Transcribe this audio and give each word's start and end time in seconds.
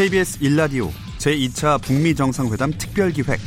KBS 0.00 0.40
1라디오 0.40 0.88
제2차 1.18 1.78
북미 1.82 2.14
정상회담 2.14 2.72
특별기획 2.72 3.38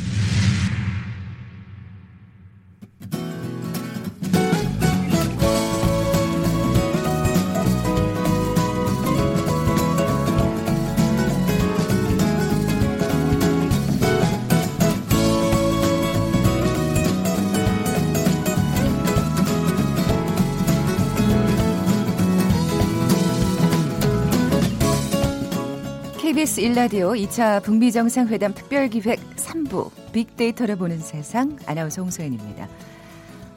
1라디오 26.74 27.16
2차 27.28 27.62
북미 27.62 27.92
정상회담 27.92 28.56
특별기획 28.56 29.20
3부 29.36 29.92
빅데이터를 30.12 30.76
보는 30.76 30.98
세상 30.98 31.56
아나운서 31.68 32.02
홍소연입니다. 32.02 32.68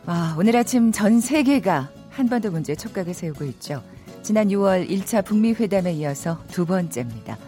와, 0.05 0.37
오늘 0.39 0.55
아침 0.55 0.93
전 0.93 1.21
세계가 1.21 1.91
한반도 2.11 2.51
문제 2.51 2.75
촉각을 2.75 3.15
세우고 3.15 3.47
있죠. 3.47 3.83
지난 4.23 4.49
6월 4.49 4.87
1차 4.91 5.25
북미 5.25 5.55
회담에 5.55 5.95
이어서 5.95 6.45
두 6.49 6.67
번째입니다. 6.67 7.39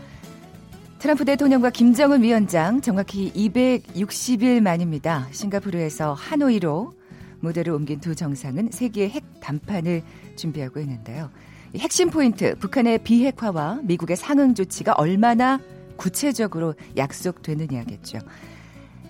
트럼프 1.01 1.27
대통령과 1.27 1.69
김정은 1.69 2.23
위원장 2.23 2.81
정확히 2.81 3.31
260일 3.35 4.62
만입니다. 4.62 5.29
싱가포르에서 5.33 6.15
하노이로 6.15 6.95
무대를 7.41 7.75
옮긴 7.75 8.01
두 8.01 8.15
정상은 8.15 8.71
세계의 8.73 9.11
핵 9.11 9.25
담판을 9.41 10.03
준비하고 10.35 10.81
있는데요. 10.81 11.29
핵심 11.77 12.11
포인트, 12.11 12.55
북한의 12.59 12.99
비핵화와 12.99 13.81
미국의 13.83 14.17
상응 14.17 14.55
조치가 14.55 14.95
얼마나 14.95 15.61
구체적으로 15.97 16.75
약속되느냐겠죠. 16.97 18.19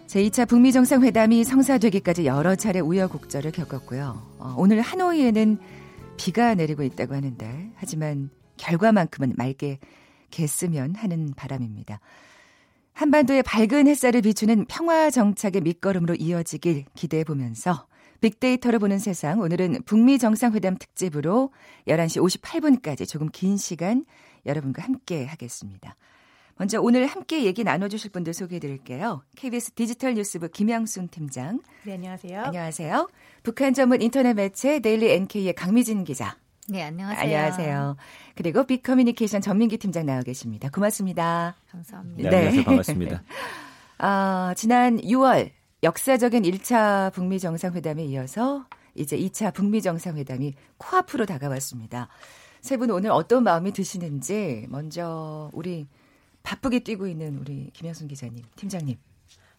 제2차 0.08 0.48
북미 0.48 0.72
정상회담이 0.72 1.44
성사되기까지 1.44 2.26
여러 2.26 2.56
차례 2.56 2.80
우여곡절을 2.80 3.52
겪었고요. 3.52 4.22
어, 4.38 4.54
오늘 4.56 4.80
하노이에는 4.80 5.58
비가 6.16 6.54
내리고 6.54 6.82
있다고 6.82 7.14
하는데 7.14 7.70
하지만 7.76 8.30
결과만큼은 8.56 9.34
맑게 9.36 9.78
겠으면 10.30 10.94
하는 10.96 11.34
바람입니다. 11.36 12.00
한반도의 12.94 13.44
밝은 13.44 13.86
햇살을 13.86 14.22
비추는 14.22 14.64
평화 14.64 15.10
정착의 15.10 15.60
밑거름으로 15.60 16.16
이어지길 16.16 16.86
기대해 16.94 17.22
보면서 17.22 17.86
빅데이터를 18.20 18.78
보는 18.78 18.98
세상 18.98 19.40
오늘은 19.40 19.82
북미 19.84 20.18
정상회담 20.18 20.76
특집으로 20.78 21.50
11시 21.86 22.40
58분까지 22.42 23.08
조금 23.08 23.28
긴 23.30 23.56
시간 23.56 24.04
여러분과 24.46 24.82
함께 24.82 25.24
하겠습니다. 25.26 25.96
먼저 26.56 26.80
오늘 26.80 27.06
함께 27.06 27.44
얘기 27.44 27.62
나눠주실 27.62 28.10
분들 28.10 28.34
소개해 28.34 28.58
드릴게요. 28.58 29.22
KBS 29.36 29.72
디지털 29.72 30.14
뉴스부 30.14 30.48
김양순 30.48 31.08
팀장. 31.08 31.60
네, 31.84 31.94
안녕하세요. 31.94 32.42
안녕하세요. 32.42 33.08
북한 33.44 33.74
전문 33.74 34.02
인터넷 34.02 34.34
매체 34.34 34.80
데일리 34.80 35.12
NK의 35.12 35.52
강미진 35.54 36.02
기자. 36.02 36.36
네, 36.68 36.82
안녕하세요. 36.82 37.22
안녕하세요. 37.22 37.96
그리고 38.34 38.64
빅 38.64 38.82
커뮤니케이션 38.82 39.40
전민기 39.40 39.78
팀장 39.78 40.04
나와 40.04 40.22
계십니다. 40.22 40.68
고맙습니다. 40.68 41.54
감사합니다. 41.70 42.28
네, 42.28 42.36
안녕하세요. 42.36 42.64
반갑습니다. 42.64 43.22
아, 43.98 44.52
지난 44.56 44.98
6월 45.00 45.50
역사적인 45.82 46.42
1차 46.42 47.12
북미 47.12 47.38
정상회담에 47.38 48.04
이어서 48.06 48.66
이제 48.94 49.16
2차 49.16 49.54
북미 49.54 49.80
정상회담이 49.82 50.54
코앞으로 50.78 51.26
다가왔습니다. 51.26 52.08
세 52.60 52.76
분 52.76 52.90
오늘 52.90 53.10
어떤 53.10 53.44
마음이 53.44 53.72
드시는지 53.72 54.66
먼저 54.68 55.50
우리 55.52 55.86
바쁘게 56.42 56.80
뛰고 56.80 57.06
있는 57.06 57.38
우리 57.38 57.70
김현순 57.72 58.08
기자님, 58.08 58.42
팀장님. 58.56 58.96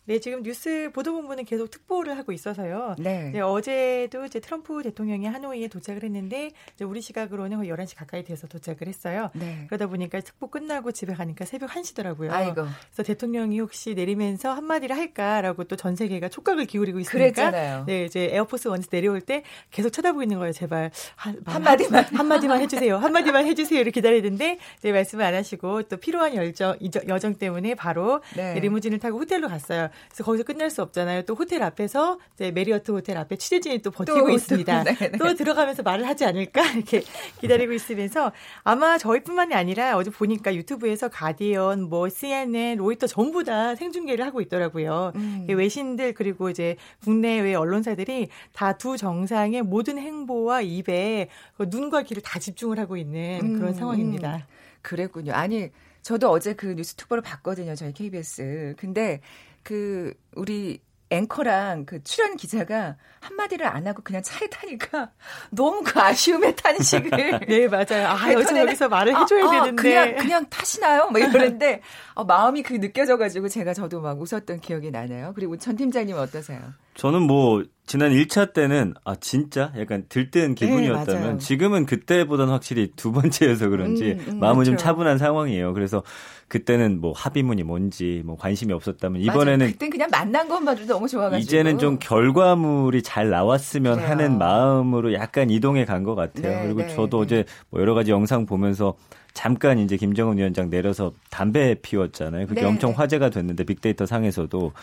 네, 0.10 0.20
지금 0.20 0.42
뉴스 0.42 0.90
보도본부는 0.92 1.46
계속 1.46 1.70
특보를 1.70 2.18
하고 2.18 2.32
있어서요. 2.32 2.96
네. 2.98 3.30
네, 3.32 3.42
어제도 3.42 4.26
이제 4.26 4.40
트럼프 4.40 4.82
대통령이 4.82 5.28
하노이에 5.28 5.68
도착을 5.68 6.02
했는데 6.04 6.50
이제 6.74 6.84
우리 6.84 7.00
시각으로는 7.00 7.58
거의 7.58 7.70
11시 7.70 7.96
가까이 7.96 8.24
돼서 8.24 8.48
도착을 8.48 8.88
했어요. 8.88 9.30
네. 9.36 9.66
그러다 9.68 9.86
보니까 9.86 10.20
특보 10.22 10.48
끝나고 10.48 10.94
집에 10.94 11.14
가니까 11.14 11.46
새벽 11.46 11.70
1시더라고요. 11.70 12.32
아이고. 12.32 12.56
그래서 12.56 13.04
대통령이 13.04 13.60
혹시 13.60 13.94
내리면서 13.94 14.52
한마디를 14.52 14.98
할까라고 14.98 15.66
또 15.66 15.76
전 15.76 15.96
세계가 15.96 16.30
촉각을 16.30 16.66
기울이고 16.66 17.00
있으니까 17.02 17.18
그랬잖아요. 17.20 17.84
네, 17.86 18.06
이제 18.06 18.30
에어포스 18.34 18.68
원에서 18.68 18.90
내려올 18.90 19.22
때 19.22 19.44
계속 19.70 19.92
쳐다보고 19.92 20.24
있는 20.24 20.40
거예요. 20.40 20.52
제발 20.54 20.90
한, 21.18 21.40
한 21.46 21.62
마디만. 21.62 22.04
한 22.16 22.28
마디만 22.28 22.60
해 22.62 22.68
주세요. 22.68 22.98
한 22.98 23.12
마디만 23.14 23.46
해 23.46 23.54
주세요. 23.54 23.80
이렇게 23.80 23.92
기다리는데 24.02 24.58
이제 24.80 24.92
말씀을 24.92 25.24
안 25.24 25.36
하시고 25.36 25.84
또 25.84 25.98
필요한 25.98 26.34
열정 26.36 26.76
여정 27.08 27.36
때문에 27.36 27.76
바로 27.76 28.22
네. 28.36 28.56
네, 28.56 28.60
리무진을 28.60 28.98
타고 28.98 29.20
호텔로 29.20 29.48
갔어요. 29.48 29.90
그래서 30.08 30.24
거기서 30.24 30.44
끝날 30.44 30.72
수 30.72 30.82
없잖아요. 30.82 31.24
또 31.24 31.36
호텔 31.36 31.62
앞에서 31.62 32.18
이제 32.34 32.50
메리어트 32.52 32.92
호텔 32.92 33.18
앞에 33.18 33.36
취재진이 33.36 33.84
또 33.84 33.92
버티고 33.92 34.22
또, 34.22 34.30
있습니다. 34.32 34.84
또, 34.84 34.90
네, 34.90 35.12
네. 35.12 35.18
또 35.18 35.34
들어가면서 35.36 35.84
말을 35.84 36.08
하지 36.08 36.26
않을까 36.26 36.64
이렇게 36.74 37.04
기다리고 37.42 37.74
있으면서 37.74 38.32
아마 38.64 38.98
저희뿐만이 38.98 39.54
아니라 39.54 39.96
어제 39.98 40.10
보니까 40.10 40.56
유튜브에서 40.56 41.10
가디언, 41.10 41.84
뭐 41.90 42.10
CNN, 42.10 42.78
로이터 42.78 43.06
전부 43.06 43.44
다 43.44 43.76
생중계를 43.76 44.26
하고 44.26 44.42
있더라고요. 44.42 45.12
음. 45.16 45.46
외신들 45.48 46.14
그리고 46.16 46.50
이제 46.50 46.76
국내외 47.04 47.54
언론사들이 47.54 48.30
다 48.54 48.80
두 48.80 48.98
정상의 48.98 49.62
모든 49.62 50.00
행보와 50.00 50.62
입에 50.62 51.28
그 51.58 51.68
눈과 51.70 52.04
귀를 52.04 52.24
다 52.24 52.40
집중을 52.40 52.80
하고 52.80 52.98
있는 52.98 53.40
음, 53.44 53.60
그런 53.60 53.74
상황입니다. 53.74 54.48
그랬군요. 54.82 55.34
아니, 55.34 55.70
저도 56.02 56.30
어제 56.30 56.54
그 56.54 56.68
뉴스 56.76 56.96
특보를 56.96 57.22
봤거든요. 57.22 57.76
저희 57.76 57.92
KBS. 57.94 58.76
근데 58.78 59.20
그 59.64 60.14
우리 60.36 60.82
앵커랑 61.12 61.86
그 61.86 62.04
출연 62.04 62.38
기자가 62.38 62.96
한마디를 63.20 63.66
안 63.66 63.88
하고 63.88 64.02
그냥 64.04 64.22
차에 64.22 64.48
타니까 64.48 65.12
너무 65.52 65.82
그 65.84 66.00
아쉬움의 66.00 66.56
탄식을. 66.56 67.40
네 67.50 67.68
맞아요. 67.68 68.08
아그 68.08 68.34
여기서 68.34 68.60
여기서 68.60 68.90
말을 68.90 69.20
해줘야 69.20 69.44
아, 69.44 69.48
아, 69.48 69.52
되는데 69.52 69.82
그냥 69.82 70.16
그냥 70.16 70.50
타시나요? 70.50 71.10
뭐 71.10 71.20
이러는데 71.20 71.82
어, 72.14 72.24
마음이 72.24 72.64
그 72.64 72.74
느껴져가지고 72.74 73.50
제가 73.50 73.74
저도 73.74 74.02
막 74.02 74.20
웃었던 74.22 74.60
기억이 74.60 74.92
나네요. 74.92 75.34
그리고 75.36 75.58
전 75.58 75.76
팀장님은 75.76 76.22
어떠세요? 76.22 76.60
저는 76.96 77.24
뭐 77.24 77.64
지난 77.90 78.12
1차 78.12 78.54
때는 78.54 78.94
아 79.04 79.16
진짜 79.16 79.74
약간 79.76 80.04
들뜬 80.10 80.54
네, 80.54 80.54
기분이었다면 80.68 81.22
맞아요. 81.24 81.38
지금은 81.40 81.88
그때보다는 81.88 82.54
확실히 82.54 82.92
두 82.96 83.12
번째여서 83.12 83.70
그런지 83.70 84.12
음, 84.12 84.26
음, 84.34 84.40
마음은 84.40 84.64
좀 84.64 84.76
그렇죠. 84.76 84.84
차분한 84.84 85.18
상황이에요. 85.18 85.74
그래서 85.74 86.04
그때는 86.50 87.02
뭐 87.02 87.14
합의문이 87.16 87.64
뭔지 87.64 88.22
뭐 88.26 88.38
관심이 88.38 88.72
없었다면. 88.74 89.22
이번에는 89.24 89.72
그땐 89.72 89.90
그냥 89.90 90.08
만난 90.12 90.48
것만으로도 90.48 90.94
너무 90.94 91.08
좋아가지고 91.08 91.42
이제는 91.42 91.80
좀 91.80 91.98
결과물이 92.00 93.02
잘 93.02 93.32
나왔으면 93.32 93.96
그래요. 93.96 94.08
하는 94.10 94.38
마음으로 94.38 95.12
약간 95.14 95.50
이동해 95.50 95.84
간 95.86 96.04
것 96.04 96.14
같아요. 96.14 96.60
네, 96.60 96.64
그리고 96.66 96.82
네, 96.82 96.90
저도 96.90 97.18
네. 97.18 97.24
어제 97.42 97.46
뭐 97.72 97.82
여러 97.82 97.96
가지 97.96 98.12
영상 98.12 98.46
보면서 98.46 98.96
잠깐 99.34 99.80
이제 99.80 99.98
김정은 99.98 100.38
위원장 100.38 100.70
내려서 100.70 101.14
담배 101.32 101.74
피웠잖아요. 101.82 102.46
그게 102.46 102.62
네, 102.62 102.68
엄청 102.68 102.92
네. 102.92 102.98
화제가 102.98 103.32
됐는데 103.32 103.64
빅데이터 103.64 104.06
상에서도 104.06 104.74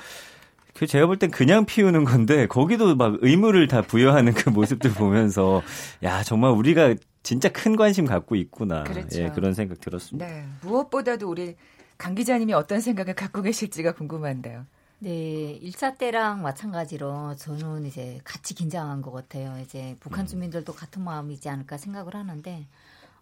그 0.77 0.87
제가 0.87 1.07
볼 1.07 1.19
땐 1.19 1.31
그냥 1.31 1.65
피우는 1.65 2.05
건데 2.05 2.47
거기도 2.47 2.95
막 2.97 3.17
의무를 3.21 3.67
다 3.69 3.83
부여하는 3.83 4.35
그 4.35 4.51
모습들 4.51 4.93
보면서 4.93 5.63
야 6.03 6.23
정말 6.23 6.51
우리가 6.53 6.95
진짜 7.23 7.49
큰 7.49 7.77
관심 7.77 8.05
갖고 8.05 8.37
있구나 8.37 8.85
그렇죠. 8.85 9.23
예, 9.23 9.31
그런 9.31 9.55
생각 9.55 9.81
들었습니다. 9.81 10.27
네 10.27 10.45
무엇보다도 10.63 11.29
우리 11.29 11.57
강 11.99 12.15
기자님이 12.15 12.53
어떤 12.53 12.81
생각을 12.81 13.15
갖고 13.15 13.43
계실지가 13.43 13.93
궁금한데요. 13.93 14.67
네, 14.99 15.59
1차 15.63 15.99
때랑 15.99 16.41
마찬가지로 16.43 17.35
저는 17.37 17.85
이제 17.85 18.19
같이 18.25 18.55
긴장한 18.55 19.03
것 19.03 19.13
같아요. 19.13 19.59
이제 19.63 19.95
북한 20.01 20.25
음. 20.25 20.27
주민들도 20.27 20.73
같은 20.73 21.03
마음이지 21.03 21.51
않을까 21.51 21.77
생각을 21.77 22.15
하는데, 22.15 22.67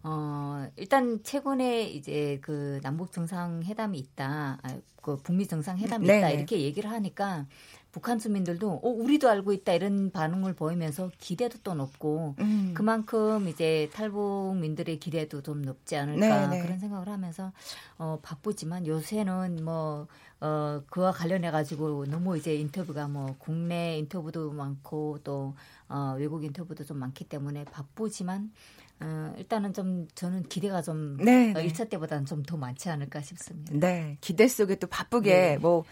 어, 0.07 0.67
일단 0.77 1.23
최근에 1.23 1.85
이제 1.85 2.39
그 2.43 2.79
남북 2.83 3.11
정상회담이 3.11 3.99
있다, 3.99 4.59
아, 4.63 4.77
그 5.01 5.17
북미 5.17 5.47
정상회담이 5.47 6.07
네네. 6.07 6.19
있다, 6.19 6.31
이렇게 6.31 6.61
얘기를 6.61 6.91
하니까 6.91 7.47
북한 7.91 8.19
주민들도, 8.19 8.71
어, 8.71 8.89
우리도 8.89 9.31
알고 9.31 9.55
있다, 9.55 9.73
이런 9.73 10.11
반응을 10.11 10.55
보이면서 10.55 11.11
기대도 11.19 11.61
또 11.63 11.73
높고, 11.75 12.35
음. 12.39 12.73
그만큼 12.75 13.49
이제 13.49 13.89
탈북민들의 13.95 14.99
기대도 14.99 15.43
좀 15.43 15.63
높지 15.63 15.97
않을까 15.97 16.49
네, 16.49 16.57
네. 16.57 16.63
그런 16.63 16.79
생각을 16.79 17.09
하면서 17.09 17.53
어 17.97 18.19
바쁘지만 18.23 18.87
요새는 18.87 19.65
뭐 19.65 20.07
어 20.45 20.83
그와 20.91 21.11
관련해 21.13 21.51
가지고 21.51 22.05
너무 22.05 22.37
이제 22.37 22.55
인터뷰가 22.55 23.09
뭐 23.09 23.35
국내 23.39 23.97
인터뷰도 23.99 24.53
많고 24.53 25.21
또 25.25 25.55
어, 25.89 26.17
외국 26.19 26.45
인터뷰도 26.45 26.85
좀 26.85 26.99
많기 26.99 27.25
때문에 27.25 27.65
바쁘지만 27.65 28.53
어, 29.01 29.35
일단은 29.39 29.73
좀 29.73 30.07
저는 30.15 30.45
기대가 30.45 30.81
좀 30.83 31.17
네, 31.19 31.51
어, 31.51 31.55
네. 31.55 31.67
1차 31.67 31.89
때보다는 31.89 32.27
좀 32.27 32.45
더 32.45 32.57
많지 32.57 32.89
않을까 32.91 33.21
싶습니다. 33.23 33.73
네, 33.75 34.19
기대 34.21 34.47
속에 34.49 34.77
또 34.77 34.87
바쁘게 34.87 35.31
네. 35.31 35.59
뭐 35.59 35.85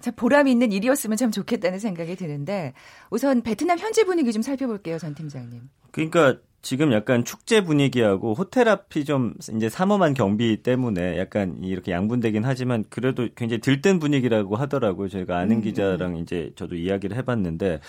자, 0.00 0.10
보람 0.10 0.48
있는 0.48 0.72
일이었으면 0.72 1.16
참 1.16 1.30
좋겠다는 1.30 1.78
생각이 1.78 2.16
드는데 2.16 2.72
우선 3.10 3.42
베트남 3.42 3.78
현지 3.78 4.04
분위기 4.04 4.32
좀 4.32 4.42
살펴볼게요, 4.42 4.98
전 4.98 5.14
팀장님. 5.14 5.68
그러니까 5.90 6.38
지금 6.62 6.92
약간 6.92 7.24
축제 7.24 7.62
분위기하고 7.64 8.34
호텔 8.34 8.68
앞이 8.68 9.04
좀 9.04 9.34
이제 9.56 9.68
삼엄한 9.68 10.14
경비 10.14 10.62
때문에 10.62 11.18
약간 11.18 11.58
이렇게 11.62 11.90
양분되긴 11.90 12.44
하지만 12.44 12.84
그래도 12.88 13.28
굉장히 13.34 13.60
들뜬 13.60 13.98
분위기라고 13.98 14.54
하더라고요. 14.56 15.08
저희가 15.08 15.38
아는 15.38 15.56
음. 15.56 15.62
기자랑 15.62 16.16
이제 16.18 16.52
저도 16.54 16.76
이야기를 16.76 17.16
해봤는데 17.16 17.80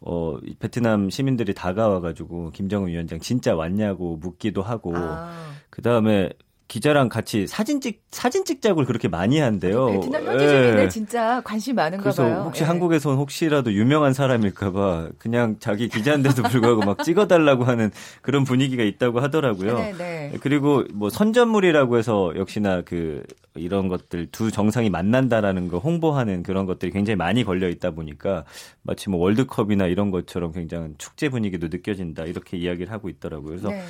어, 0.00 0.38
베트남 0.58 1.10
시민들이 1.10 1.54
다가와가지고 1.54 2.50
김정은 2.50 2.88
위원장 2.88 3.18
진짜 3.18 3.54
왔냐고 3.56 4.16
묻기도 4.16 4.62
하고 4.62 4.92
아. 4.94 5.32
그 5.70 5.82
다음에 5.82 6.30
기자랑 6.68 7.08
같이 7.08 7.46
사진 7.46 7.80
찍 7.80 8.02
사진 8.10 8.44
찍자고 8.44 8.84
그렇게 8.84 9.06
많이 9.08 9.38
한대요. 9.38 9.86
베트남 9.86 10.24
현지 10.26 10.48
주민들 10.48 10.84
예. 10.84 10.88
진짜 10.88 11.40
관심 11.44 11.76
많은가 11.76 12.02
그래서 12.02 12.24
봐요. 12.24 12.42
혹시 12.46 12.62
예. 12.62 12.66
한국에선 12.66 13.16
혹시라도 13.16 13.72
유명한 13.72 14.12
사람일까봐 14.12 15.10
그냥 15.18 15.56
자기 15.60 15.88
기자인데도 15.88 16.42
불구하고 16.42 16.80
막 16.80 17.04
찍어달라고 17.04 17.64
하는 17.64 17.90
그런 18.20 18.42
분위기가 18.44 18.82
있다고 18.82 19.20
하더라고요. 19.20 19.78
네, 19.78 19.92
네. 19.96 20.32
그리고 20.40 20.82
뭐 20.92 21.08
선전물이라고 21.08 21.98
해서 21.98 22.32
역시나 22.36 22.82
그 22.82 23.22
이런 23.54 23.86
것들 23.88 24.26
두 24.32 24.50
정상이 24.50 24.90
만난다라는 24.90 25.68
거 25.68 25.78
홍보하는 25.78 26.42
그런 26.42 26.66
것들이 26.66 26.90
굉장히 26.90 27.16
많이 27.16 27.44
걸려 27.44 27.68
있다 27.68 27.92
보니까 27.92 28.44
마치 28.82 29.08
뭐 29.08 29.20
월드컵이나 29.20 29.86
이런 29.86 30.10
것처럼 30.10 30.52
굉장히 30.52 30.94
축제 30.98 31.28
분위기도 31.28 31.68
느껴진다 31.68 32.24
이렇게 32.24 32.56
이야기를 32.56 32.92
하고 32.92 33.08
있더라고요. 33.08 33.50
그래서 33.50 33.68
네. 33.68 33.82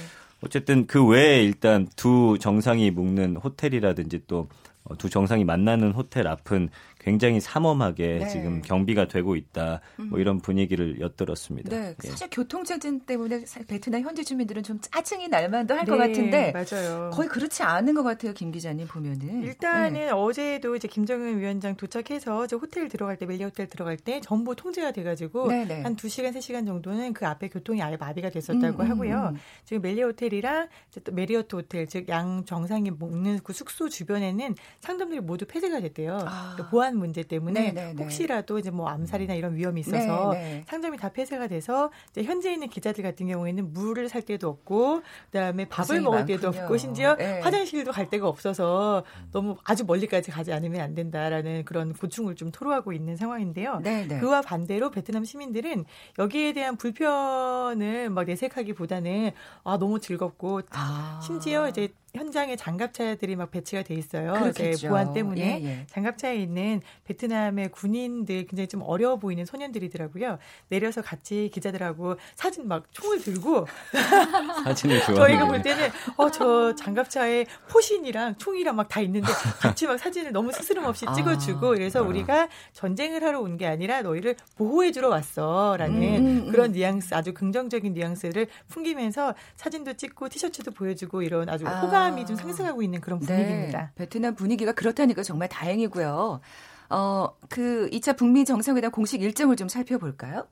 어쨌든 0.43 0.87
그 0.87 1.05
외에 1.07 1.43
일단 1.43 1.87
두 1.97 2.39
정상이 2.41 2.91
묵는 2.91 3.37
호텔이라든지 3.37 4.27
또두 4.27 4.49
어, 4.85 5.09
정상이 5.11 5.45
만나는 5.45 5.93
호텔 5.93 6.27
앞은 6.29 6.69
굉장히 7.07 7.39
삼엄하게 7.39 8.19
네. 8.19 8.29
지금 8.29 8.61
경비가 8.63 9.07
되고 9.07 9.37
있다. 9.37 9.81
뭐 9.97 10.19
음. 10.19 10.21
이런 10.21 10.41
분위기를 10.41 10.99
엿들었습니다. 10.99 11.71
네, 11.71 11.95
예. 12.03 12.09
사실 12.09 12.29
교통체증 12.31 13.07
때문에 13.07 13.45
베트남 13.69 14.03
현지 14.03 14.25
주민들은 14.25 14.65
좀 14.65 14.81
짜증이 14.81 15.29
날만도 15.29 15.75
할것 15.75 15.99
네, 15.99 16.07
같은데 16.09 16.53
맞아요. 16.53 17.11
거의 17.13 17.29
그렇지 17.29 17.63
않은 17.63 17.95
것 17.95 18.03
같아요, 18.03 18.33
김 18.33 18.51
기자님 18.51 18.89
보면은. 18.89 19.45
일단은 19.45 19.93
네. 19.93 20.11
어제도 20.11 20.75
이제 20.75 20.89
김정은 20.89 21.39
위원장 21.39 21.77
도착해서 21.77 22.49
저 22.49 22.57
호텔 22.57 22.89
들어갈 22.89 23.17
때 23.17 23.25
멜리 23.25 23.45
호텔 23.45 23.69
들어갈 23.69 23.97
때 23.97 24.21
전부 24.21 24.57
통제가 24.57 24.91
돼가지고 24.91 25.47
네, 25.47 25.65
네. 25.65 25.83
한 25.83 25.95
2시간 25.95 26.35
3시간 26.35 26.67
정도는 26.67 27.13
그 27.13 27.25
앞에 27.27 27.49
교통이 27.51 27.83
아예 27.83 27.97
마비가 27.97 28.31
됐었다고 28.31 28.83
음, 28.83 28.85
음 28.85 28.91
하고요. 28.91 29.31
음, 29.33 29.39
지금 29.65 29.83
멜리아 29.83 30.03
호텔이랑 30.03 30.69
또 31.05 31.13
메리어트 31.13 31.55
호텔 31.55 31.87
즉 31.87 32.07
양 32.09 32.45
정상이 32.45 32.91
묵는 32.91 33.41
그 33.43 33.53
숙소 33.53 33.89
주변에는 33.89 34.55
상점들이 34.81 35.21
모두 35.21 35.45
폐쇄가 35.47 35.81
됐대요. 35.81 36.19
아. 36.27 36.53
그러니까 36.55 36.71
보안 36.71 36.96
문제 36.97 37.23
때문에 37.23 37.61
네네네. 37.61 37.81
네, 37.87 37.95
네. 37.95 38.03
혹시라도 38.03 38.59
이제 38.59 38.71
뭐 38.71 38.89
암살이나 38.89 39.35
이런 39.35 39.55
위험이 39.55 39.81
있어서 39.81 40.31
네네. 40.31 40.41
네. 40.41 40.65
상점이 40.67 40.97
다 40.99 41.09
폐쇄가 41.11 41.47
돼서 41.49 41.91
이제 42.11 42.23
현재 42.23 42.53
있는 42.53 42.69
기자들 42.69 43.03
같은 43.03 43.27
경우에는 43.27 43.73
물을 43.73 44.09
살 44.09 44.23
데도 44.23 44.49
없고 44.49 45.03
그다음에 45.31 45.69
밥을 45.69 46.01
먹을 46.01 46.25
데도 46.27 46.49
없고 46.49 46.77
심지어 46.77 47.17
네. 47.17 47.41
화장실도 47.41 47.93
갈 47.93 48.09
데가 48.09 48.29
없어서 48.29 49.05
너무 49.33 49.57
아주 49.65 49.85
멀리까지 49.85 50.31
가지 50.31 50.53
않으면 50.53 50.81
안 50.81 50.95
된다라는 50.95 51.65
그런 51.65 51.93
고충을 51.93 52.37
좀 52.37 52.51
토로하고 52.51 52.93
있는 52.93 53.17
상황인데요. 53.17 53.81
네네. 53.83 54.19
그와 54.19 54.43
반대로 54.43 54.91
베트남 54.91 55.25
시민들은 55.25 55.85
여기에 56.19 56.53
대한 56.53 56.77
불편을 56.77 58.11
막 58.11 58.25
내색하기보다는 58.25 59.33
아 59.65 59.79
너무 59.79 60.01
즐겁고 60.01 60.63
아. 60.71 61.21
심지어 61.23 61.69
이제 61.69 61.89
현장에 62.17 62.57
장갑차들이 62.57 63.37
막 63.37 63.51
배치가 63.51 63.83
돼 63.83 63.95
있어요. 63.95 64.33
그렇겠죠. 64.33 64.89
보안 64.89 65.13
때문에 65.13 65.61
예, 65.63 65.65
예. 65.65 65.87
장갑차에 65.89 66.37
있는 66.37 66.81
베트남의 67.05 67.71
군인들 67.71 68.47
굉장히 68.47 68.69
좀 68.69 68.83
어려워 68.83 69.17
보이는 69.17 69.45
소년들이더라고요. 69.45 70.39
내려서 70.69 71.03
같이 71.03 71.51
기자들하고 71.53 72.17
사진 72.35 72.67
막 72.69 72.85
총을 72.93 73.21
들고 73.23 73.67
사진을 74.65 75.01
좋아. 75.03 75.15
저희가 75.15 75.47
볼 75.47 75.63
때는 75.63 75.89
어 76.17 76.31
저 76.31 76.75
장갑차에 76.75 77.47
포신이랑 77.69 78.37
총이랑 78.39 78.77
막 78.77 78.87
다 78.89 79.01
있는데 79.01 79.27
같이 79.61 79.87
막 79.87 79.99
사진을 79.99 80.33
너무 80.33 80.53
스스럼 80.53 80.85
없이 80.85 81.05
아. 81.09 81.13
찍어주고 81.13 81.71
그래서 81.71 81.99
아. 82.01 82.03
우리가 82.03 82.49
전쟁을 82.73 83.23
하러 83.25 83.41
온 83.41 83.57
게 83.57 83.67
아니라 83.67 84.03
너희를 84.03 84.37
보호해주러 84.57 85.09
왔어라는 85.09 85.97
음, 85.97 86.27
음, 86.27 86.43
음. 86.47 86.53
그런 86.53 86.73
뉘앙스 86.73 87.15
아주 87.15 87.33
긍정적인 87.33 87.95
뉘앙스를 87.95 88.47
풍기면서 88.69 89.35
사진도 89.57 89.95
찍고 89.95 90.29
티셔츠도 90.29 90.73
보여주고 90.73 91.23
이런 91.23 91.49
아주 91.49 91.67
아. 91.67 91.81
호감 91.81 92.06
호감이 92.07 92.27
좀 92.27 92.37
상승하고 92.37 92.83
있는 92.83 93.01
그런 93.01 93.19
네. 93.21 93.27
분위기입니다. 93.27 93.81
네, 93.81 93.89
베트남 93.97 94.35
분위기가 94.35 94.73
그렇다니까 94.73 95.23
정말 95.23 95.49
다행이고요. 95.49 96.41
어, 96.91 97.29
그 97.49 97.89
2차 97.93 98.17
북미 98.17 98.45
정상회담 98.45 98.93
공식 98.93 99.23
일정을 99.23 99.57
좀 99.57 99.69
살펴볼까요? 99.69 100.47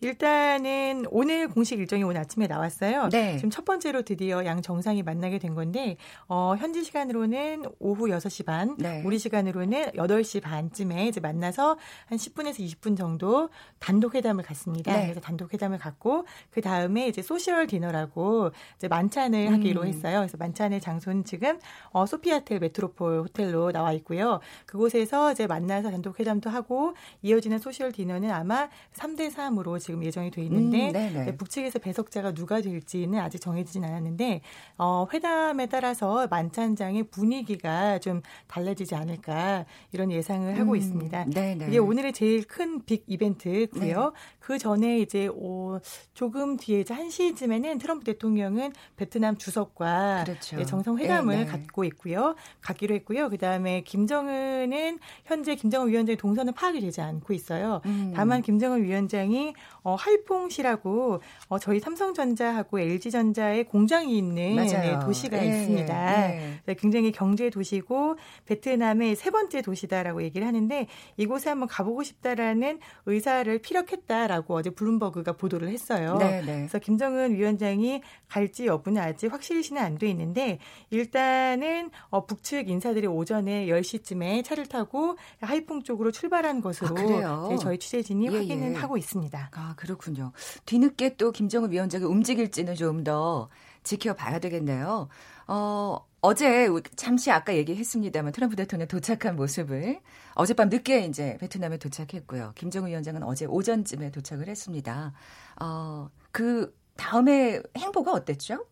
일단은 0.00 1.06
오늘 1.10 1.48
공식 1.48 1.78
일정이 1.78 2.04
오늘 2.04 2.20
아침에 2.20 2.46
나왔어요. 2.46 3.08
네. 3.08 3.36
지금 3.36 3.50
첫 3.50 3.64
번째로 3.64 4.02
드디어 4.02 4.44
양 4.44 4.62
정상이 4.62 5.02
만나게 5.02 5.38
된 5.38 5.54
건데 5.54 5.96
어, 6.28 6.54
현지 6.56 6.84
시간으로는 6.84 7.64
오후 7.80 8.06
6시 8.06 8.46
반, 8.46 8.76
네. 8.78 9.02
우리 9.04 9.18
시간으로는 9.18 9.92
8시 9.92 10.40
반쯤에 10.42 11.08
이제 11.08 11.20
만나서 11.20 11.76
한 12.06 12.18
10분에서 12.18 12.58
20분 12.60 12.96
정도 12.96 13.48
단독 13.80 14.14
회담을 14.14 14.44
갖습니다. 14.44 14.92
네. 14.92 15.02
그래서 15.02 15.20
단독 15.20 15.52
회담을 15.52 15.78
갖고 15.78 16.26
그 16.50 16.60
다음에 16.60 17.08
이제 17.08 17.20
social 17.20 17.66
dinner라고 17.66 18.52
이제 18.76 18.86
만찬을 18.86 19.48
음. 19.48 19.52
하기로 19.54 19.84
했어요. 19.84 20.18
그래서 20.20 20.36
만찬의 20.36 20.80
장소는 20.80 21.24
지금 21.24 21.58
어, 21.90 22.06
소피아텔 22.06 22.60
메트로폴 22.60 23.22
호텔로 23.22 23.72
나와 23.72 23.92
있고요. 23.94 24.38
그곳에서 24.66 25.32
이제 25.32 25.48
만나서 25.48 25.90
단독 25.90 26.20
회담도 26.20 26.50
하고 26.50 26.94
이어지는 27.22 27.58
social 27.58 27.90
dinner는 27.90 28.30
아마 28.30 28.68
3대 28.94 29.32
3으로 29.32 29.78
지금 29.88 30.04
예정이 30.04 30.30
돼 30.30 30.42
있는데 30.42 30.92
음, 30.94 31.36
북측에서 31.38 31.78
배석자가 31.78 32.32
누가 32.32 32.60
될지는 32.60 33.18
아직 33.20 33.40
정해지진 33.40 33.84
않았는데 33.84 34.42
어, 34.76 35.06
회담에 35.12 35.64
따라서 35.66 36.26
만찬장의 36.28 37.04
분위기가 37.04 37.98
좀 37.98 38.20
달라지지 38.48 38.94
않을까 38.94 39.64
이런 39.92 40.10
예상을 40.12 40.58
하고 40.58 40.72
음, 40.72 40.76
있습니다. 40.76 41.24
네네. 41.26 41.68
이게 41.68 41.78
오늘의 41.78 42.12
제일 42.12 42.44
큰 42.44 42.78
big 42.84 43.04
이벤트고요. 43.06 44.02
네. 44.02 44.10
그 44.38 44.58
전에 44.58 44.98
이제 44.98 45.28
어, 45.30 45.78
조금 46.14 46.56
뒤에 46.56 46.80
이제 46.80 46.94
1시쯤에는 46.94 47.78
트럼프 47.80 48.04
대통령은 48.04 48.72
베트남 48.96 49.36
주석과 49.36 50.24
그렇죠. 50.24 50.64
정상회담을 50.64 51.36
네, 51.36 51.44
네. 51.44 51.50
갖고 51.50 51.84
있고요. 51.84 52.34
갖기로 52.62 52.94
했고요. 52.96 53.28
그다음에 53.28 53.82
김정은은 53.82 54.98
현재 55.24 55.54
김정은 55.54 55.88
위원장의 55.88 56.16
동선은 56.16 56.54
파악이 56.54 56.80
되지 56.80 57.00
않고 57.00 57.34
있어요. 57.34 57.82
음. 57.84 58.12
다만 58.14 58.42
김정은 58.42 58.82
위원장이 58.82 59.54
어, 59.88 59.94
하이퐁 59.94 60.48
시라고 60.48 61.20
어, 61.48 61.58
저희 61.58 61.78
삼성전자하고 61.78 62.80
LG전자의 62.80 63.64
공장이 63.64 64.16
있는 64.16 64.56
네, 64.56 64.98
도시가 65.00 65.44
예, 65.44 65.48
있습니다. 65.48 66.32
예. 66.32 66.60
네, 66.64 66.74
굉장히 66.74 67.12
경제 67.12 67.50
도시고 67.50 68.16
베트남의 68.46 69.16
세 69.16 69.30
번째 69.30 69.60
도시다라고 69.60 70.22
얘기를 70.22 70.46
하는데 70.46 70.86
이곳에 71.16 71.50
한번 71.50 71.68
가보고 71.68 72.02
싶다라는 72.02 72.80
의사를 73.06 73.58
피력했다라고 73.58 74.54
어제 74.54 74.70
블룸버그가 74.70 75.32
보도를 75.32 75.68
했어요. 75.68 76.16
네, 76.18 76.40
네. 76.40 76.56
그래서 76.56 76.78
김정은 76.78 77.34
위원장이 77.34 78.02
갈지 78.28 78.66
여부는 78.66 79.02
아직 79.02 79.32
확실시는 79.32 79.82
안 79.82 79.98
돼 79.98 80.08
있는데 80.10 80.58
일단은 80.90 81.90
어, 82.10 82.24
북측 82.24 82.68
인사들이 82.68 83.06
오전에 83.06 83.66
10시쯤에 83.66 84.44
차를 84.44 84.66
타고 84.66 85.16
하이퐁 85.40 85.82
쪽으로 85.82 86.12
출발한 86.12 86.60
것으로 86.60 86.96
아, 87.24 87.56
저희 87.60 87.78
취재진이 87.78 88.26
예, 88.26 88.36
확인을 88.36 88.72
예. 88.72 88.74
하고 88.76 88.96
있습니다. 88.96 89.50
아, 89.52 89.74
그렇군요. 89.78 90.32
뒤늦게 90.66 91.16
또 91.16 91.30
김정은 91.32 91.70
위원장이 91.70 92.04
움직일지는 92.04 92.74
좀 92.74 93.04
더 93.04 93.48
지켜봐야 93.84 94.38
되겠네요. 94.40 95.08
어, 95.46 95.98
어제 96.20 96.68
잠시 96.96 97.30
아까 97.30 97.54
얘기했습니다만 97.56 98.32
트럼프 98.32 98.56
대통령 98.56 98.88
도착한 98.88 99.36
모습을 99.36 100.00
어젯밤 100.34 100.68
늦게 100.68 101.06
이제 101.06 101.38
베트남에 101.40 101.78
도착했고요. 101.78 102.52
김정은 102.56 102.90
위원장은 102.90 103.22
어제 103.22 103.46
오전쯤에 103.46 104.10
도착을 104.10 104.48
했습니다. 104.48 105.12
어, 105.60 106.10
그 106.32 106.76
다음에 106.96 107.62
행보가 107.78 108.12
어땠죠? 108.12 108.66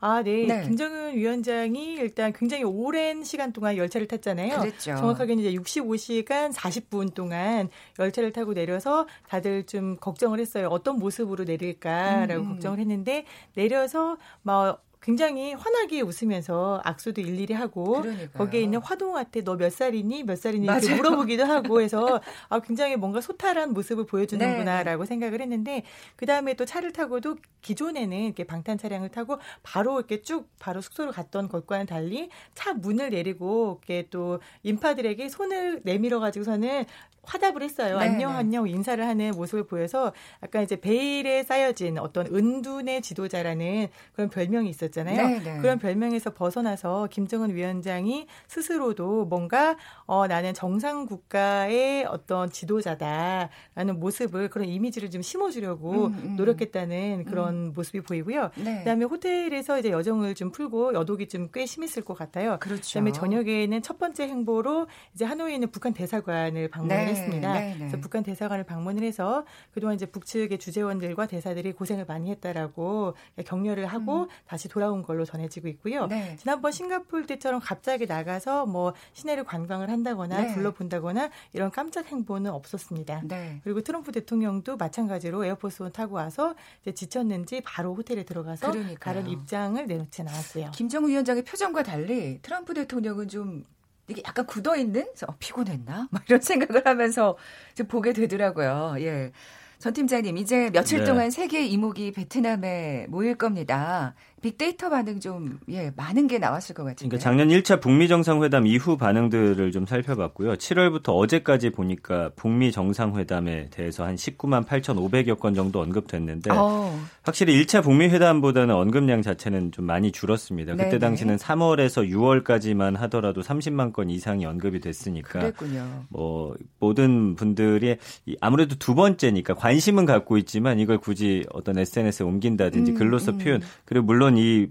아, 0.00 0.22
네. 0.22 0.46
네. 0.46 0.62
김정은 0.62 1.14
위원장이 1.14 1.94
일단 1.94 2.32
굉장히 2.32 2.64
오랜 2.64 3.22
시간 3.22 3.52
동안 3.52 3.76
열차를 3.76 4.08
탔잖아요. 4.08 4.58
그랬죠. 4.58 4.96
정확하게는 4.96 5.44
이제 5.44 5.56
65시간 5.58 6.52
40분 6.52 7.14
동안 7.14 7.68
열차를 7.98 8.32
타고 8.32 8.54
내려서 8.54 9.06
다들 9.28 9.64
좀 9.66 9.96
걱정을 9.96 10.40
했어요. 10.40 10.68
어떤 10.70 10.98
모습으로 10.98 11.44
내릴까라고 11.44 12.42
음. 12.42 12.48
걱정을 12.48 12.78
했는데 12.78 13.26
내려서 13.54 14.16
막 14.42 14.82
굉장히 15.02 15.54
환하게 15.54 16.02
웃으면서 16.02 16.82
악수도 16.84 17.20
일일이 17.22 17.54
하고 17.54 18.02
그러니까요. 18.02 18.28
거기에 18.34 18.60
있는 18.60 18.80
화동한테 18.80 19.42
너 19.42 19.56
몇 19.56 19.72
살이니 19.72 20.24
몇 20.24 20.38
살이니 20.38 20.66
이렇게 20.66 20.94
물어보기도 20.94 21.44
하고 21.44 21.80
해서 21.82 22.20
아 22.48 22.60
굉장히 22.60 22.96
뭔가 22.96 23.20
소탈한 23.20 23.72
모습을 23.72 24.06
보여주는구나라고 24.06 25.04
네. 25.04 25.08
생각을 25.08 25.40
했는데 25.40 25.82
그 26.16 26.26
다음에 26.26 26.54
또 26.54 26.64
차를 26.64 26.92
타고도 26.92 27.36
기존에는 27.62 28.16
이렇게 28.16 28.44
방탄 28.44 28.78
차량을 28.78 29.08
타고 29.10 29.38
바로 29.62 29.98
이렇게 29.98 30.22
쭉 30.22 30.48
바로 30.58 30.80
숙소로 30.80 31.12
갔던 31.12 31.48
것과는 31.48 31.86
달리 31.86 32.30
차 32.54 32.72
문을 32.74 33.10
내리고 33.10 33.80
이렇게 33.86 34.06
또 34.10 34.40
인파들에게 34.62 35.28
손을 35.28 35.80
내밀어 35.84 36.20
가지고서는 36.20 36.84
화답을 37.22 37.62
했어요. 37.62 37.98
네, 37.98 38.06
안녕, 38.08 38.32
네. 38.32 38.38
안녕 38.38 38.68
인사를 38.68 39.06
하는 39.06 39.32
모습을 39.32 39.64
보여서 39.66 40.12
약간 40.42 40.62
이제 40.62 40.76
베일에 40.80 41.42
쌓여진 41.42 41.98
어떤 41.98 42.26
은둔의 42.26 43.02
지도자라는 43.02 43.88
그런 44.14 44.30
별명이 44.30 44.70
있었잖아요. 44.70 45.28
네, 45.28 45.40
네. 45.42 45.58
그런 45.58 45.78
별명에서 45.78 46.32
벗어나서 46.32 47.08
김정은 47.10 47.54
위원장이 47.54 48.26
스스로도 48.48 49.26
뭔가 49.26 49.76
어, 50.06 50.26
나는 50.26 50.54
정상 50.54 51.04
국가의 51.06 52.04
어떤 52.06 52.50
지도자다라는 52.50 53.98
모습을 54.00 54.48
그런 54.48 54.68
이미지를 54.68 55.10
좀 55.10 55.20
심어주려고 55.20 56.06
음, 56.06 56.20
음. 56.24 56.36
노력했다는 56.36 57.24
그런 57.26 57.54
음. 57.54 57.72
모습이 57.74 58.00
보이고요. 58.00 58.50
네. 58.56 58.78
그다음에 58.78 59.04
호텔에서 59.04 59.78
이제 59.78 59.90
여정을 59.90 60.34
좀 60.34 60.50
풀고 60.50 60.94
여독이 60.94 61.28
좀 61.28 61.50
꽤 61.52 61.66
심했을 61.66 62.04
것 62.04 62.14
같아요. 62.14 62.58
그렇죠. 62.60 62.82
그다음에 62.90 63.12
저녁에는 63.12 63.82
첫 63.82 63.98
번째 63.98 64.28
행보로 64.28 64.86
이제 65.14 65.24
하노이에 65.24 65.54
있는 65.54 65.70
북한 65.70 65.92
대사관을 65.92 66.68
방문을 66.68 66.96
네. 66.96 67.09
했습니다. 67.10 67.52
네, 67.52 67.60
네. 67.70 67.78
그래서 67.78 67.98
북한 67.98 68.22
대사관을 68.22 68.64
방문을 68.64 69.02
해서 69.02 69.44
그동안 69.72 69.94
이제 69.96 70.06
북측의 70.06 70.58
주재원들과 70.58 71.26
대사들이 71.26 71.72
고생을 71.72 72.06
많이 72.06 72.30
했다라고 72.30 73.14
격려를 73.44 73.86
하고 73.86 74.22
음. 74.22 74.28
다시 74.46 74.68
돌아온 74.68 75.02
걸로 75.02 75.24
전해지고 75.24 75.68
있고요. 75.68 76.06
네. 76.06 76.36
지난번 76.36 76.72
싱가폴 76.72 77.26
때처럼 77.26 77.60
갑자기 77.60 78.06
나가서 78.06 78.66
뭐 78.66 78.94
시내를 79.12 79.44
관광을 79.44 79.90
한다거나 79.90 80.40
네. 80.40 80.54
둘러본다거나 80.54 81.30
이런 81.52 81.70
깜짝 81.70 82.06
행보는 82.06 82.50
없었습니다. 82.50 83.22
네. 83.24 83.60
그리고 83.64 83.80
트럼프 83.80 84.12
대통령도 84.12 84.76
마찬가지로 84.76 85.44
에어포스원 85.44 85.92
타고 85.92 86.16
와서 86.16 86.54
지쳤는지 86.94 87.60
바로 87.64 87.94
호텔에 87.94 88.24
들어가서 88.24 88.70
그러니까요. 88.70 88.96
다른 88.98 89.28
입장을 89.28 89.86
내놓지 89.86 90.22
않았어요. 90.22 90.70
김정우 90.72 91.08
위원장의 91.08 91.44
표정과 91.44 91.82
달리 91.82 92.38
트럼프 92.42 92.74
대통령은 92.74 93.28
좀 93.28 93.64
이게 94.10 94.22
약간 94.26 94.46
굳어 94.46 94.76
있는 94.76 95.06
어, 95.26 95.34
피곤했나? 95.38 96.08
막 96.12 96.22
이런 96.28 96.40
생각을 96.40 96.82
하면서 96.84 97.36
좀 97.74 97.86
보게 97.86 98.12
되더라고요. 98.12 98.96
예. 98.98 99.32
전 99.78 99.94
팀장님, 99.94 100.36
이제 100.36 100.68
며칠 100.70 100.98
네. 100.98 101.04
동안 101.06 101.30
세계 101.30 101.64
이목이 101.64 102.12
베트남에 102.12 103.06
모일 103.08 103.36
겁니다. 103.36 104.14
빅데이터 104.40 104.88
반응 104.88 105.20
좀, 105.20 105.58
예, 105.68 105.92
많은 105.96 106.26
게 106.26 106.38
나왔을 106.38 106.74
것 106.74 106.84
같은데. 106.84 107.08
그러니까 107.08 107.18
작년 107.18 107.48
1차 107.48 107.80
북미 107.80 108.08
정상회담 108.08 108.66
이후 108.66 108.96
반응들을 108.96 109.70
좀 109.72 109.86
살펴봤고요. 109.86 110.54
7월부터 110.54 111.14
어제까지 111.16 111.70
보니까 111.70 112.30
북미 112.36 112.72
정상회담에 112.72 113.68
대해서 113.70 114.04
한 114.04 114.16
19만 114.16 114.64
8,500여 114.66 115.38
건 115.38 115.54
정도 115.54 115.80
언급됐는데, 115.80 116.50
어. 116.52 116.98
확실히 117.22 117.62
1차 117.62 117.82
북미 117.82 118.08
회담보다는 118.08 118.74
언급량 118.74 119.22
자체는 119.22 119.72
좀 119.72 119.84
많이 119.84 120.10
줄었습니다. 120.10 120.72
그때 120.72 120.84
네네. 120.84 120.98
당시는 120.98 121.36
3월에서 121.36 122.08
6월까지만 122.08 122.96
하더라도 122.96 123.42
30만 123.42 123.92
건 123.92 124.08
이상이 124.08 124.46
언급이 124.46 124.80
됐으니까. 124.80 125.40
그랬군요. 125.40 126.04
뭐, 126.08 126.54
모든 126.78 127.36
분들이 127.36 127.98
아무래도 128.40 128.76
두 128.76 128.94
번째니까 128.94 129.54
관심은 129.54 130.06
갖고 130.06 130.38
있지만 130.38 130.78
이걸 130.78 130.98
굳이 130.98 131.44
어떤 131.52 131.78
SNS에 131.78 132.24
옮긴다든지 132.24 132.92
음, 132.92 132.96
글로써 132.96 133.32
음. 133.32 133.38
표현, 133.38 133.62
그리고 133.84 134.06
물론 134.06 134.29
물론 134.30 134.38
이 134.38 134.68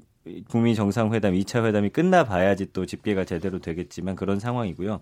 북미 0.48 0.76
정상회담 0.76 1.34
2차 1.34 1.66
회담이 1.66 1.90
끝나 1.90 2.24
봐야지 2.24 2.72
또 2.72 2.86
집계가 2.86 3.26
제대로 3.26 3.60
되겠지만 3.60 4.16
그런 4.16 4.40
상황이고요. 4.40 5.00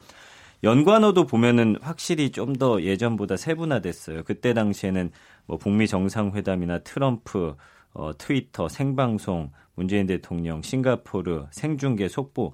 연관어도 0.64 1.28
보면은 1.28 1.76
확실히 1.82 2.32
좀 2.32 2.54
더 2.58 2.82
예전보다 2.82 3.38
세분화됐어요. 3.38 4.24
그때 4.24 4.54
당시에는 4.54 5.12
뭐 5.46 5.58
북미 5.58 5.88
정상회담이나 5.88 6.80
트럼프, 6.80 7.56
어, 7.94 8.18
트위터, 8.18 8.68
생방송, 8.68 9.52
문재인 9.76 10.08
대통령, 10.08 10.62
싱가포르, 10.64 11.46
생중계, 11.52 12.08
속보 12.08 12.54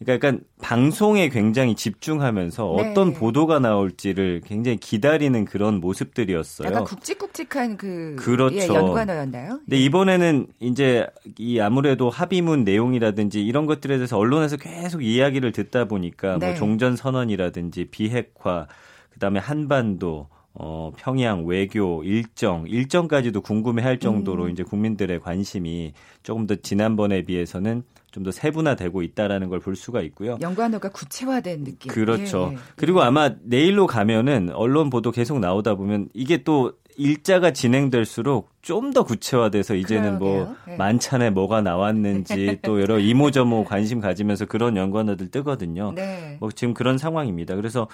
그러니까 0.00 0.28
약간 0.28 0.40
방송에 0.62 1.28
굉장히 1.28 1.74
집중하면서 1.74 2.74
네. 2.78 2.90
어떤 2.90 3.12
보도가 3.12 3.58
나올지를 3.58 4.40
굉장히 4.46 4.78
기다리는 4.78 5.44
그런 5.44 5.78
모습들이었어요. 5.78 6.68
약간 6.68 6.84
굵직굵직한 6.84 7.76
그 7.76 8.16
그렇죠. 8.18 8.56
예, 8.56 8.66
연관어였나요? 8.66 9.58
근데 9.58 9.76
이번에는 9.76 10.46
이제 10.58 11.06
이 11.36 11.60
아무래도 11.60 12.08
합의문 12.08 12.64
내용이라든지 12.64 13.44
이런 13.44 13.66
것들에 13.66 13.96
대해서 13.96 14.16
언론에서 14.16 14.56
계속 14.56 15.04
이야기를 15.04 15.52
듣다 15.52 15.84
보니까 15.84 16.28
뭐 16.28 16.38
네. 16.38 16.46
뭐 16.46 16.54
종전 16.54 16.96
선언이라든지 16.96 17.88
비핵화 17.90 18.68
그다음에 19.10 19.38
한반도 19.38 20.28
어, 20.54 20.92
평양 20.96 21.44
외교 21.44 22.02
일정 22.04 22.66
일정까지도 22.66 23.42
궁금해할 23.42 23.98
정도로 23.98 24.44
음. 24.44 24.50
이제 24.50 24.62
국민들의 24.62 25.20
관심이 25.20 25.92
조금 26.22 26.46
더 26.46 26.56
지난번에 26.56 27.22
비해서는 27.22 27.82
좀 28.10 28.24
더 28.24 28.30
세분화되고 28.30 29.02
있다라는 29.02 29.48
걸 29.48 29.60
볼 29.60 29.76
수가 29.76 30.00
있고요. 30.02 30.38
연관어가 30.40 30.90
구체화된 30.90 31.64
느낌. 31.64 31.92
그렇죠. 31.92 32.48
예, 32.52 32.54
예. 32.54 32.58
그리고 32.76 33.02
아마 33.02 33.30
내일로 33.42 33.86
가면은 33.86 34.50
언론 34.52 34.90
보도 34.90 35.10
계속 35.10 35.38
나오다 35.38 35.74
보면 35.74 36.08
이게 36.14 36.42
또 36.42 36.72
일자가 36.96 37.52
진행될수록 37.52 38.50
좀 38.62 38.92
더 38.92 39.04
구체화돼서 39.04 39.74
이제는 39.74 40.18
뭐 40.18 40.32
그러게요. 40.32 40.44
뭐 40.46 40.56
네. 40.66 40.76
만찬에 40.76 41.30
뭐가 41.30 41.60
나왔는지 41.62 42.58
또 42.62 42.80
여러 42.80 42.98
이모저모 42.98 43.64
관심 43.64 44.00
가지면서 44.00 44.46
그런 44.46 44.76
연관어들 44.76 45.30
뜨거든요. 45.30 45.92
네. 45.94 46.36
뭐 46.40 46.50
지금 46.50 46.74
그런 46.74 46.98
상황입니다. 46.98 47.54
그래서 47.54 47.86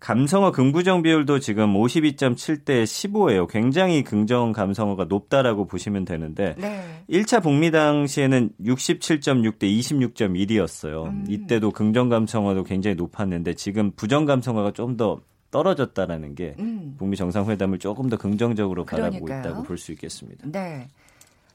감성어 0.00 0.52
긍부정 0.52 1.02
비율도 1.02 1.40
지금 1.40 1.74
52.7대 1.74 2.84
15예요. 2.84 3.48
굉장히 3.48 4.04
긍정 4.04 4.52
감성어가 4.52 5.04
높다라고 5.04 5.66
보시면 5.66 6.04
되는데 6.04 6.54
네. 6.58 7.02
1차 7.10 7.42
북미 7.42 7.70
당시에는 7.70 8.50
67.6대 8.60 9.62
26.1이었어요. 9.62 11.06
음. 11.06 11.24
이때도 11.28 11.72
긍정 11.72 12.08
감성어도 12.08 12.62
굉장히 12.62 12.94
높았는데 12.94 13.54
지금 13.54 13.90
부정 13.92 14.24
감성어가 14.24 14.72
좀 14.72 14.96
더 14.96 15.20
떨어졌다라는 15.50 16.34
게 16.34 16.54
음. 16.58 16.94
북미 16.98 17.16
정상회담을 17.16 17.78
조금 17.78 18.08
더 18.08 18.16
긍정적으로 18.16 18.84
바라보고 18.84 19.24
그러니까요. 19.24 19.52
있다고 19.52 19.62
볼 19.66 19.78
수 19.78 19.92
있겠습니다. 19.92 20.46
네. 20.50 20.88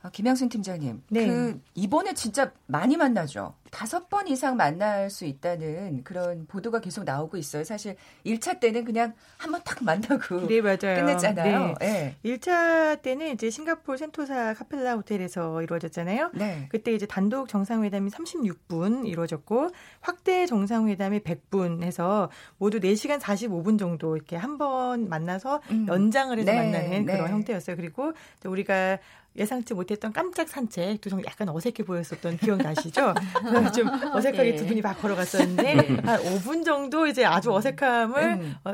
아, 0.05 0.09
김양순 0.09 0.49
팀장님, 0.49 1.01
네. 1.09 1.25
그 1.27 1.61
이번에 1.75 2.13
진짜 2.13 2.51
많이 2.65 2.97
만나죠. 2.97 3.55
다섯 3.71 4.09
번 4.09 4.27
이상 4.27 4.55
만날 4.57 5.09
수 5.09 5.25
있다는 5.25 6.03
그런 6.03 6.45
보도가 6.45 6.79
계속 6.81 7.05
나오고 7.05 7.37
있어요. 7.37 7.63
사실 7.63 7.95
1차 8.25 8.59
때는 8.59 8.83
그냥 8.85 9.13
한 9.37 9.51
번 9.51 9.61
딱 9.63 9.81
만나고 9.83 10.45
네, 10.47 10.61
맞아요. 10.61 10.77
끝냈잖아요. 11.05 11.75
네. 11.79 12.15
네. 12.21 12.35
1차 12.37 13.01
때는 13.01 13.31
이제 13.33 13.49
싱가포르 13.49 13.97
센토사 13.97 14.53
카펠라 14.53 14.95
호텔에서 14.95 15.61
이루어졌잖아요. 15.63 16.31
네. 16.35 16.67
그때 16.69 16.93
이제 16.93 17.05
단독 17.07 17.47
정상회담이 17.47 18.09
36분 18.11 19.07
이루어졌고 19.07 19.69
확대 20.01 20.45
정상회담이 20.45 21.19
100분 21.21 21.81
해서 21.81 22.29
모두 22.57 22.79
4시간 22.81 23.19
45분 23.19 23.79
정도 23.79 24.15
이렇게 24.15 24.35
한 24.35 24.53
번 24.57 25.09
만나서 25.09 25.61
음. 25.71 25.87
연장을 25.87 26.37
해서 26.37 26.51
네. 26.51 26.57
만나는 26.57 27.05
그런 27.05 27.25
네. 27.25 27.31
형태였어요. 27.31 27.75
그리고 27.75 28.11
우리가 28.45 28.99
예상치 29.35 29.73
못했던 29.73 30.13
깜짝 30.13 30.47
산책 30.47 31.01
좀 31.01 31.23
약간 31.25 31.49
어색해 31.49 31.83
보였었던 31.85 32.37
기억 32.37 32.59
나시죠? 32.59 33.13
좀 33.75 33.87
어색하게 34.13 34.51
네. 34.51 34.55
두 34.55 34.67
분이 34.67 34.81
막 34.81 34.99
걸어갔었는데 35.01 35.63
네. 35.75 35.97
한 36.03 36.19
5분 36.21 36.63
정도 36.63 37.07
이제 37.07 37.25
아주 37.25 37.51
어색함을 37.51 38.23
음. 38.23 38.55
어, 38.63 38.73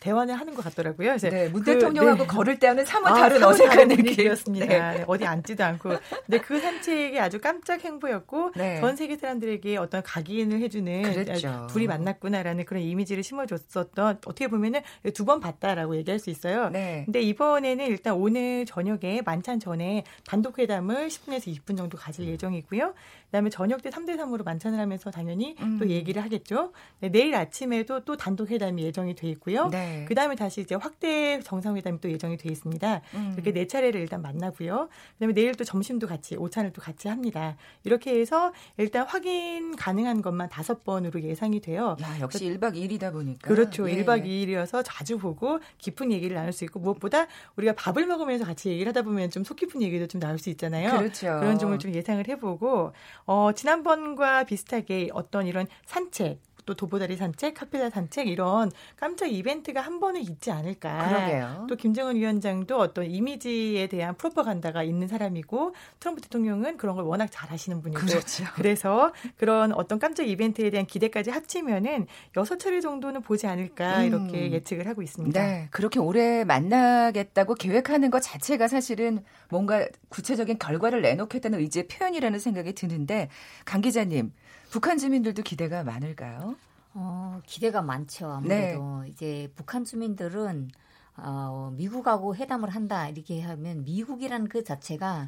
대화를 0.00 0.38
하는 0.38 0.54
것 0.54 0.64
같더라고요. 0.64 1.08
그래서 1.10 1.28
네, 1.28 1.48
문 1.48 1.62
그, 1.62 1.72
대통령하고 1.72 2.22
네. 2.22 2.26
걸을 2.26 2.58
때와는 2.58 2.84
사뭇 2.84 3.08
아, 3.08 3.14
다른 3.14 3.42
어색한 3.42 3.88
느낌이었습니다. 3.88 4.66
네. 4.66 4.98
네. 4.98 5.04
어디 5.06 5.26
앉지도 5.26 5.62
않고. 5.64 5.90
근데 6.26 6.40
그 6.40 6.60
산책이 6.60 7.18
아주 7.20 7.40
깜짝 7.40 7.84
행보였고 7.84 8.52
네. 8.56 8.80
전 8.80 8.96
세계 8.96 9.16
사람들에게 9.16 9.76
어떤 9.76 10.02
각인을 10.02 10.60
해주는 10.60 11.02
그랬죠. 11.02 11.66
둘이 11.70 11.86
만났구나라는 11.86 12.64
그런 12.64 12.82
이미지를 12.82 13.22
심어줬었던 13.22 14.18
어떻게 14.26 14.48
보면은 14.48 14.80
두 15.14 15.24
번 15.30 15.38
봤다라고 15.38 15.94
얘기할 15.96 16.18
수 16.18 16.28
있어요. 16.30 16.70
네. 16.70 17.02
근데 17.04 17.20
이번에는 17.22 17.86
일단 17.86 18.14
오늘 18.14 18.66
저녁에 18.66 19.20
만찬 19.24 19.60
전에 19.60 20.02
단독 20.26 20.58
회담을 20.58 21.06
10분에서 21.06 21.46
20분 21.46 21.76
정도 21.76 21.96
가질 21.98 22.26
예정이고요. 22.26 22.94
그다음에 23.30 23.50
저녁 23.50 23.82
때 23.82 23.90
3대 23.90 24.16
3으로 24.16 24.44
만찬을 24.44 24.78
하면서 24.78 25.10
당연히 25.10 25.54
음. 25.60 25.78
또 25.78 25.88
얘기를 25.88 26.22
하겠죠. 26.22 26.72
네, 27.00 27.10
내일 27.10 27.34
아침에도 27.34 28.00
또 28.04 28.16
단독 28.16 28.50
회담이 28.50 28.82
예정이 28.82 29.14
돼 29.14 29.28
있고요. 29.30 29.68
네. 29.68 29.80
네. 30.00 30.04
그 30.06 30.14
다음에 30.14 30.34
다시 30.36 30.60
이제 30.60 30.74
확대 30.74 31.40
정상회담이 31.40 32.00
또 32.00 32.10
예정이 32.10 32.36
돼 32.36 32.48
있습니다. 32.50 33.00
음. 33.14 33.32
이렇게 33.34 33.52
네 33.52 33.66
차례를 33.66 34.00
일단 34.00 34.22
만나고요. 34.22 34.88
그다음에 35.14 35.32
내일 35.34 35.54
또 35.54 35.64
점심도 35.64 36.06
같이 36.06 36.36
오찬을 36.36 36.72
또 36.72 36.80
같이 36.80 37.08
합니다. 37.08 37.56
이렇게 37.84 38.18
해서 38.18 38.52
일단 38.76 39.06
확인 39.06 39.76
가능한 39.76 40.22
것만 40.22 40.48
다섯 40.48 40.84
번으로 40.84 41.20
예상이 41.22 41.60
돼요. 41.60 41.96
야, 42.02 42.20
역시 42.20 42.44
1박 42.46 42.74
2일이다 42.74 43.12
보니까. 43.12 43.48
그렇죠. 43.48 43.88
예, 43.90 43.94
1박 44.04 44.24
2일이어서 44.24 44.82
자주 44.84 45.18
보고 45.18 45.58
깊은 45.78 46.12
얘기를 46.12 46.36
나눌 46.36 46.52
수 46.52 46.64
있고 46.64 46.80
무엇보다 46.80 47.26
우리가 47.56 47.74
밥을 47.74 48.06
먹으면서 48.06 48.44
같이 48.44 48.70
얘기를 48.70 48.88
하다 48.90 49.02
보면 49.02 49.30
좀 49.30 49.44
속 49.50 49.56
깊은 49.56 49.82
얘기도 49.82 50.06
좀 50.06 50.20
나올 50.20 50.38
수 50.38 50.48
있잖아요. 50.50 50.96
그렇죠. 50.98 51.26
그런 51.40 51.58
점을 51.58 51.76
좀 51.78 51.92
예상을 51.92 52.28
해보고 52.28 52.92
어, 53.32 53.52
지난번과 53.52 54.42
비슷하게 54.42 55.10
어떤 55.12 55.46
이런 55.46 55.68
산책 55.86 56.40
또 56.70 56.74
도보다리 56.74 57.16
산책, 57.16 57.54
카페라 57.54 57.90
산책 57.90 58.28
이런 58.28 58.70
깜짝 58.94 59.26
이벤트가 59.26 59.80
한 59.80 59.98
번은 59.98 60.20
있지 60.20 60.52
않을까. 60.52 61.08
그러게요. 61.08 61.66
또 61.68 61.74
김정은 61.74 62.14
위원장도 62.14 62.78
어떤 62.78 63.06
이미지에 63.06 63.88
대한 63.88 64.14
프로파간다가 64.14 64.84
있는 64.84 65.08
사람이고 65.08 65.74
트럼프 65.98 66.20
대통령은 66.20 66.76
그런 66.76 66.94
걸 66.94 67.04
워낙 67.06 67.26
잘 67.28 67.50
하시는 67.50 67.80
분이고 67.82 68.00
그렇죠. 68.00 68.44
그래서 68.54 69.12
그런 69.36 69.72
어떤 69.72 69.98
깜짝 69.98 70.28
이벤트에 70.28 70.70
대한 70.70 70.86
기대까지 70.86 71.30
합치면은 71.30 72.06
여섯 72.36 72.58
차례 72.58 72.80
정도는 72.80 73.22
보지 73.22 73.48
않을까 73.48 74.02
음. 74.02 74.06
이렇게 74.06 74.52
예측을 74.52 74.86
하고 74.86 75.02
있습니다. 75.02 75.42
네, 75.42 75.66
그렇게 75.72 75.98
오래 75.98 76.44
만나겠다고 76.44 77.54
계획하는 77.54 78.12
것 78.12 78.20
자체가 78.20 78.68
사실은 78.68 79.24
뭔가 79.48 79.84
구체적인 80.08 80.60
결과를 80.60 81.02
내놓겠다는 81.02 81.58
의지의 81.58 81.88
표현이라는 81.88 82.38
생각이 82.38 82.74
드는데 82.74 83.28
강 83.64 83.80
기자님 83.80 84.32
북한 84.70 84.98
주민들도 84.98 85.42
기대가 85.42 85.82
많을까요? 85.82 86.54
어, 86.94 87.40
기대가 87.44 87.82
많죠. 87.82 88.30
아무래도 88.30 89.02
네. 89.02 89.08
이제 89.10 89.52
북한 89.56 89.84
주민들은 89.84 90.70
어, 91.16 91.72
미국하고 91.76 92.36
회담을 92.36 92.70
한다 92.70 93.08
이렇게 93.08 93.42
하면 93.42 93.84
미국이라는 93.84 94.48
그 94.48 94.62
자체가 94.62 95.26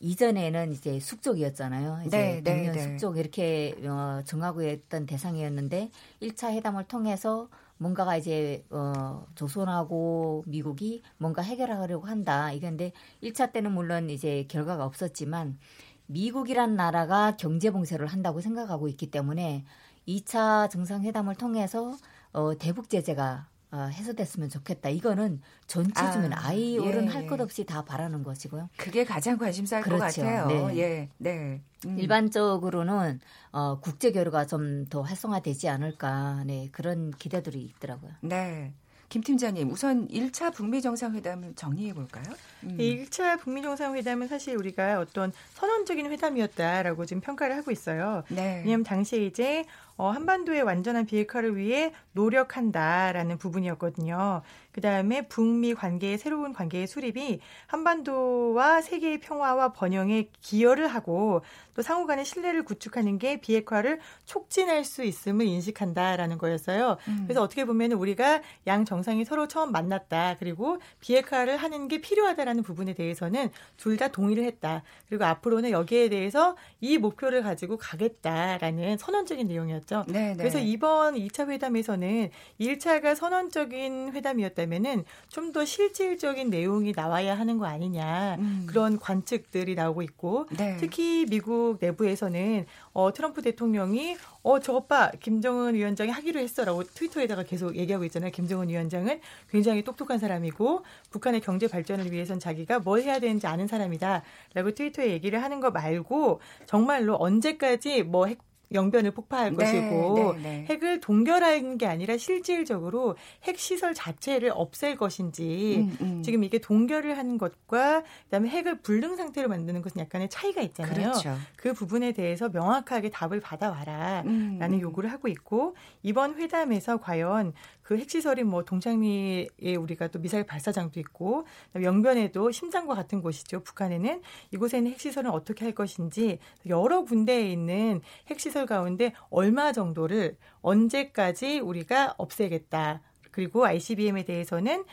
이전에는 0.00 0.72
이제 0.72 1.00
숙족이었잖아요. 1.00 2.02
이제 2.06 2.16
네, 2.16 2.40
네, 2.42 2.72
네. 2.72 2.78
숙족 2.78 3.18
이렇게 3.18 3.74
어, 3.84 4.22
정하고 4.24 4.62
했던 4.62 5.06
대상이었는데 5.06 5.90
1차 6.20 6.52
회담을 6.52 6.84
통해서 6.84 7.48
뭔가가 7.78 8.16
이제 8.16 8.64
어 8.70 9.26
조선하고 9.34 10.44
미국이 10.46 11.02
뭔가 11.18 11.42
해결하려고 11.42 12.06
한다. 12.06 12.50
이건데 12.52 12.92
1차 13.22 13.52
때는 13.52 13.72
물론 13.72 14.08
이제 14.08 14.46
결과가 14.48 14.84
없었지만 14.84 15.58
미국이란 16.06 16.76
나라가 16.76 17.36
경제 17.36 17.70
봉쇄를 17.70 18.06
한다고 18.06 18.40
생각하고 18.40 18.88
있기 18.88 19.10
때문에 19.10 19.64
2차 20.06 20.70
정상회담을 20.70 21.34
통해서 21.34 21.96
어, 22.32 22.56
대북 22.58 22.88
제재가 22.88 23.48
어, 23.72 23.78
해소됐으면 23.92 24.48
좋겠다. 24.48 24.88
이거는 24.90 25.40
전체 25.66 26.10
주민 26.12 26.32
아, 26.32 26.52
이 26.52 26.78
어른 26.78 27.06
예. 27.06 27.08
할것 27.08 27.40
없이 27.40 27.64
다 27.64 27.84
바라는 27.84 28.22
것이고요. 28.22 28.70
그게 28.76 29.04
가장 29.04 29.36
관심사일 29.36 29.82
그렇죠. 29.82 30.22
것 30.22 30.22
같아요. 30.28 30.46
네. 30.68 30.76
예, 30.78 31.08
네. 31.18 31.62
음. 31.84 31.98
일반적으로는 31.98 33.20
어, 33.50 33.80
국제 33.80 34.12
교류가 34.12 34.46
좀 34.46 34.86
더 34.88 35.02
활성화되지 35.02 35.68
않을까. 35.68 36.44
네, 36.46 36.68
그런 36.70 37.10
기대들이 37.10 37.60
있더라고요. 37.62 38.12
네. 38.20 38.72
김 39.08 39.22
팀장님, 39.22 39.70
우선 39.70 40.08
1차 40.08 40.52
북미 40.52 40.82
정상회담을 40.82 41.54
정리해 41.54 41.94
볼까요? 41.94 42.24
음. 42.64 42.76
1차 42.78 43.38
북미 43.40 43.62
정상회담은 43.62 44.26
사실 44.26 44.56
우리가 44.56 44.98
어떤 44.98 45.32
선언적인 45.54 46.10
회담이었다라고 46.10 47.06
지금 47.06 47.20
평가를 47.20 47.56
하고 47.56 47.70
있어요. 47.70 48.24
네. 48.28 48.62
왜냐하면 48.64 48.84
당시에 48.84 49.24
이제 49.24 49.64
어, 49.96 50.10
한반도의 50.10 50.62
완전한 50.62 51.06
비핵화를 51.06 51.56
위해 51.56 51.92
노력한다라는 52.12 53.38
부분이었거든요. 53.38 54.42
그 54.76 54.82
다음에 54.82 55.26
북미 55.26 55.72
관계의 55.72 56.18
새로운 56.18 56.52
관계의 56.52 56.86
수립이 56.86 57.40
한반도와 57.66 58.82
세계의 58.82 59.20
평화와 59.20 59.72
번영에 59.72 60.28
기여를 60.42 60.86
하고 60.88 61.40
또 61.74 61.80
상호 61.80 62.06
간의 62.06 62.26
신뢰를 62.26 62.62
구축하는 62.62 63.18
게 63.18 63.40
비핵화를 63.40 64.00
촉진할 64.26 64.84
수 64.84 65.02
있음을 65.02 65.46
인식한다라는 65.46 66.36
거였어요. 66.36 66.98
음. 67.08 67.24
그래서 67.26 67.40
어떻게 67.42 67.64
보면 67.64 67.92
우리가 67.92 68.42
양 68.66 68.84
정상이 68.84 69.24
서로 69.24 69.48
처음 69.48 69.72
만났다. 69.72 70.36
그리고 70.38 70.78
비핵화를 71.00 71.56
하는 71.56 71.88
게 71.88 72.02
필요하다라는 72.02 72.62
부분에 72.62 72.92
대해서는 72.94 73.50
둘 73.78 73.96
다 73.96 74.08
동의를 74.08 74.44
했다. 74.44 74.82
그리고 75.08 75.24
앞으로는 75.24 75.70
여기에 75.70 76.10
대해서 76.10 76.54
이 76.82 76.98
목표를 76.98 77.42
가지고 77.42 77.78
가겠다라는 77.78 78.98
선언적인 78.98 79.46
내용이었죠. 79.46 80.04
네네. 80.08 80.28
네. 80.32 80.36
그래서 80.36 80.58
이번 80.58 81.14
2차 81.14 81.48
회담에서는 81.48 82.28
1차가 82.60 83.14
선언적인 83.14 84.12
회담이었다 84.12 84.65
면은 84.66 85.04
좀 85.28 85.46
더 85.56 85.64
실질적인 85.64 86.50
내용이 86.50 86.92
나와야 86.94 87.38
하는 87.38 87.56
거 87.56 87.64
아니냐. 87.64 88.36
음. 88.38 88.66
그런 88.68 88.98
관측들이 88.98 89.74
나오고 89.74 90.02
있고 90.02 90.46
네. 90.50 90.76
특히 90.78 91.24
미국 91.30 91.78
내부에서는 91.80 92.66
어, 92.92 93.12
트럼프 93.14 93.40
대통령이 93.40 94.16
어, 94.42 94.60
저것 94.60 94.86
봐. 94.86 95.10
김정은 95.18 95.74
위원장이 95.74 96.10
하기로 96.10 96.40
했어라고 96.40 96.84
트위터에다가 96.84 97.44
계속 97.44 97.76
얘기하고 97.76 98.04
있잖아요. 98.04 98.30
김정은 98.32 98.68
위원장은 98.68 99.20
굉장히 99.50 99.82
똑똑한 99.82 100.18
사람이고 100.18 100.84
북한의 101.10 101.40
경제 101.40 101.68
발전을 101.68 102.12
위해선 102.12 102.38
자기가 102.38 102.80
뭘 102.80 103.02
해야 103.02 103.18
되는지 103.18 103.46
아는 103.46 103.66
사람이다라고 103.66 104.72
트위터에 104.74 105.10
얘기를 105.10 105.42
하는 105.42 105.60
거 105.60 105.70
말고 105.70 106.40
정말로 106.66 107.16
언제까지 107.18 108.02
뭐 108.02 108.26
핵, 108.26 108.38
영변을 108.72 109.12
폭파할 109.12 109.52
네, 109.52 109.56
것이고 109.56 110.34
네, 110.34 110.42
네. 110.42 110.66
핵을 110.68 111.00
동결하는 111.00 111.78
게 111.78 111.86
아니라 111.86 112.16
실질적으로 112.16 113.16
핵 113.44 113.58
시설 113.58 113.94
자체를 113.94 114.50
없앨 114.54 114.96
것인지 114.96 115.76
음, 115.78 115.96
음. 116.00 116.22
지금 116.22 116.42
이게 116.44 116.58
동결을 116.58 117.16
하는 117.16 117.38
것과 117.38 118.02
그다음에 118.24 118.48
핵을 118.48 118.80
불능 118.80 119.16
상태로 119.16 119.48
만드는 119.48 119.82
것은 119.82 120.00
약간의 120.00 120.28
차이가 120.28 120.60
있잖아요. 120.62 120.94
그렇죠. 120.94 121.36
그 121.56 121.72
부분에 121.72 122.12
대해서 122.12 122.48
명확하게 122.48 123.10
답을 123.10 123.40
받아와라라는 123.40 124.26
음, 124.26 124.58
음. 124.60 124.80
요구를 124.80 125.12
하고 125.12 125.28
있고 125.28 125.76
이번 126.02 126.34
회담에서 126.34 126.98
과연 126.98 127.52
그 127.86 127.96
핵시설이 127.96 128.42
뭐 128.42 128.64
동창리에 128.64 129.76
우리가 129.78 130.08
또 130.08 130.18
미사일 130.18 130.42
발사장도 130.44 130.98
있고 130.98 131.46
영변에도 131.80 132.50
심장과 132.50 132.96
같은 132.96 133.22
곳이죠. 133.22 133.60
북한에는 133.60 134.22
이곳에는 134.50 134.90
핵시설은 134.90 135.30
어떻게 135.30 135.64
할 135.64 135.72
것인지 135.72 136.40
여러 136.66 137.04
군데에 137.04 137.48
있는 137.48 138.00
핵시설 138.26 138.66
가운데 138.66 139.12
얼마 139.30 139.70
정도를 139.70 140.36
언제까지 140.62 141.60
우리가 141.60 142.16
없애겠다. 142.18 143.02
그리고 143.30 143.64
ICBM에 143.64 144.24
대해서는 144.24 144.84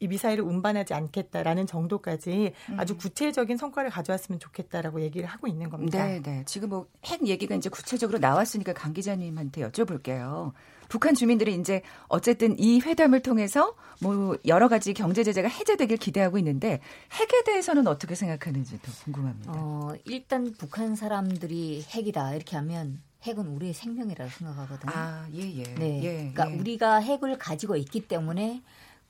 이 0.00 0.08
미사일을 0.08 0.44
운반하지 0.44 0.94
않겠다라는 0.94 1.66
정도까지 1.66 2.52
아주 2.76 2.94
음. 2.94 2.98
구체적인 2.98 3.56
성과를 3.56 3.90
가져왔으면 3.90 4.38
좋겠다라고 4.38 5.00
얘기를 5.00 5.28
하고 5.28 5.46
있는 5.46 5.68
겁니다. 5.70 6.04
네, 6.06 6.20
네. 6.22 6.42
지금 6.46 6.68
뭐 6.70 6.86
핵 7.02 7.26
얘기가 7.26 7.54
이제 7.54 7.68
구체적으로 7.70 8.18
나왔으니까 8.18 8.72
강 8.72 8.92
기자님한테 8.92 9.62
여쭤볼게요. 9.68 10.52
북한 10.88 11.14
주민들이 11.14 11.54
이제 11.54 11.82
어쨌든 12.08 12.58
이 12.58 12.80
회담을 12.80 13.20
통해서 13.20 13.74
뭐 14.00 14.36
여러 14.46 14.68
가지 14.68 14.94
경제 14.94 15.22
제재가 15.22 15.48
해제되길 15.48 15.98
기대하고 15.98 16.38
있는데 16.38 16.80
핵에 17.12 17.44
대해서는 17.44 17.86
어떻게 17.86 18.14
생각하는지 18.14 18.80
더 18.80 18.92
궁금합니다. 19.04 19.52
어, 19.54 19.92
일단 20.04 20.54
북한 20.56 20.96
사람들이 20.96 21.84
핵이다 21.88 22.34
이렇게 22.34 22.56
하면 22.56 23.00
핵은 23.22 23.46
우리의 23.48 23.74
생명이라고 23.74 24.30
생각하거든요. 24.30 24.92
아, 24.94 25.26
예, 25.34 25.40
예. 25.40 25.62
네. 25.74 26.02
예, 26.02 26.12
그러니까 26.32 26.50
예. 26.50 26.56
우리가 26.56 26.96
핵을 27.00 27.36
가지고 27.36 27.76
있기 27.76 28.06
때문에 28.08 28.62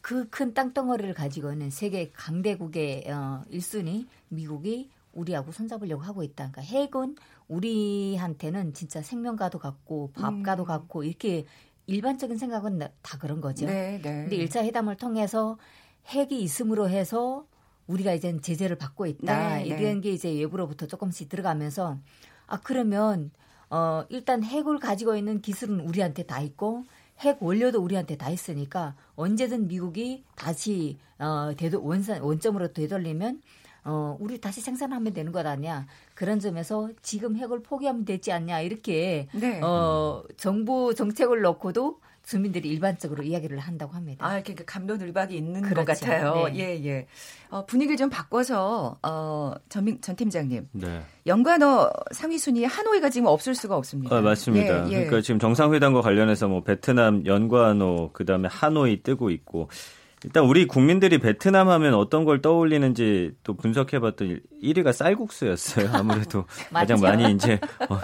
그 0.09 0.27
큰 0.31 0.55
땅덩어리를 0.55 1.13
가지고 1.13 1.53
있는 1.53 1.69
세계 1.69 2.11
강대국의 2.13 3.11
어, 3.11 3.45
1순위 3.53 4.07
미국이 4.31 4.89
우리하고 5.13 5.53
손잡으려고 5.53 6.03
하고 6.03 6.23
있다. 6.23 6.51
그러니까 6.51 6.63
핵은 6.63 7.17
우리한테는 7.49 8.73
진짜 8.73 9.03
생명과도 9.03 9.59
같고 9.59 10.13
밥과도 10.15 10.63
음. 10.63 10.67
같고 10.67 11.05
이렇게 11.05 11.45
일반적인 11.87 12.39
생각은 12.39 12.79
다 13.03 13.19
그런 13.19 13.43
거죠. 13.43 13.67
네, 13.67 14.01
네. 14.03 14.27
근데 14.27 14.39
1차 14.39 14.65
회담을 14.65 14.97
통해서 14.97 15.59
핵이 16.07 16.41
있음으로 16.41 16.89
해서 16.89 17.45
우리가 17.87 18.15
이제 18.15 18.35
제재를 18.41 18.77
받고 18.77 19.05
있다. 19.05 19.59
네, 19.59 19.67
이런 19.67 19.79
네. 19.79 20.01
게 20.01 20.13
이제 20.13 20.31
외부로부터 20.31 20.87
조금씩 20.87 21.29
들어가면서 21.29 21.99
아 22.47 22.59
그러면 22.63 23.31
어 23.69 24.05
일단 24.09 24.43
핵을 24.43 24.79
가지고 24.79 25.17
있는 25.17 25.43
기술은 25.43 25.81
우리한테 25.81 26.23
다 26.23 26.41
있고 26.41 26.85
핵 27.21 27.43
원료도 27.43 27.81
우리한테 27.81 28.17
다 28.17 28.31
있으니까 28.31 28.95
언제든 29.17 29.69
미국이 29.69 30.25
다시 30.37 30.99
어 31.19 31.53
되도 31.57 31.83
원산 31.85 32.23
원점으로 32.23 32.73
되돌리면 32.73 33.41
어, 33.85 34.17
우리 34.21 34.39
다시 34.39 34.61
생산하면 34.61 35.15
되는 35.15 35.33
것 35.33 35.47
아니야. 35.47 35.87
그런 36.15 36.41
점에서 36.41 36.91
지금 37.01 37.37
핵을 37.37 37.63
포기하면 37.63 38.05
되지 38.05 38.33
않냐. 38.33 38.61
이렇게, 38.61 39.29
네. 39.33 39.63
어, 39.63 40.23
정부 40.37 40.95
정책을 40.95 41.41
놓고도 41.41 41.99
주민들이 42.29 42.69
일반적으로 42.69 43.23
이야기를 43.23 43.59
한다고 43.59 43.95
합니다. 43.95 44.27
아, 44.27 44.43
그러니까 44.43 44.65
감론을박이 44.67 45.35
있는 45.35 45.63
그렇죠. 45.63 45.75
것 45.77 45.87
같아요. 45.87 46.49
네. 46.49 46.59
예, 46.59 46.85
예. 46.85 47.07
어, 47.49 47.65
분위기를 47.65 47.97
좀 47.97 48.11
바꿔서 48.11 48.99
어, 49.03 49.55
전, 49.71 49.99
전 50.03 50.15
팀장님. 50.15 50.69
네. 50.73 51.03
연관어 51.27 51.91
상위 52.13 52.37
순위 52.37 52.65
하노이가 52.65 53.09
지금 53.09 53.29
없을 53.29 53.55
수가 53.55 53.77
없습니다. 53.77 54.15
아, 54.15 54.21
맞습니다. 54.21 54.89
예, 54.89 54.89
예. 54.89 54.95
그러니까 55.05 55.23
지금 55.23 55.39
정상회담과 55.39 56.03
관련해서 56.03 56.49
뭐 56.49 56.63
베트남 56.63 57.25
연관어 57.25 58.11
그다음에 58.13 58.49
하노이 58.51 59.03
뜨고 59.03 59.31
있고 59.31 59.71
일단 60.25 60.45
우리 60.45 60.67
국민들이 60.67 61.19
베트남 61.19 61.69
하면 61.69 61.95
어떤 61.95 62.25
걸 62.25 62.43
떠올리는지 62.43 63.33
또 63.45 63.55
분석해봤더니 63.55 64.39
1위가 64.63 64.93
쌀국수였어요. 64.93 65.91
아무래도 65.95 66.45
가장 66.73 67.01
많이 67.01 67.33
이제 67.33 67.61
어, 67.89 67.99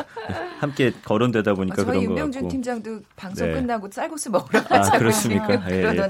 함께 0.61 0.93
거론되다 1.05 1.55
보니까 1.55 1.83
아, 1.83 1.85
그런 1.85 1.97
거 1.97 2.01
같고. 2.01 2.11
윤병준 2.13 2.49
팀장도 2.49 3.01
방송 3.17 3.49
네. 3.49 3.55
끝나고 3.55 3.91
쌀국수 3.91 4.31
먹으러 4.31 4.63
가자고 4.63 4.97
아, 4.97 4.99
그렇습니까? 4.99 5.71
예, 5.71 5.83
예. 5.83 6.07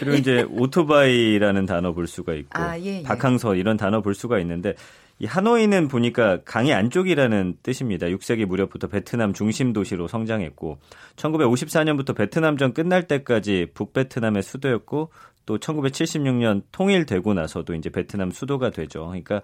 그리고 0.00 0.16
이제 0.16 0.44
오토바이라는 0.50 1.66
단어 1.66 1.92
볼 1.92 2.08
수가 2.08 2.34
있고 2.34 2.60
아, 2.60 2.78
예, 2.78 2.98
예. 2.98 3.02
박항서 3.04 3.54
이런 3.54 3.76
단어 3.76 4.00
볼 4.00 4.14
수가 4.14 4.40
있는데 4.40 4.74
이 5.20 5.26
하노이는 5.26 5.86
보니까 5.86 6.40
강의 6.44 6.72
안쪽이라는 6.74 7.58
뜻입니다. 7.62 8.08
6세기 8.08 8.46
무렵부터 8.46 8.88
베트남 8.88 9.32
중심 9.32 9.72
도시로 9.72 10.08
성장했고 10.08 10.78
1954년부터 11.16 12.16
베트남전 12.16 12.74
끝날 12.74 13.06
때까지 13.06 13.68
북베트남의 13.74 14.42
수도였고 14.42 15.10
또 15.46 15.58
1976년 15.58 16.62
통일되고 16.72 17.34
나서도 17.34 17.74
이제 17.74 17.90
베트남 17.90 18.30
수도가 18.30 18.70
되죠. 18.70 19.06
그러니까 19.06 19.42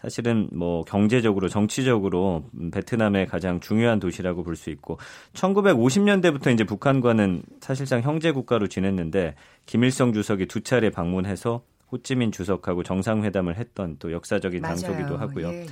사실은 0.00 0.48
뭐 0.52 0.82
경제적으로 0.82 1.48
정치적으로 1.48 2.44
베트남의 2.72 3.28
가장 3.28 3.60
중요한 3.60 4.00
도시라고 4.00 4.42
볼 4.42 4.56
수 4.56 4.70
있고 4.70 4.98
1950년대부터 5.34 6.52
이제 6.52 6.64
북한과는 6.64 7.44
사실상 7.60 8.02
형제 8.02 8.32
국가로 8.32 8.66
지냈는데 8.66 9.36
김일성 9.66 10.12
주석이 10.12 10.46
두 10.46 10.60
차례 10.62 10.90
방문해서 10.90 11.62
호찌민 11.92 12.32
주석하고 12.32 12.82
정상회담을 12.82 13.58
했던 13.58 13.96
또 13.98 14.12
역사적인 14.12 14.62
맞아요. 14.62 14.76
장소기도 14.76 15.18
하고요. 15.18 15.48
예, 15.48 15.62
예. 15.62 15.66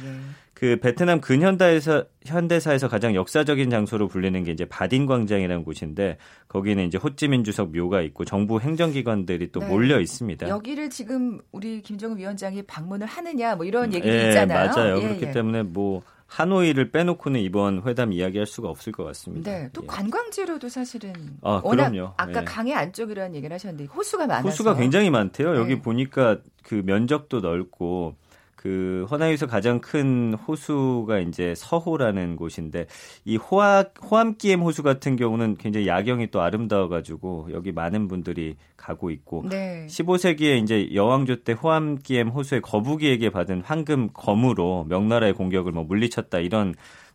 그 0.53 0.79
베트남 0.79 1.23
근현대에서 1.23 2.05
현대사에서 2.27 2.89
가장 2.89 3.15
역사적인 3.15 3.71
장소로 3.71 4.09
불리는 4.09 4.45
게 4.45 4.53
이제 4.53 4.67
바딘 4.67 5.07
광장이라는 5.07 5.65
곳인데 5.65 6.19
거기는 6.49 6.87
이제 6.87 6.99
호찌민 6.99 7.43
주석 7.43 7.73
묘가 7.73 8.03
있고 8.03 8.27
정부 8.27 8.61
행정기관들이 8.61 9.53
또 9.53 9.61
네. 9.61 9.69
몰려 9.69 9.99
있습니다. 9.99 10.47
여기를 10.49 10.91
지금 10.91 11.41
우리 11.51 11.81
김정은 11.81 12.19
위원장이 12.19 12.63
방문을 12.63 13.07
하느냐 13.07 13.57
뭐 13.57 13.65
이런 13.65 13.95
얘기도 13.95 14.15
예, 14.15 14.29
있잖아요. 14.29 14.71
맞아요. 14.71 14.99
예, 14.99 15.01
그렇기 15.01 15.25
예. 15.27 15.31
때문에 15.31 15.63
뭐 15.63 16.03
하노이를 16.31 16.93
빼놓고는 16.93 17.41
이번 17.41 17.83
회담 17.85 18.13
이야기할 18.13 18.47
수가 18.47 18.69
없을 18.69 18.93
것 18.93 19.03
같습니다. 19.05 19.51
네, 19.51 19.69
또 19.73 19.83
예. 19.83 19.87
관광지로도 19.89 20.69
사실은 20.69 21.13
아, 21.43 21.61
그럼요. 21.61 22.13
아까 22.17 22.41
예. 22.41 22.45
강의 22.45 22.73
안쪽이라는 22.73 23.35
얘기를 23.35 23.53
하셨는데 23.53 23.87
호수가 23.87 24.29
많아서 24.29 24.49
호수가 24.49 24.77
굉장히 24.77 25.11
많대요. 25.11 25.57
여기 25.57 25.75
네. 25.75 25.83
보니까 25.83 26.39
그 26.63 26.83
면적도 26.87 27.41
넓고 27.41 28.15
그 28.61 29.07
허나이에서 29.11 29.47
가장 29.47 29.81
큰 29.81 30.35
호수가 30.35 31.21
이제 31.21 31.55
서호라는 31.57 32.37
곳인데 32.37 32.89
이 33.25 33.39
호암 33.39 33.85
호암기엠 34.03 34.61
호수 34.61 34.83
같은 34.83 35.17
경우는 35.17 35.57
굉장히 35.57 35.87
야경이 35.87 36.31
또 36.31 36.43
아름다워 36.43 36.89
가지고 36.89 37.49
여기 37.53 37.73
많은 37.73 38.07
분들이 38.07 38.57
가고 38.77 39.11
있고 39.11 39.47
네. 39.49 39.87
15세기에 39.89 40.63
이제 40.63 40.93
여왕조 40.93 41.37
때 41.37 41.55
호암기엠 41.55 42.29
호수의 42.29 42.61
거북이에게 42.61 43.31
받은 43.31 43.63
황금 43.63 44.11
검으로 44.13 44.85
명나라의 44.91 45.33
공격을 45.33 45.73
뭐 45.73 45.85
물리쳤다 45.85 46.41
이런 46.41 46.75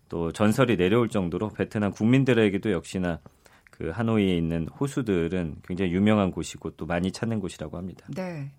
또 0.10 0.32
전설이 0.32 0.78
내려올 0.78 1.10
정도로 1.10 1.50
베트남 1.50 1.92
국민들에게도 1.92 2.72
역시나 2.72 3.20
그 3.70 3.92
하노이에 3.92 4.36
있는 4.36 4.68
호수들은 4.80 5.58
굉장히 5.64 5.92
유명한 5.92 6.32
곳이고 6.32 6.72
또 6.72 6.88
많이 6.88 7.12
찾는 7.12 7.40
곳이라고 7.40 7.78
합니다. 7.78 8.08
네. 8.16 8.50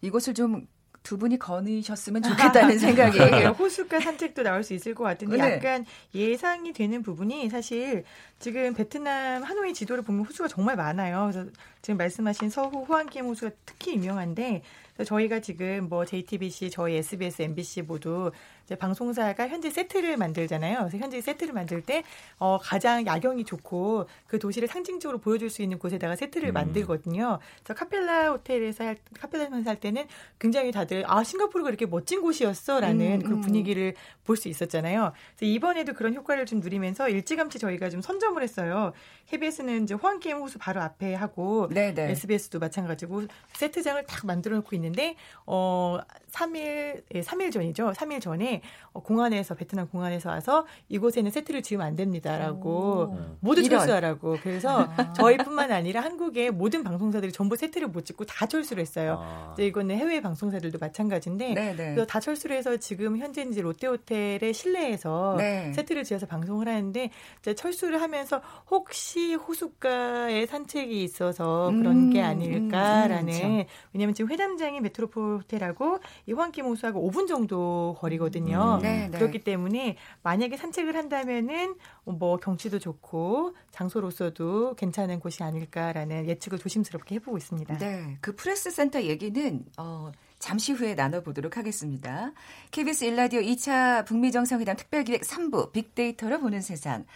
이곳을 0.00 0.34
좀 0.34 0.66
두 1.06 1.18
분이 1.18 1.38
거느셨으면 1.38 2.20
좋겠다는 2.20 2.78
생각이 2.80 3.16
네, 3.16 3.46
호숫가 3.46 4.00
산책도 4.00 4.42
나올 4.42 4.64
수 4.64 4.74
있을 4.74 4.92
것 4.92 5.04
같은데 5.04 5.36
네. 5.36 5.54
약간 5.54 5.86
예상이 6.12 6.72
되는 6.72 7.00
부분이 7.00 7.48
사실 7.48 8.02
지금 8.40 8.74
베트남 8.74 9.44
하노이 9.44 9.72
지도를 9.72 10.02
보면 10.02 10.26
호수가 10.26 10.48
정말 10.48 10.74
많아요. 10.74 11.30
그래서 11.30 11.48
지금 11.80 11.96
말씀하신 11.98 12.50
서호 12.50 12.82
호안kiem 12.82 13.24
호수가 13.26 13.52
특히 13.64 13.94
유명한데 13.94 14.62
저희가 15.04 15.40
지금 15.40 15.88
뭐 15.88 16.04
JTBC, 16.04 16.70
저희 16.70 16.96
SBS, 16.96 17.42
MBC 17.42 17.82
모두 17.82 18.30
방송사가 18.78 19.48
현재 19.48 19.70
세트를 19.70 20.16
만들잖아요. 20.16 20.78
그래서 20.78 20.98
현재 20.98 21.20
세트를 21.20 21.52
만들 21.52 21.82
때 21.82 22.02
어, 22.38 22.58
가장 22.60 23.06
야경이 23.06 23.44
좋고 23.44 24.08
그 24.26 24.38
도시를 24.38 24.68
상징적으로 24.68 25.18
보여줄 25.18 25.50
수 25.50 25.62
있는 25.62 25.78
곳에다가 25.78 26.16
세트를 26.16 26.50
음. 26.50 26.54
만들거든요. 26.54 27.38
그래서 27.62 27.74
카펠라 27.74 28.30
호텔에서 28.30 28.84
할, 28.84 28.96
카펠라에서 29.18 29.68
할 29.68 29.76
때는 29.76 30.06
굉장히 30.38 30.72
다들 30.72 31.04
아 31.06 31.22
싱가포르가 31.22 31.68
이렇게 31.68 31.86
멋진 31.86 32.20
곳이었어라는 32.22 33.20
음, 33.20 33.22
그 33.22 33.32
음. 33.34 33.40
분위기를 33.40 33.94
볼 34.24 34.36
수 34.36 34.48
있었잖아요. 34.48 35.12
그래서 35.36 35.52
이번에도 35.52 35.92
그런 35.94 36.14
효과를 36.14 36.46
좀 36.46 36.60
누리면서 36.60 37.08
일찌감치 37.08 37.58
저희가 37.58 37.90
좀 37.90 38.02
선점을 38.02 38.40
했어요. 38.42 38.92
KBS는 39.28 39.84
이제 39.84 39.94
호안게임 39.94 40.36
호수 40.38 40.58
바로 40.58 40.82
앞에 40.82 41.14
하고 41.14 41.68
네네. 41.68 42.10
SBS도 42.10 42.58
마찬가지고 42.58 43.22
세트장을 43.54 44.04
딱 44.06 44.26
만들어 44.26 44.56
놓고 44.56 44.76
있는 44.76 44.85
데 44.92 45.16
어 45.46 45.98
3일 46.36 47.02
예, 47.14 47.20
3일 47.20 47.50
전이죠. 47.50 47.92
3일 47.92 48.20
전에 48.20 48.60
어, 48.92 49.02
공안에서 49.02 49.54
베트남 49.54 49.88
공안에서 49.88 50.28
와서 50.28 50.66
이곳에는 50.88 51.30
세트를 51.30 51.62
지으면 51.62 51.86
안 51.86 51.96
됩니다라고 51.96 52.70
오. 52.70 53.36
모두 53.40 53.62
이런. 53.62 53.78
철수하라고. 53.78 54.36
그래서 54.42 54.88
아. 54.96 55.12
저희뿐만 55.14 55.72
아니라 55.72 56.02
한국의 56.02 56.50
모든 56.50 56.84
방송사들이 56.84 57.32
전부 57.32 57.56
세트를 57.56 57.88
못 57.88 58.04
찍고 58.04 58.26
다 58.26 58.46
철수를 58.46 58.82
했어요. 58.82 59.18
아. 59.20 59.54
이거는 59.58 59.96
해외 59.96 60.20
방송사들도 60.20 60.78
마찬가지인데 60.78 61.54
네네. 61.54 61.76
그래서 61.76 62.06
다 62.06 62.20
철수를 62.20 62.56
해서 62.56 62.76
지금 62.76 63.16
현재 63.18 63.42
이제 63.42 63.62
롯데호텔의 63.62 64.52
실내에서 64.52 65.36
네. 65.38 65.72
세트를 65.72 66.04
지어서 66.04 66.26
방송을 66.26 66.68
하는데 66.68 67.10
이제 67.40 67.54
철수를 67.54 68.02
하면서 68.02 68.42
혹시 68.70 69.34
호숫가에 69.34 70.46
산책이 70.46 71.02
있어서 71.02 71.70
그런 71.70 71.86
음, 71.86 72.10
게 72.10 72.20
아닐까라는 72.20 73.32
음, 73.32 73.40
그렇죠. 73.56 73.70
왜냐하면 73.92 74.14
지금 74.14 74.30
회담장이 74.30 74.80
메트로폴 74.80 75.38
호텔하고 75.38 75.98
이 76.26 76.32
호안끼엠 76.32 76.66
호수하고 76.66 77.08
5분 77.08 77.28
정도 77.28 77.96
거리거든요. 77.98 78.78
음. 78.78 78.82
네, 78.82 79.08
네. 79.08 79.18
그렇기 79.18 79.44
때문에 79.44 79.96
만약에 80.22 80.56
산책을 80.56 80.96
한다면은 80.96 81.76
뭐 82.04 82.36
경치도 82.36 82.80
좋고 82.80 83.54
장소로서도 83.70 84.74
괜찮은 84.74 85.20
곳이 85.20 85.44
아닐까라는 85.44 86.26
예측을 86.26 86.58
조심스럽게 86.58 87.16
해보고 87.16 87.36
있습니다. 87.38 87.78
네, 87.78 88.18
그 88.20 88.34
프레스 88.34 88.70
센터 88.70 89.02
얘기는 89.02 89.64
어. 89.78 90.10
잠시 90.38 90.72
후에 90.72 90.94
나눠보도록 90.94 91.56
하겠습니다. 91.56 92.32
KBS 92.70 93.04
일라디오 93.04 93.40
2차 93.40 94.04
북미 94.04 94.30
정상회담 94.30 94.76
특별기획 94.76 95.22
3부 95.22 95.72
빅데이터로 95.72 96.40
보는 96.40 96.60
세상. 96.60 97.06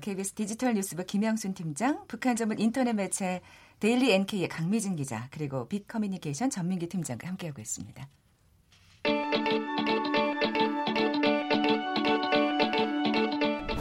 KBS 0.00 0.34
디지털 0.34 0.74
뉴스부 0.74 1.04
김양순 1.04 1.54
팀장, 1.54 2.04
북한 2.06 2.36
전문 2.36 2.60
인터넷 2.60 2.92
매체 2.92 3.40
데일리 3.80 4.12
NK의 4.12 4.48
강미진 4.48 4.94
기자, 4.94 5.26
그리고 5.32 5.66
빅 5.66 5.88
커뮤니케이션 5.88 6.48
전민기 6.48 6.88
팀장과 6.88 7.26
함께하고 7.26 7.60
있습니다. 7.60 8.06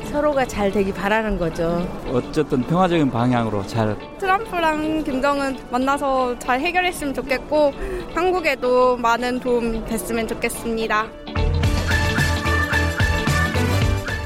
서로가 0.10 0.46
잘 0.46 0.72
되기 0.72 0.92
바라는 0.92 1.38
거죠. 1.38 1.88
어쨌든 2.08 2.64
평화적인 2.64 3.12
방향으로 3.12 3.66
잘. 3.68 3.96
트럼프랑 4.20 5.04
김정은 5.04 5.58
만나서 5.70 6.38
잘 6.40 6.60
해결했으면 6.60 7.14
좋겠고 7.14 7.74
한국에도 8.14 8.98
많은 8.98 9.40
도움 9.40 9.86
됐으면 9.86 10.28
좋겠습니다. 10.28 11.08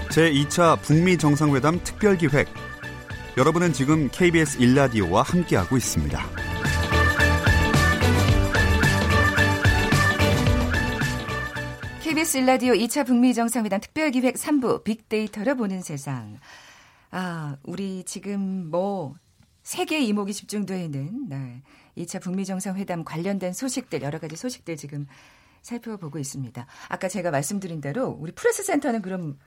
제2차 0.09 0.79
북미 0.81 1.17
정상회담 1.17 1.79
특별기획. 1.83 2.47
여러분은 3.37 3.73
지금 3.73 4.09
KBS 4.11 4.61
일라디오와 4.61 5.23
함께하고 5.23 5.75
있습니다. 5.75 6.52
KBS 12.13 12.37
일라디오 12.37 12.73
2차 12.73 13.07
북미 13.07 13.33
정상회담 13.33 13.81
특별기획 13.81 14.35
3부 14.35 14.83
빅데이터를 14.83 15.55
보는 15.55 15.81
세상. 15.81 16.37
아, 17.09 17.57
우리 17.63 18.03
지금 18.03 18.69
뭐 18.69 19.15
세계 19.63 19.99
이목이 19.99 20.31
집중되어 20.31 20.77
있는 20.77 21.27
네, 21.27 21.63
2차 21.97 22.21
북미 22.21 22.45
정상회담 22.45 23.03
관련된 23.03 23.53
소식들 23.53 24.03
여러 24.03 24.19
가지 24.19 24.35
소식들 24.35 24.77
지금 24.77 25.07
살펴보고 25.63 26.19
있습니다. 26.19 26.67
아까 26.87 27.07
제가 27.07 27.31
말씀드린 27.31 27.81
대로 27.81 28.09
우리 28.09 28.31
프레스 28.31 28.61
센터는 28.61 29.01
그럼 29.01 29.39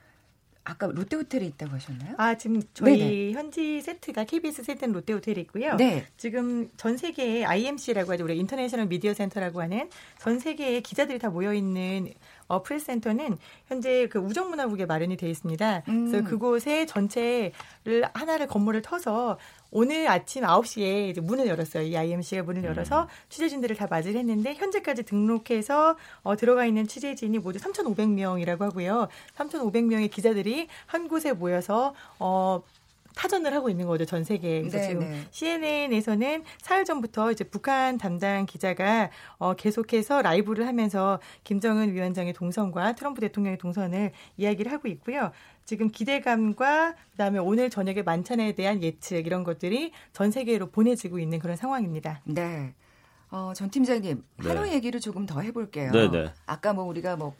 아까 0.69 0.87
롯데호텔에 0.87 1.45
있다고 1.45 1.75
하셨나요? 1.75 2.15
아 2.17 2.35
지금 2.35 2.61
저희 2.73 2.97
네네. 2.97 3.31
현지 3.31 3.79
세트가 3.81 4.25
KBS 4.25 4.63
세트는 4.63 4.93
롯데호텔에 4.93 5.39
있고요. 5.41 5.75
네. 5.75 6.05
지금 6.17 6.69
전 6.75 6.97
세계에 6.97 7.45
IMC라고 7.45 8.11
하죠. 8.11 8.25
우리 8.25 8.37
International 8.37 8.87
Media 8.87 9.13
Center라고 9.13 9.61
하는 9.61 9.89
전 10.19 10.39
세계의 10.39 10.81
기자들이 10.83 11.19
다 11.19 11.29
모여 11.29 11.53
있는 11.53 12.09
어, 12.47 12.63
프레스센터는 12.63 13.37
현재 13.67 14.07
그 14.07 14.19
우정문화국에 14.19 14.85
마련이 14.85 15.15
되어 15.15 15.29
있습니다. 15.29 15.83
음. 15.87 16.11
그래서 16.11 16.27
그곳에 16.27 16.85
전체를 16.85 18.03
하나를 18.13 18.47
건물을 18.47 18.81
터서 18.81 19.37
오늘 19.71 20.07
아침 20.07 20.43
9시에 20.43 21.09
이제 21.09 21.21
문을 21.21 21.47
열었어요. 21.47 21.83
이 21.83 21.97
IMC가 21.97 22.43
문을 22.43 22.63
음. 22.63 22.69
열어서 22.69 23.07
취재진들을 23.29 23.75
다 23.75 23.87
맞이를 23.89 24.19
했는데 24.19 24.53
현재까지 24.53 25.03
등록해서 25.03 25.97
어, 26.23 26.35
들어가 26.35 26.65
있는 26.65 26.87
취재진이 26.87 27.39
모두 27.39 27.59
3,500명이라고 27.59 28.59
하고요. 28.59 29.07
3,500명의 29.37 30.09
기자들이 30.09 30.67
한 30.85 31.07
곳에 31.07 31.33
모여서 31.33 31.93
어 32.19 32.61
타전을 33.17 33.53
하고 33.53 33.69
있는 33.69 33.87
거죠 33.87 34.05
전 34.05 34.23
세계에. 34.23 34.61
그래서 34.61 34.77
네, 34.77 34.87
지금 34.87 34.99
네. 35.01 35.21
CNN에서는 35.31 36.43
사흘 36.61 36.85
전부터 36.85 37.31
이제 37.31 37.43
북한 37.43 37.97
담당 37.97 38.45
기자가 38.45 39.09
어, 39.39 39.55
계속해서 39.55 40.21
라이브를 40.21 40.67
하면서 40.67 41.19
김정은 41.43 41.93
위원장의 41.93 42.33
동선과 42.33 42.93
트럼프 42.93 43.19
대통령의 43.21 43.57
동선을 43.57 44.11
이야기를 44.37 44.71
하고 44.71 44.87
있고요. 44.87 45.31
지금 45.67 45.89
기대감과 45.89 46.95
그다음에 47.11 47.39
오늘 47.39 47.69
저녁에 47.69 48.01
만찬에 48.01 48.53
대한 48.53 48.81
예측 48.81 49.27
이런 49.27 49.43
것들이 49.43 49.91
전 50.13 50.31
세계로 50.31 50.67
보내지고 50.71 51.19
있는 51.19 51.39
그런 51.39 51.57
상황입니다. 51.57 52.21
네. 52.23 52.73
어, 53.29 53.51
전 53.53 53.69
팀장님, 53.69 54.23
네. 54.37 54.47
하루 54.47 54.69
얘기를 54.69 55.01
조금 55.01 55.25
더 55.25 55.41
해볼게요. 55.41 55.91
네, 55.91 56.09
네. 56.09 56.33
아까 56.45 56.71
뭐 56.71 56.85
우리가 56.85 57.17
뭐 57.17 57.35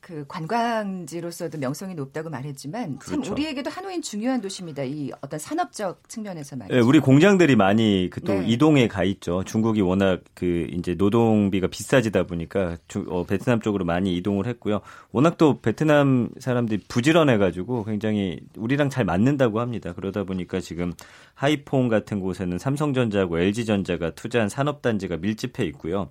그 0.00 0.24
관광지로서도 0.28 1.58
명성이 1.58 1.94
높다고 1.94 2.30
말했지만 2.30 2.98
그렇죠. 2.98 3.22
참 3.22 3.32
우리에게도 3.32 3.68
하노이는 3.68 4.00
중요한 4.00 4.40
도시입니다. 4.40 4.84
이 4.84 5.10
어떤 5.20 5.38
산업적 5.38 6.08
측면에서 6.08 6.56
말이죠. 6.56 6.74
네, 6.74 6.80
우리 6.80 7.00
공장들이 7.00 7.56
많이 7.56 8.08
그또 8.10 8.34
네. 8.34 8.46
이동에 8.46 8.86
가 8.86 9.02
있죠. 9.04 9.42
중국이 9.44 9.80
워낙 9.80 10.22
그 10.34 10.68
이제 10.72 10.94
노동비가 10.94 11.66
비싸지다 11.66 12.24
보니까 12.24 12.76
주, 12.86 13.04
어, 13.08 13.24
베트남 13.24 13.60
쪽으로 13.60 13.84
많이 13.84 14.16
이동을 14.16 14.46
했고요. 14.46 14.80
워낙 15.10 15.36
또 15.36 15.60
베트남 15.60 16.30
사람들이 16.38 16.84
부지런해 16.88 17.36
가지고 17.36 17.84
굉장히 17.84 18.40
우리랑 18.56 18.90
잘 18.90 19.04
맞는다고 19.04 19.60
합니다. 19.60 19.92
그러다 19.94 20.24
보니까 20.24 20.60
지금 20.60 20.92
하이폰 21.34 21.88
같은 21.88 22.20
곳에는 22.20 22.58
삼성전자하고 22.58 23.40
LG전자가 23.40 24.10
투자한 24.10 24.48
산업단지가 24.48 25.16
밀집해 25.16 25.64
있고요. 25.66 26.08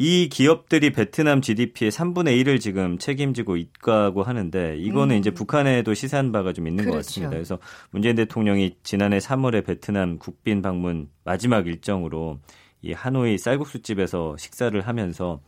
이 0.00 0.28
기업들이 0.28 0.92
베트남 0.92 1.40
GDP의 1.40 1.90
3분의 1.90 2.40
1을 2.40 2.60
지금 2.60 2.98
책임지고 2.98 3.56
있다고 3.56 4.22
하는데 4.22 4.76
이거는 4.78 5.16
음. 5.16 5.18
이제 5.18 5.32
북한에도 5.32 5.92
시사한 5.92 6.30
바가 6.30 6.52
좀 6.52 6.68
있는 6.68 6.84
그렇죠. 6.84 6.92
것 6.92 7.04
같습니다. 7.04 7.30
그래서 7.30 7.58
문재인 7.90 8.14
대통령이 8.14 8.76
지난해 8.84 9.18
3월에 9.18 9.66
베트남 9.66 10.20
국빈 10.20 10.62
방문 10.62 11.08
마지막 11.24 11.66
일정으로 11.66 12.38
이 12.80 12.92
하노이 12.92 13.38
쌀국수집에서 13.38 14.36
식사를 14.36 14.80
하면서 14.80 15.40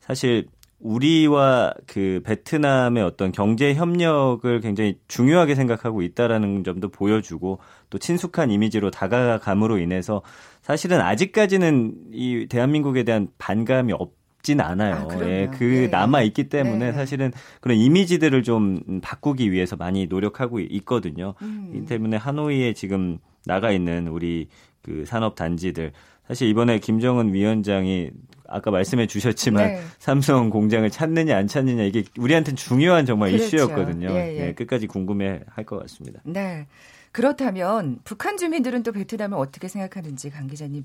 사실 0.00 0.46
우리와 0.80 1.74
그 1.86 2.20
베트남의 2.24 3.02
어떤 3.02 3.32
경제 3.32 3.74
협력을 3.74 4.60
굉장히 4.60 4.98
중요하게 5.08 5.54
생각하고 5.54 6.02
있다라는 6.02 6.62
점도 6.62 6.88
보여주고 6.88 7.58
또 7.90 7.98
친숙한 7.98 8.50
이미지로 8.50 8.90
다가감으로 8.90 9.78
인해서 9.78 10.22
사실은 10.62 11.00
아직까지는 11.00 11.94
이 12.12 12.46
대한민국에 12.48 13.02
대한 13.02 13.28
반감이 13.38 13.92
없진 13.92 14.60
않아요. 14.60 15.08
아, 15.10 15.26
예, 15.26 15.50
그 15.52 15.64
네. 15.64 15.86
남아 15.88 16.22
있기 16.22 16.48
때문에 16.48 16.86
네. 16.86 16.92
사실은 16.92 17.32
그런 17.60 17.76
이미지들을 17.76 18.42
좀 18.44 19.00
바꾸기 19.02 19.50
위해서 19.50 19.74
많이 19.74 20.06
노력하고 20.06 20.60
있거든요. 20.60 21.34
음. 21.42 21.72
이 21.74 21.86
때문에 21.86 22.16
하노이에 22.16 22.74
지금 22.74 23.18
나가 23.44 23.72
있는 23.72 24.06
우리 24.06 24.48
그 24.82 25.04
산업 25.06 25.34
단지들 25.34 25.92
사실 26.28 26.48
이번에 26.48 26.78
김정은 26.78 27.32
위원장이 27.32 28.10
아까 28.48 28.70
말씀해 28.70 29.06
주셨지만 29.06 29.66
네. 29.66 29.82
삼성 29.98 30.50
공장을 30.50 30.88
찾느냐 30.90 31.36
안 31.36 31.46
찾느냐 31.46 31.82
이게 31.84 32.04
우리한테는 32.18 32.56
중요한 32.56 33.06
정말 33.06 33.30
그렇죠. 33.30 33.44
이슈였거든요. 33.56 34.08
예, 34.10 34.36
예. 34.36 34.40
네, 34.40 34.54
끝까지 34.54 34.86
궁금해 34.86 35.42
할 35.48 35.64
것 35.64 35.78
같습니다. 35.82 36.20
네. 36.24 36.66
그렇다면 37.12 38.00
북한 38.04 38.36
주민들은 38.36 38.82
또 38.82 38.92
베트남을 38.92 39.36
어떻게 39.36 39.68
생각하는지 39.68 40.30
강 40.30 40.46
기자님 40.46 40.82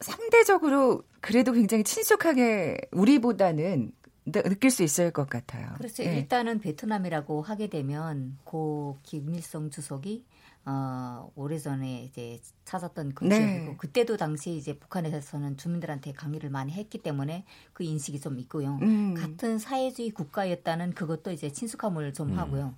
상대적으로 0.00 1.02
그래도 1.20 1.52
굉장히 1.52 1.82
친숙하게 1.84 2.78
우리보다는 2.92 3.92
느낄 4.26 4.70
수 4.70 4.82
있을 4.82 5.10
것 5.10 5.28
같아요. 5.28 5.68
그렇죠. 5.78 6.02
네. 6.02 6.18
일단은 6.18 6.60
베트남이라고 6.60 7.42
하게 7.42 7.68
되면 7.68 8.36
고 8.44 8.98
김일성 9.02 9.70
주석이 9.70 10.24
어, 10.70 11.32
오래전에 11.34 12.02
이제 12.02 12.38
찾았던 12.66 13.14
그 13.14 13.24
네. 13.24 13.38
지역이고 13.38 13.78
그때도 13.78 14.18
당시 14.18 14.54
이제 14.54 14.78
북한에서는 14.78 15.56
주민들한테 15.56 16.12
강의를 16.12 16.50
많이 16.50 16.72
했기 16.72 16.98
때문에 16.98 17.46
그 17.72 17.84
인식이 17.84 18.20
좀 18.20 18.38
있고요. 18.38 18.78
음. 18.82 19.14
같은 19.14 19.58
사회주의 19.58 20.10
국가였다는 20.10 20.92
그것도 20.92 21.30
이제 21.30 21.50
친숙함을 21.50 22.12
좀 22.12 22.32
음. 22.32 22.38
하고요. 22.38 22.74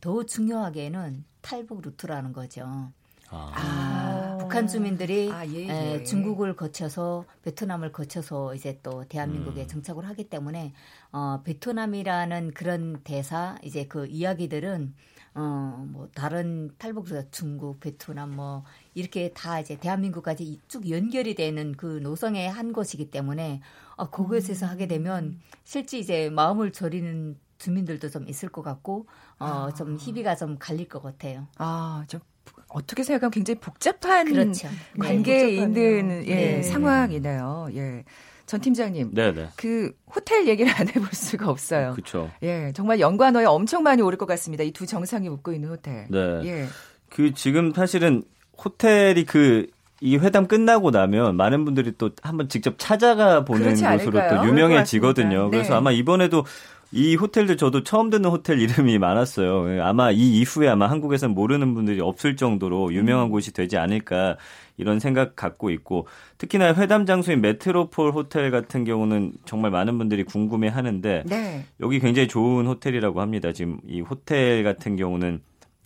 더 0.00 0.24
중요하게는 0.24 1.24
탈북 1.40 1.82
루트라는 1.82 2.32
거죠. 2.32 2.90
아. 3.30 3.52
아, 3.54 4.38
북한 4.38 4.66
주민들이 4.66 5.30
아, 5.30 5.46
예, 5.46 5.68
예. 5.68 5.94
에, 5.94 6.02
중국을 6.02 6.56
거쳐서 6.56 7.24
베트남을 7.42 7.92
거쳐서 7.92 8.54
이제 8.54 8.80
또 8.82 9.04
대한민국에 9.08 9.62
음. 9.62 9.68
정착을 9.68 10.08
하기 10.08 10.28
때문에 10.28 10.72
어, 11.12 11.40
베트남이라는 11.44 12.52
그런 12.52 13.00
대사 13.02 13.56
이제 13.62 13.86
그 13.86 14.06
이야기들은 14.06 14.94
어, 15.34 15.84
뭐, 15.90 16.08
다른 16.14 16.70
탈북자 16.78 17.22
중국, 17.30 17.78
베트남 17.78 18.34
뭐, 18.34 18.64
이렇게 18.94 19.32
다 19.32 19.60
이제 19.60 19.78
대한민국까지 19.78 20.58
쭉 20.66 20.90
연결이 20.90 21.36
되는 21.36 21.72
그 21.76 22.00
노성의 22.02 22.50
한 22.50 22.72
곳이기 22.72 23.12
때문에, 23.12 23.60
어, 23.94 24.10
그곳에서 24.10 24.66
음. 24.66 24.70
하게 24.70 24.88
되면 24.88 25.38
실제 25.62 25.98
이제 25.98 26.28
마음을 26.30 26.72
졸이는 26.72 27.38
주민들도 27.58 28.10
좀 28.10 28.28
있을 28.28 28.48
것 28.48 28.62
같고, 28.62 29.06
어, 29.38 29.46
아. 29.68 29.74
좀 29.74 29.96
희비가 29.96 30.34
좀 30.34 30.56
갈릴 30.58 30.88
것 30.88 31.02
같아요. 31.02 31.46
아, 31.56 32.04
좀 32.08 32.20
어떻게 32.68 33.04
생각하면 33.04 33.30
굉장히 33.30 33.60
복잡한 33.60 34.26
그렇죠. 34.26 34.68
관계에 34.98 35.46
네, 35.46 35.56
있는 35.56 36.24
예, 36.26 36.34
네. 36.34 36.62
상황이네요. 36.62 37.68
예. 37.74 38.04
전 38.48 38.60
팀장님. 38.60 39.14
네네. 39.14 39.50
그 39.56 39.92
호텔 40.12 40.48
얘기를 40.48 40.72
안 40.74 40.88
해볼 40.88 41.08
수가 41.12 41.48
없어요. 41.48 41.92
그렇죠. 41.92 42.30
예, 42.42 42.72
정말 42.74 42.98
연관어에 42.98 43.44
엄청 43.44 43.84
많이 43.84 44.02
오를 44.02 44.18
것 44.18 44.26
같습니다. 44.26 44.64
이 44.64 44.72
두 44.72 44.86
정상이 44.86 45.28
웃고 45.28 45.52
있는 45.52 45.68
호텔. 45.68 46.06
네. 46.08 46.18
예. 46.44 46.66
그 47.10 47.32
지금 47.34 47.72
사실은 47.72 48.24
호텔이 48.64 49.24
그 49.24 49.66
이 50.00 50.16
회담 50.16 50.46
끝나고 50.46 50.90
나면 50.92 51.36
많은 51.36 51.64
분들이 51.64 51.92
또 51.98 52.10
한번 52.22 52.48
직접 52.48 52.74
찾아가 52.78 53.44
보는 53.44 53.74
곳으로 53.74 54.20
또 54.30 54.46
유명해지거든요. 54.46 55.50
그래서 55.50 55.70
네. 55.70 55.74
아마 55.76 55.90
이번에도 55.90 56.44
이 56.92 57.16
호텔들 57.16 57.56
저도 57.56 57.82
처음 57.82 58.08
듣는 58.08 58.30
호텔 58.30 58.60
이름이 58.60 58.98
많았어요. 58.98 59.82
아마 59.82 60.10
이 60.12 60.38
이후에 60.38 60.68
아마 60.68 60.88
한국에서는 60.88 61.34
모르는 61.34 61.74
분들이 61.74 62.00
없을 62.00 62.36
정도로 62.36 62.94
유명한 62.94 63.26
음. 63.26 63.30
곳이 63.30 63.52
되지 63.52 63.76
않을까 63.76 64.36
이런 64.78 65.00
생각 65.00 65.36
갖고 65.36 65.70
있고 65.70 66.06
특히나 66.38 66.74
회담 66.74 67.04
장소인 67.04 67.40
메트로폴 67.42 68.12
호텔 68.12 68.50
같은 68.50 68.84
경우는 68.84 69.34
정말 69.44 69.70
많은 69.70 69.98
분들이 69.98 70.24
궁금해 70.24 70.68
하는데 70.68 71.24
네. 71.26 71.64
여기 71.80 72.00
굉장히 72.00 72.28
좋은 72.28 72.66
호텔이라고 72.66 73.20
합니다. 73.20 73.52
지금 73.52 73.80
이 73.86 74.00
호텔 74.00 74.62
같은 74.64 74.96
경우는 74.96 75.40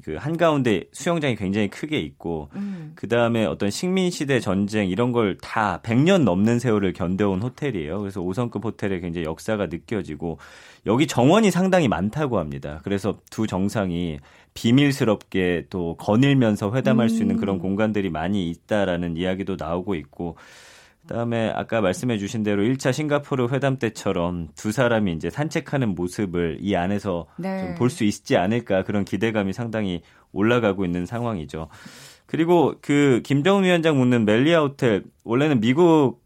그 0.05 0.17
한가운데 0.17 0.85
수영장이 0.93 1.37
굉장히 1.37 1.69
크게 1.69 2.01
있고 2.01 2.49
음. 2.57 2.93
그다음에 2.97 3.45
어떤 3.45 3.71
식민 3.71 4.11
시대 4.11 4.41
전쟁 4.41 4.89
이런 4.89 5.13
걸 5.13 5.37
다 5.41 5.81
100년 5.83 6.25
넘는 6.25 6.59
세월을 6.59 6.93
견뎌온 6.93 7.41
호텔이에요. 7.41 8.01
그래서 8.01 8.21
5성급 8.21 8.65
호텔에 8.65 8.99
굉장히 9.01 9.27
역사가 9.27 9.67
느껴지고 9.67 10.39
여기 10.87 11.07
정원이 11.07 11.51
상당히 11.51 11.89
많다고 11.89 12.39
합니다. 12.39 12.81
그래서 12.83 13.19
두 13.31 13.47
정상이 13.47 14.19
비밀스럽게 14.55 15.67
또 15.71 15.97
거닐면서 15.97 16.73
회담할 16.75 17.07
음. 17.07 17.09
수 17.09 17.23
있는 17.23 17.37
그런 17.37 17.57
음. 17.57 17.61
공간들이 17.61 18.11
많이 18.11 18.51
있다라는 18.51 19.17
이야기도 19.17 19.57
나오고 19.59 19.95
있고 19.95 20.37
그다음에 21.03 21.51
아까 21.51 21.81
말씀해 21.81 22.19
주신 22.19 22.43
대로 22.43 22.63
1차 22.63 22.93
싱가포르 22.93 23.49
회담 23.51 23.79
때처럼 23.79 24.49
두 24.55 24.71
사람이 24.71 25.13
이제 25.13 25.31
산책하는 25.31 25.95
모습을 25.95 26.59
이 26.61 26.77
안에서 26.77 27.27
네. 27.39 27.75
볼수 27.75 28.05
있지 28.05 28.37
않을까 28.37 28.85
그런 28.85 29.05
기대감이 29.05 29.53
상당히 29.53 30.03
올라가고 30.33 30.85
있는 30.85 31.07
상황이죠. 31.07 31.69
그리고 32.27 32.75
그 32.81 33.21
김정은 33.25 33.65
위원장 33.65 33.99
묻는 33.99 34.25
멜리아 34.25 34.61
호텔 34.61 35.03
원래는 35.25 35.61
미국 35.61 36.22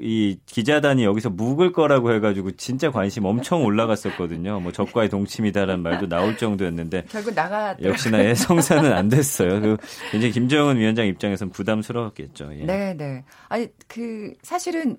이 0.00 0.38
기자단이 0.46 1.04
여기서 1.04 1.30
묵을 1.30 1.72
거라고 1.72 2.12
해가지고 2.12 2.52
진짜 2.52 2.90
관심 2.90 3.24
엄청 3.24 3.64
올라갔었거든요. 3.64 4.60
뭐 4.60 4.72
적과의 4.72 5.08
동침이다라는 5.08 5.82
말도 5.82 6.08
나올 6.08 6.36
정도였는데 6.36 7.04
결국 7.08 7.34
나가 7.34 7.76
역시나 7.80 8.24
예, 8.24 8.34
성사는 8.34 8.92
안 8.92 9.08
됐어요. 9.08 9.60
그 9.60 9.76
굉장히 10.10 10.32
김정은 10.32 10.76
위원장 10.76 11.06
입장에서는 11.06 11.52
부담스러웠겠죠. 11.52 12.50
예. 12.58 12.64
네, 12.64 12.94
네. 12.94 13.24
아니 13.48 13.68
그 13.86 14.34
사실은 14.42 14.96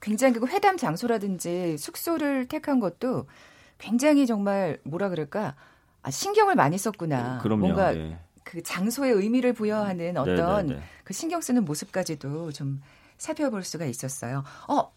굉장히 0.00 0.34
그 0.34 0.46
회담 0.46 0.76
장소라든지 0.76 1.76
숙소를 1.78 2.46
택한 2.46 2.80
것도 2.80 3.26
굉장히 3.78 4.26
정말 4.26 4.78
뭐라 4.84 5.08
그럴까 5.08 5.54
아, 6.02 6.10
신경을 6.10 6.54
많이 6.54 6.78
썼구나. 6.78 7.38
그럼요. 7.42 7.60
뭔가 7.60 7.94
예. 7.96 8.18
그 8.44 8.62
장소의 8.62 9.12
의미를 9.12 9.52
부여하는 9.52 10.16
어떤 10.16 10.66
네네네. 10.66 10.82
그 11.04 11.14
신경 11.14 11.40
쓰는 11.40 11.64
모습까지도 11.64 12.52
좀 12.52 12.80
살펴볼 13.22 13.62
수가 13.62 13.84
있었어요. 13.86 14.42
어, 14.68 14.92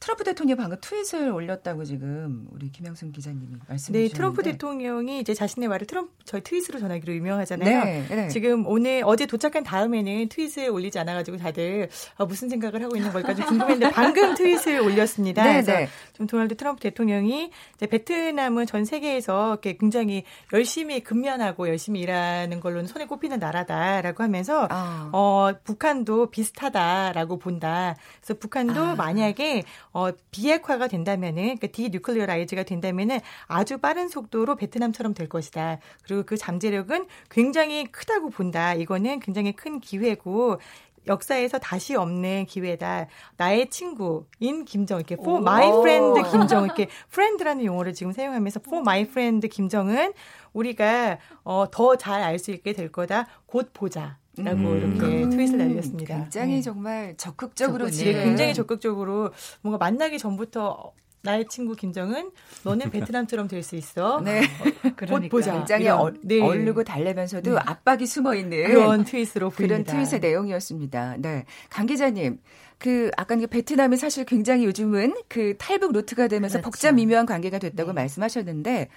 트럼프 0.00 0.24
대통령이 0.24 0.56
방금 0.56 0.78
트윗을 0.80 1.28
올렸다고 1.30 1.84
지금 1.84 2.48
우리 2.52 2.72
김영순 2.72 3.12
기자님이 3.12 3.56
말씀해 3.68 3.98
네, 3.98 4.08
주셨는데. 4.08 4.16
트럼프 4.16 4.42
대통령이 4.42 5.20
이제 5.20 5.34
자신의 5.34 5.68
말을 5.68 5.86
트럼프 5.86 6.10
저희 6.24 6.40
트윗으로 6.42 6.78
전하기로 6.78 7.12
유명하잖아요. 7.12 7.84
네, 7.84 8.06
네. 8.08 8.28
지금 8.28 8.66
오늘 8.66 9.02
어제 9.04 9.26
도착한 9.26 9.62
다음에는 9.62 10.30
트윗을 10.30 10.70
올리지 10.70 10.98
않아 10.98 11.12
가지고 11.12 11.36
다들 11.36 11.90
아, 12.16 12.24
무슨 12.24 12.48
생각을 12.48 12.82
하고 12.82 12.96
있는 12.96 13.12
걸까 13.12 13.34
좀 13.34 13.44
궁금했는데 13.44 13.90
방금 13.92 14.34
트윗을 14.34 14.80
올렸습니다. 14.80 15.44
네, 15.44 15.52
그래서 15.52 15.72
네. 15.72 15.88
좀 16.14 16.26
도널드 16.26 16.56
트럼프 16.56 16.80
대통령이 16.80 17.50
이제 17.74 17.86
베트남은 17.86 18.64
전 18.64 18.86
세계에서 18.86 19.50
이렇게 19.50 19.76
굉장히 19.76 20.24
열심히 20.54 21.00
근면하고 21.00 21.68
열심히 21.68 22.00
일하는 22.00 22.60
걸로는 22.60 22.86
손에 22.86 23.04
꼽히는 23.04 23.38
나라다라고 23.38 24.22
하면서 24.22 24.66
아. 24.70 25.10
어, 25.12 25.52
북한도 25.62 26.30
비슷하다라고 26.30 27.38
본다. 27.38 27.96
그래서 28.22 28.38
북한도 28.38 28.80
아. 28.80 28.94
만약에 28.94 29.64
어, 29.92 30.10
비핵화가 30.30 30.86
된다면은 30.88 31.42
그러니까 31.56 31.66
denuclearize가 31.68 32.62
된다면은 32.62 33.18
아주 33.46 33.78
빠른 33.78 34.08
속도로 34.08 34.56
베트남처럼 34.56 35.14
될 35.14 35.28
것이다. 35.28 35.78
그리고 36.04 36.22
그 36.24 36.36
잠재력은 36.36 37.06
굉장히 37.30 37.86
크다고 37.86 38.30
본다. 38.30 38.74
이거는 38.74 39.20
굉장히 39.20 39.52
큰 39.52 39.80
기회고 39.80 40.60
역사에서 41.06 41.58
다시 41.58 41.96
없는 41.96 42.44
기회다. 42.46 43.06
나의 43.38 43.70
친구인 43.70 44.64
김정 44.66 44.98
이렇게 44.98 45.14
for 45.14 45.40
my 45.40 45.66
friend 45.80 46.30
김정 46.30 46.64
이렇게 46.66 46.88
friend라는 47.10 47.64
용어를 47.64 47.94
지금 47.94 48.12
사용하면서 48.12 48.60
for 48.64 48.82
my 48.82 49.00
friend 49.02 49.48
김정은 49.48 50.12
우리가 50.52 51.18
어, 51.42 51.64
더 51.72 51.96
잘 51.96 52.22
알 52.22 52.38
수 52.38 52.50
있게 52.52 52.74
될 52.74 52.92
거다. 52.92 53.26
곧 53.46 53.70
보자. 53.72 54.19
라고 54.36 54.60
음. 54.60 54.96
이렇게 54.96 55.28
트윗을 55.28 55.58
날렸습니다. 55.58 56.16
굉장히 56.16 56.54
네. 56.56 56.62
정말 56.62 57.14
적극적으로 57.16 57.90
지금 57.90 58.12
네, 58.12 58.24
굉장히 58.24 58.54
적극적으로 58.54 59.30
뭔가 59.60 59.78
만나기 59.78 60.18
전부터 60.18 60.92
나의 61.22 61.46
친구 61.48 61.74
김정은 61.74 62.30
너는 62.64 62.90
베트남처럼 62.90 63.48
될 63.48 63.62
수 63.62 63.76
있어. 63.76 64.20
네. 64.20 64.40
어, 64.40 64.92
그러니까 64.96 65.28
보자. 65.30 65.52
굉장히 65.52 65.88
어, 65.88 66.10
네. 66.22 66.40
얼르고 66.40 66.84
달래면서도 66.84 67.50
네. 67.54 67.58
압박이 67.66 68.06
숨어 68.06 68.34
있는 68.34 68.64
그런 68.68 69.04
트윗으로 69.04 69.50
보입니다. 69.50 69.82
그런 69.82 69.84
트윗의 69.84 70.20
내용이었습니다. 70.20 71.16
네. 71.18 71.44
강 71.68 71.86
기자님. 71.86 72.38
그 72.78 73.10
아까 73.18 73.36
베트남이 73.36 73.98
사실 73.98 74.24
굉장히 74.24 74.64
요즘은 74.64 75.14
그 75.28 75.54
탈북 75.58 75.92
루트가 75.92 76.28
되면서 76.28 76.54
그렇죠. 76.54 76.64
복잡 76.70 76.92
미묘한 76.92 77.26
관계가 77.26 77.58
됐다고 77.58 77.90
네. 77.90 77.94
말씀하셨는데 77.96 78.88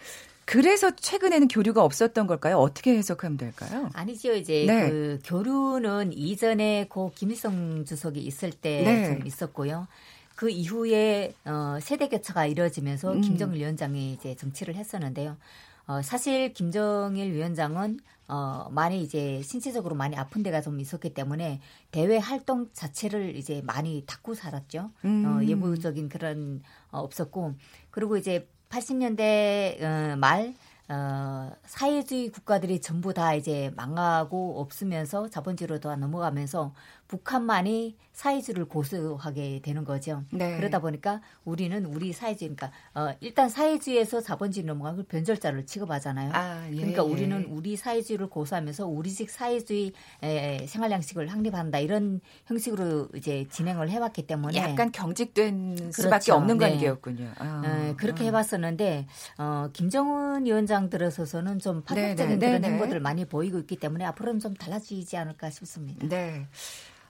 그래서 0.45 0.95
최근에는 0.95 1.47
교류가 1.47 1.84
없었던 1.84 2.27
걸까요? 2.27 2.58
어떻게 2.58 2.95
해석하면 2.97 3.38
될까요? 3.38 3.89
아니죠. 3.93 4.34
이제 4.34 4.65
네. 4.67 4.89
그 4.89 5.19
교류는 5.25 6.13
이전에 6.13 6.88
고 6.89 7.12
김일성 7.15 7.86
주석이 7.86 8.19
있을 8.19 8.51
때좀 8.51 9.19
네. 9.19 9.23
있었고요. 9.25 9.88
그 10.36 10.49
이후에 10.49 11.34
어, 11.45 11.77
세대 11.82 12.10
교차가 12.10 12.45
이루어지면서 12.45 13.13
음. 13.13 13.21
김정일 13.21 13.60
위원장이 13.60 14.13
이제 14.13 14.36
정치를 14.36 14.75
했었는데요. 14.75 15.38
어, 15.86 16.01
사실 16.01 16.53
김정일 16.53 17.34
위원장은 17.34 17.99
어, 18.27 18.69
많이 18.71 19.01
이제 19.01 19.41
신체적으로 19.43 19.95
많이 19.95 20.15
아픈 20.15 20.43
데가 20.43 20.62
좀 20.62 20.79
있었기 20.79 21.13
때문에 21.13 21.62
대외 21.91 22.17
활동 22.17 22.69
자체를 22.73 23.36
이제 23.36 23.62
많이 23.63 24.03
닫고 24.08 24.34
살았죠. 24.34 24.91
음. 25.06 25.25
어, 25.25 25.43
예부적인 25.43 26.10
그런 26.10 26.62
어, 26.91 26.99
없었고 26.99 27.56
그리고 27.91 28.17
이제 28.17 28.47
80년대 28.73 29.81
어, 29.83 30.15
말 30.17 30.55
어, 30.89 31.51
사회주의 31.65 32.29
국가들이 32.29 32.81
전부 32.81 33.13
다 33.13 33.36
이제 33.36 33.71
망하고 33.75 34.59
없으면서 34.59 35.29
자본주의로 35.29 35.79
다 35.79 35.95
넘어가면서 35.95 36.73
북한만이 37.07 37.97
사회주의를 38.13 38.65
고수하게 38.65 39.61
되는 39.63 39.83
거죠. 39.83 40.23
네. 40.31 40.55
그러다 40.57 40.79
보니까 40.79 41.21
우리는 41.45 41.83
우리 41.85 42.13
사회주의, 42.13 42.55
그러니까 42.55 42.71
어, 42.93 43.15
일단 43.21 43.49
사회주의에서 43.49 44.21
자본주의 44.21 44.65
넘어가고 44.65 45.03
변절자를 45.03 45.65
취급하잖아요. 45.65 46.31
아, 46.33 46.67
예, 46.71 46.75
그러니까 46.75 47.03
예. 47.03 47.07
우리는 47.07 47.45
우리 47.45 47.75
사회주의를 47.75 48.29
고수하면서 48.29 48.85
우리식 48.87 49.29
사회주의 49.29 49.93
에, 50.21 50.65
생활 50.67 50.91
양식을 50.91 51.27
확립한다 51.27 51.79
이런 51.79 52.21
형식으로 52.45 53.09
이제 53.15 53.47
진행을 53.49 53.89
해왔기 53.89 54.27
때문에 54.27 54.57
약간 54.57 54.91
경직된 54.91 55.75
그렇죠. 55.75 56.01
수밖에 56.03 56.31
없는 56.31 56.59
네. 56.59 56.69
관계였군요. 56.69 57.31
아, 57.39 57.63
에, 57.65 57.95
그렇게 57.95 58.23
아. 58.23 58.25
해봤었는데 58.27 59.07
어, 59.39 59.69
김정은 59.73 60.45
위원장 60.45 60.89
들어서서는 60.89 61.59
좀 61.59 61.81
파격적인 61.81 62.39
네, 62.39 62.45
네, 62.45 62.47
그런 62.47 62.61
네, 62.61 62.67
네. 62.67 62.73
행보들 62.73 62.99
많이 62.99 63.25
보이고 63.25 63.57
있기 63.57 63.77
때문에 63.77 64.05
앞으로는 64.05 64.39
좀 64.39 64.53
달라지지 64.53 65.17
않을까 65.17 65.49
싶습니다. 65.49 66.07
네. 66.07 66.47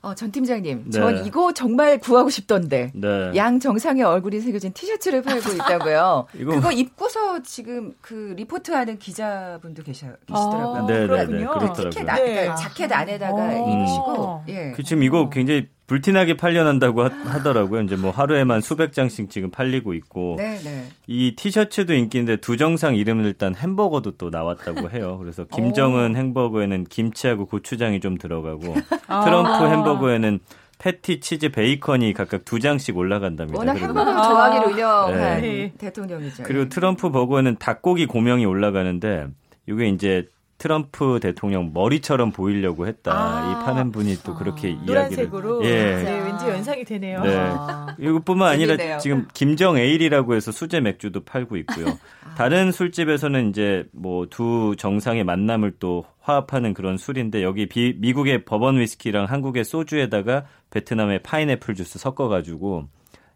어, 0.03 0.13
전 0.13 0.31
팀장님, 0.31 0.83
네. 0.83 0.91
전 0.91 1.25
이거 1.25 1.53
정말 1.53 1.97
구하고 1.97 2.29
싶던데. 2.29 2.91
네. 2.93 3.31
양 3.35 3.57
정상의 3.61 4.03
얼굴이 4.03 4.41
새겨진 4.41 4.73
티셔츠를 4.73 5.21
팔고 5.21 5.53
있다고요. 5.55 6.27
이거... 6.37 6.55
그거 6.55 6.71
입고서 6.73 7.41
지금 7.41 7.93
그 8.01 8.33
리포트하는 8.35 8.99
기자분도 8.99 9.81
계셔, 9.83 10.07
계시더라고요. 10.27 10.83
아, 10.83 10.85
네, 10.87 11.07
네, 11.07 11.25
네, 11.25 11.45
그렇더라고요. 11.45 11.89
티켓 11.89 12.09
안, 12.09 12.15
네. 12.17 12.53
자켓 12.53 12.91
안에다가 12.91 13.41
아. 13.41 13.53
입으시고. 13.53 14.43
예. 14.49 14.71
그 14.75 14.83
지금 14.83 15.03
이거 15.03 15.29
굉장히 15.29 15.69
불티나게 15.87 16.37
팔려난다고 16.37 17.03
하, 17.03 17.43
더라고요 17.43 17.81
이제 17.81 17.95
뭐 17.95 18.11
하루에만 18.11 18.61
수백 18.61 18.93
장씩 18.93 19.29
지금 19.29 19.51
팔리고 19.51 19.93
있고 19.93 20.35
네네. 20.37 20.59
네. 20.63 20.87
이 21.07 21.35
티셔츠도 21.35 21.93
인기인데 21.93 22.37
두 22.37 22.55
정상 22.57 22.95
이름을 22.95 23.25
일단 23.25 23.53
햄버거도 23.53 24.11
또 24.17 24.29
나왔다고 24.29 24.89
해요. 24.91 25.17
그래서 25.19 25.43
김정은 25.53 26.15
햄버거에는 26.15 26.85
김치하고 26.85 27.45
고추장이 27.47 27.99
좀 27.99 28.17
들어가고 28.17 28.75
아. 29.07 29.25
트럼프 29.25 29.67
햄버거에는 29.67 30.39
패티, 30.79 31.21
치즈, 31.21 31.49
베이컨이 31.49 32.13
각각 32.13 32.43
두 32.43 32.59
장씩 32.59 32.97
올라간답니다. 32.97 33.57
워낙 33.57 33.77
햄버거 33.77 34.11
좋아하기로 34.11 34.71
유명한 34.71 35.41
네. 35.41 35.71
대통령이죠. 35.77 36.43
그리고 36.43 36.67
트럼프 36.67 37.09
버거에는 37.09 37.57
닭고기 37.57 38.05
고명이 38.05 38.45
올라가는데 38.45 39.27
이게 39.67 39.87
이제 39.87 40.27
트럼프 40.63 41.19
대통령 41.21 41.71
머리처럼 41.73 42.31
보이려고 42.31 42.87
했다. 42.87 43.11
아~ 43.11 43.51
이 43.51 43.65
파는 43.65 43.91
분이 43.91 44.23
또 44.23 44.33
그렇게 44.33 44.69
아~ 44.69 44.71
이야기를 44.71 44.85
노란색으로 44.85 45.65
예. 45.65 46.03
네, 46.03 46.21
왠지 46.23 46.47
연상이 46.47 46.85
되네요. 46.85 47.21
네. 47.21 47.35
아~ 47.37 47.95
이것뿐만 47.99 48.47
아니라 48.47 48.97
지금 48.97 49.27
김정 49.33 49.77
에일이라고 49.77 50.35
해서 50.35 50.53
수제 50.53 50.79
맥주도 50.79 51.23
팔고 51.25 51.57
있고요. 51.57 51.87
아. 52.23 52.35
다른 52.35 52.71
술집에서는 52.71 53.49
이제 53.49 53.83
뭐 53.91 54.25
두 54.33 54.75
정상의 54.77 55.23
만남을 55.23 55.73
또 55.79 56.05
화합하는 56.21 56.73
그런 56.73 56.97
술인데 56.97 57.43
여기 57.43 57.67
비, 57.67 57.95
미국의 57.99 58.45
버번 58.45 58.79
위스키랑 58.79 59.25
한국의 59.25 59.65
소주에다가 59.65 60.45
베트남의 60.71 61.23
파인애플 61.23 61.75
주스 61.75 61.99
섞어 61.99 62.29
가지고 62.29 62.87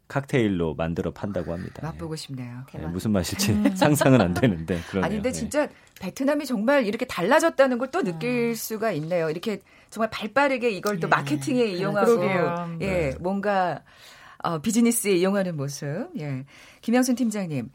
칵테일로 0.08 0.76
만들어 0.76 1.12
판다고 1.12 1.52
합니다. 1.54 1.82
맛보고 1.84 2.16
싶네요. 2.16 2.64
네, 2.74 2.86
무슨 2.88 3.12
맛일지 3.12 3.52
음. 3.52 3.64
상상은 3.76 4.22
안 4.22 4.34
되는데. 4.34 4.80
그러네요. 4.90 5.06
아니 5.06 5.16
근데 5.16 5.30
네. 5.30 5.34
진짜 5.34 5.68
베트남이 6.00 6.46
정말 6.46 6.86
이렇게 6.86 7.06
달라졌다는 7.06 7.78
걸 7.78 7.88
또 7.92 8.04
느낄 8.04 8.50
음. 8.50 8.54
수가 8.54 8.92
있네요. 8.94 9.30
이렇게 9.30 9.62
정말 9.90 10.10
발빠르게 10.10 10.70
이걸 10.72 11.00
또 11.00 11.08
예. 11.08 11.10
마케팅에 11.10 11.66
이용하고 11.66 12.18
그러게요. 12.18 12.78
예, 12.82 12.86
네. 12.86 13.16
뭔가 13.20 13.82
어, 14.44 14.60
비즈니스에 14.60 15.14
이용하는 15.14 15.56
모습. 15.58 16.10
예. 16.20 16.46
김영순 16.82 17.16
팀장님. 17.16 17.70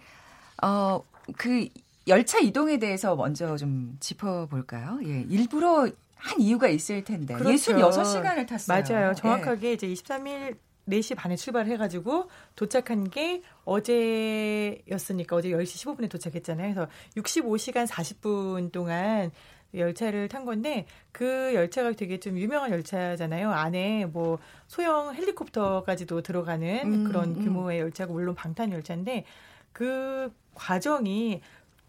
어, 0.63 1.03
그 1.37 1.67
열차 2.09 2.39
이동에 2.39 2.79
대해서 2.79 3.17
먼저 3.17 3.57
좀 3.57 3.97
짚어 4.01 4.47
볼까요? 4.47 4.99
예. 5.05 5.25
일부러 5.29 5.89
한 6.17 6.41
이유가 6.41 6.69
있을 6.69 7.03
텐데. 7.05 7.35
그렇죠. 7.35 7.73
66시간을 7.73 8.47
탔어요. 8.47 8.83
맞아요. 8.83 9.15
정확하게 9.15 9.69
예. 9.69 9.73
이제 9.73 9.87
23일 9.89 10.57
4시 10.89 11.17
반에 11.17 11.37
출발해가지고 11.37 12.29
도착한 12.57 13.09
게 13.09 13.43
어제였으니까 13.65 15.37
어제 15.37 15.51
10시 15.51 15.97
15분에 15.97 16.11
도착했잖아요. 16.11 16.75
그래서 16.75 16.91
65시간 17.17 17.87
40분 17.87 18.73
동안 18.73 19.31
열차를 19.75 20.29
탄 20.29 20.45
건데 20.45 20.87
그 21.13 21.53
열차가 21.55 21.93
되게 21.93 22.19
좀 22.21 22.39
유명한 22.39 22.71
열차잖아요. 22.71 23.51
안에 23.51 24.07
뭐 24.07 24.39
소형 24.67 25.15
헬리콥터까지도 25.15 26.23
들어가는 26.23 26.81
음, 26.85 27.05
그런 27.05 27.37
음. 27.37 27.45
규모의 27.45 27.81
열차고 27.81 28.13
물론 28.13 28.35
방탄 28.35 28.73
열차인데 28.73 29.25
그 29.73 30.31
과정이 30.55 31.41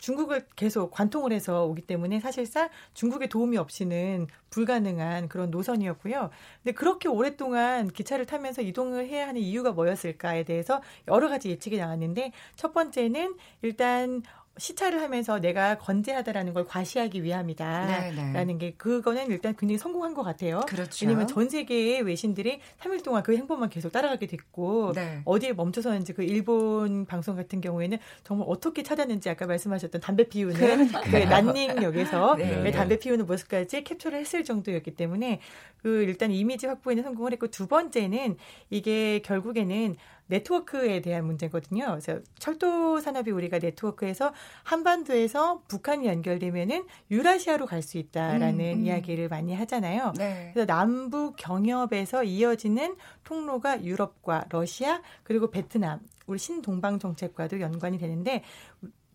중국을 0.04 0.46
계속 0.58 0.92
관통을 0.92 1.32
해서 1.32 1.64
오기 1.66 1.84
때문에 1.84 2.20
사실상 2.20 2.68
중국의 2.94 3.30
도움이 3.30 3.56
없이는 3.56 4.28
불가능한 4.50 5.30
그런 5.30 5.50
노선이었고요. 5.50 6.30
근데 6.62 6.74
그렇게 6.74 7.08
오랫동안 7.08 7.88
기차를 7.88 8.26
타면서 8.26 8.64
이동을 8.64 9.08
해야 9.08 9.30
하는 9.30 9.40
이유가 9.40 9.72
뭐였을까에 9.72 10.44
대해서 10.44 10.82
여러 11.08 11.30
가지 11.30 11.50
예측이 11.50 11.78
나왔는데 11.78 12.34
첫 12.58 12.74
번째는 12.74 13.38
일단 13.62 14.24
시차를 14.58 15.02
하면서 15.02 15.40
내가 15.40 15.78
건재하다라는 15.80 16.54
걸 16.54 16.66
과시하기 16.66 17.24
위함이다라는 17.24 18.16
네네. 18.16 18.44
네. 18.46 18.58
게 18.58 18.74
그거는 18.78 19.28
일단 19.32 19.56
굉장히 19.56 19.80
성공한 19.80 20.14
것 20.14 20.22
같아요. 20.22 20.62
그렇죠. 20.68 21.06
왜냐하면 21.06 21.28
전 21.28 21.50
세계의 21.50 22.04
외신들이 22.04 22.60
3일 22.80 23.04
동안 23.04 23.24
그 23.24 23.36
행보만 23.36 23.70
계속 23.70 23.92
따라가게 23.92 24.28
됐고 24.28 24.94
네. 24.94 25.22
어디에 25.26 25.54
멈춰서는지 25.54 26.14
그 26.14 26.24
일본 26.24 27.06
방송 27.06 27.36
같은 27.36 27.62
경우에는 27.62 27.98
정말 28.24 28.48
어떻게 28.50 28.84
찾았는지 28.84 29.30
아까 29.30 29.48
말씀하셨던 29.48 30.02
담배 30.02 30.30
피우는 30.30 30.88
그 30.88 31.16
난닝역에서 31.18 32.36
네. 32.38 32.72
담배 32.72 33.00
피우는 33.00 33.26
모습까지 33.26 33.84
캡처를 33.84 34.20
했을 34.20 34.44
정도였기 34.44 34.92
때문에 34.96 35.40
그 35.82 36.04
일단 36.04 36.32
이미지 36.32 36.68
확보에는 36.68 37.04
성공을 37.04 37.32
했고 37.34 37.48
두 37.48 37.68
번째는 37.68 38.38
이게 38.70 39.20
결국에는 39.20 39.98
네트워크에 40.28 41.02
대한 41.02 41.26
문제거든요. 41.26 41.86
그래서 41.86 42.20
철도 42.40 43.00
산업이 43.00 43.32
우리가 43.32 43.60
네트워크에서 43.60 44.34
한반도에서 44.64 45.64
북한이 45.68 46.08
연결되면은 46.08 46.86
유라시아로 47.12 47.66
갈 47.68 47.84
수 47.84 47.98
있다라는 47.98 48.60
음, 48.60 48.80
음. 48.80 48.86
이야기를 48.86 49.28
많이 49.28 49.54
하잖아요. 49.54 50.14
네. 50.18 50.52
그래서 50.54 50.66
남북 50.66 51.36
경협에서 51.36 52.24
이어지는 52.24 52.96
통로가 53.26 53.84
유럽과 53.84 54.46
러시아 54.50 55.02
그리고 55.24 55.52
베트남 55.52 56.00
우리 56.26 56.40
신동방 56.40 57.00
정책과도 57.00 57.60
연관이 57.60 57.98
되는데 57.98 58.44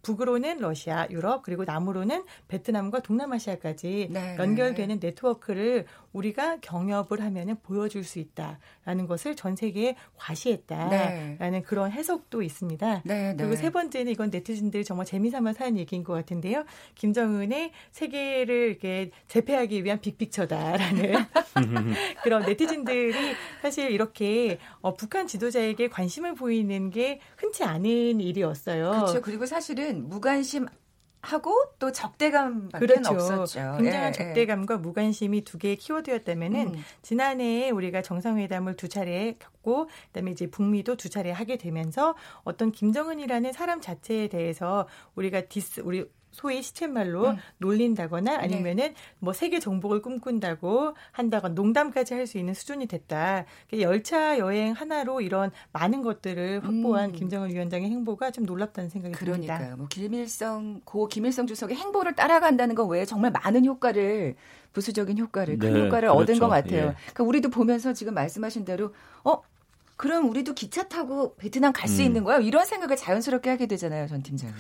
북으로는 0.03 0.59
러시아, 0.59 1.07
유럽 1.11 1.43
그리고 1.43 1.65
남으로는 1.65 2.25
베트남과 2.49 3.01
동남아시아까지 3.01 4.09
네. 4.11 4.37
연결되는 4.39 4.99
네트워크를 5.01 5.87
우리가 6.13 6.59
경협을 6.61 7.21
하면은 7.21 7.57
보여줄 7.63 8.05
수 8.05 8.19
있다라는 8.19 9.07
것을 9.07 9.37
전 9.37 9.57
세계에 9.57 9.97
과시했다라는 10.17 11.39
네. 11.39 11.63
그런 11.63 11.91
해석도 11.91 12.43
있습니다. 12.43 13.03
네, 13.05 13.33
네. 13.33 13.35
그리고 13.37 13.57
세 13.57 13.71
번째는 13.71 14.13
이건 14.13 14.31
네티즌들이 14.31 14.85
정말 14.85 15.07
재미삼아서 15.07 15.65
하는 15.65 15.79
얘기인 15.79 16.03
것 16.03 16.15
같은데요. 16.15 16.65
김정은의 16.95 17.73
세계를 17.91 18.69
이렇게 18.69 19.11
제패하기 19.29 19.85
위한 19.85 20.01
빅픽처다라는 20.01 21.13
그런 22.23 22.45
네티즌들이 22.45 23.15
사실 23.63 23.91
이렇게 23.91 24.59
어, 24.81 24.95
북한 24.95 25.27
지도자에게 25.27 25.89
관심을 25.89 26.35
보이는 26.35 26.91
게 26.91 27.21
흔치 27.37 27.65
않은 27.65 28.21
일이었어요. 28.21 28.91
그렇죠. 28.91 29.21
그리고 29.21 29.47
사실은 29.47 29.98
무관심 29.99 30.67
하고 31.21 31.53
또 31.79 31.91
적대감 31.91 32.69
밖에 32.69 32.87
그렇죠. 32.87 33.13
없었죠. 33.13 33.77
굉장한 33.79 34.03
예, 34.03 34.07
예. 34.09 34.13
적대감과 34.13 34.75
예. 34.75 34.79
무관심이 34.79 35.43
두 35.43 35.59
개의 35.59 35.77
키워드였다면은 35.77 36.75
음. 36.75 36.85
지난해에 37.03 37.71
우리가 37.71 38.03
정상회담을 38.03 38.77
두 38.77 38.89
차례 38.89 39.35
겪고 39.39 39.89
그다음에 40.07 40.31
이제 40.31 40.49
북미도 40.49 40.97
두 40.97 41.09
차례 41.09 41.33
하게 41.33 41.57
되면서 41.57 42.15
어떤 42.45 42.71
김정은이라는 42.71 43.53
사람 43.53 43.81
자체에 43.81 44.29
대해서 44.29 44.87
우리가 45.17 45.43
디스 45.43 45.81
우리 45.81 46.09
소위 46.39 46.63
시쳇말로 46.63 47.31
음. 47.31 47.37
놀린다거나 47.59 48.37
네. 48.37 48.43
아니면은 48.45 48.77
네. 48.77 48.95
뭐 49.19 49.33
세계 49.33 49.59
정복을 49.59 50.03
꿈꾼다고 50.03 50.95
한다거나 51.11 51.55
농담까지 51.55 52.15
할 52.15 52.29
수 52.29 52.37
있는 52.39 52.53
수준이 52.53 52.87
됐다. 52.87 53.47
열차 53.81 54.37
여행 54.39 54.73
하나로 54.75 55.23
이런 55.23 55.51
많은 55.73 56.03
것들을 56.03 56.63
확보한 56.63 57.11
음. 57.11 57.13
김정은 57.15 57.51
위원장의 57.51 57.89
행보가 57.91 58.31
좀 58.33 58.45
놀랍다는 58.45 58.91
생각이 58.91 59.15
그러니까요. 59.15 59.59
듭니다. 59.59 59.77
뭐 59.77 59.87
김일성 59.89 60.83
고 60.85 61.09
김일성 61.09 61.47
주석의 61.47 61.75
행보를 61.75 62.15
따라간다는 62.15 62.75
것 62.75 62.85
외에 62.85 63.07
정말 63.07 63.31
많은 63.33 63.65
효과를 63.65 64.35
부수적인 64.75 65.17
효과를 65.19 65.59
큰 65.59 65.73
네, 65.73 65.87
효과를 65.87 66.09
그렇죠. 66.11 66.21
얻은 66.21 66.39
것 66.39 66.49
같아요. 66.49 66.79
예. 66.89 66.95
그러니까 67.13 67.25
우리도 67.25 67.49
보면서 67.51 67.95
지금 67.95 68.13
말씀하신 68.15 68.67
대로 68.67 68.93
어 69.25 69.41
그럼 69.97 70.29
우리도 70.29 70.53
기차 70.55 70.87
타고 70.87 71.35
베트남 71.37 71.73
갈수 71.73 72.03
음. 72.03 72.07
있는 72.07 72.25
거야? 72.25 72.37
이런 72.39 72.67
생각을 72.67 72.97
자연스럽게 72.97 73.49
하게 73.49 73.67
되잖아요, 73.67 74.07
전 74.07 74.23
팀장님. 74.23 74.55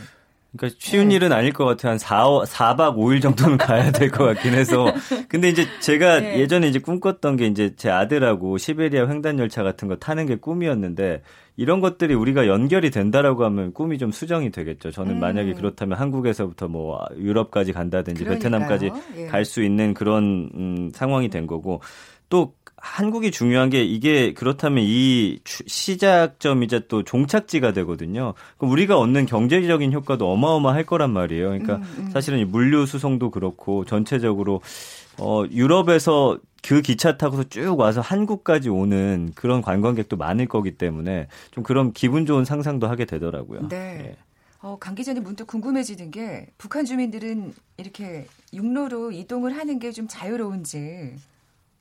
그러니까 0.58 0.78
쉬운 0.80 1.08
네. 1.08 1.14
일은 1.14 1.32
아닐 1.32 1.52
것 1.52 1.64
같아요. 1.64 1.92
한 1.92 1.98
4, 1.98 2.24
4박 2.44 2.96
5일 2.96 3.22
정도는 3.22 3.56
가야 3.58 3.90
될 3.92 4.10
것 4.10 4.24
같긴 4.24 4.52
해서. 4.54 4.92
근데 5.28 5.48
이제 5.48 5.66
제가 5.80 6.20
네. 6.20 6.38
예전에 6.40 6.68
이제 6.68 6.78
꿈꿨던 6.78 7.36
게 7.36 7.46
이제 7.46 7.74
제 7.76 7.88
아들하고 7.90 8.58
시베리아 8.58 9.08
횡단 9.08 9.38
열차 9.38 9.62
같은 9.62 9.88
거 9.88 9.96
타는 9.96 10.26
게 10.26 10.36
꿈이었는데 10.36 11.22
이런 11.56 11.80
것들이 11.80 12.14
우리가 12.14 12.46
연결이 12.46 12.90
된다라고 12.90 13.44
하면 13.44 13.72
꿈이 13.72 13.98
좀 13.98 14.12
수정이 14.12 14.50
되겠죠. 14.50 14.90
저는 14.90 15.14
음. 15.16 15.20
만약에 15.20 15.54
그렇다면 15.54 15.98
한국에서부터 15.98 16.68
뭐 16.68 17.00
유럽까지 17.16 17.72
간다든지 17.72 18.24
그러니까요. 18.24 18.50
베트남까지 18.50 18.90
예. 19.16 19.26
갈수 19.26 19.62
있는 19.64 19.94
그런 19.94 20.50
음, 20.54 20.90
상황이 20.94 21.28
된 21.30 21.46
거고 21.46 21.80
또 22.28 22.52
한국이 22.80 23.30
중요한 23.30 23.70
게 23.70 23.82
이게 23.84 24.32
그렇다면 24.32 24.84
이 24.86 25.40
시작점이자 25.44 26.82
또 26.88 27.02
종착지가 27.02 27.72
되거든요. 27.72 28.34
그럼 28.56 28.72
우리가 28.72 28.98
얻는 28.98 29.26
경제적인 29.26 29.92
효과도 29.92 30.30
어마어마할 30.32 30.86
거란 30.86 31.12
말이에요. 31.12 31.48
그러니까 31.48 31.76
음, 31.76 31.84
음. 31.98 32.10
사실은 32.10 32.50
물류 32.50 32.86
수송도 32.86 33.30
그렇고 33.30 33.84
전체적으로 33.84 34.60
어 35.18 35.44
유럽에서 35.50 36.38
그 36.62 36.82
기차 36.82 37.16
타고서 37.16 37.44
쭉 37.44 37.78
와서 37.78 38.00
한국까지 38.00 38.68
오는 38.68 39.32
그런 39.34 39.62
관광객도 39.62 40.16
많을 40.16 40.46
거기 40.46 40.72
때문에 40.76 41.28
좀 41.50 41.64
그런 41.64 41.92
기분 41.92 42.26
좋은 42.26 42.44
상상도 42.44 42.88
하게 42.88 43.04
되더라고요. 43.04 43.68
네. 43.68 43.76
예. 44.10 44.16
어, 44.60 44.76
강 44.80 44.96
기자님 44.96 45.22
문득 45.22 45.46
궁금해지는 45.46 46.10
게 46.10 46.48
북한 46.58 46.84
주민들은 46.84 47.54
이렇게 47.76 48.26
육로로 48.52 49.12
이동을 49.12 49.56
하는 49.56 49.78
게 49.78 49.92
좀 49.92 50.06
자유로운지 50.08 51.14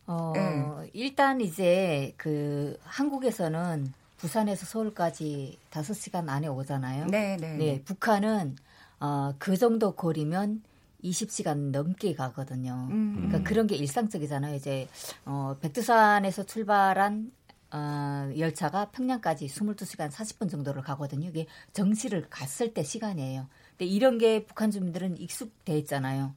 어, 0.08 0.32
네. 0.34 0.90
일단 0.94 1.42
이제 1.42 2.14
그 2.18 2.78
한국에서는 2.84 3.94
부산에서 4.18 4.66
서울까지 4.66 5.60
5시간 5.70 6.30
안에 6.30 6.48
오잖아요. 6.48 7.06
네, 7.08 7.38
네. 7.40 7.58
네, 7.58 7.82
북한은 7.84 8.56
어, 9.00 9.34
그 9.38 9.58
정도 9.58 9.92
거리면 9.92 10.64
20시간 11.04 11.72
넘게 11.72 12.16
가거든요. 12.16 12.88
음. 12.90 13.28
그러니까 13.28 13.48
그런 13.48 13.68
게 13.68 13.76
일상적이잖아요. 13.76 14.56
이제 14.56 14.88
어, 15.26 15.56
백두산에서 15.62 16.44
출발한 16.44 17.32
어, 17.72 18.32
열차가 18.38 18.90
평양까지 18.92 19.48
22시간 19.48 20.10
40분 20.10 20.50
정도를 20.50 20.82
가거든요. 20.82 21.28
이게 21.28 21.46
정시를 21.74 22.28
갔을 22.30 22.74
때 22.74 22.82
시간이에요. 22.82 23.48
근데 23.72 23.86
이런 23.86 24.18
게 24.18 24.46
북한 24.46 24.72
주민들은 24.72 25.20
익숙돼 25.20 25.78
있잖아요. 25.80 26.34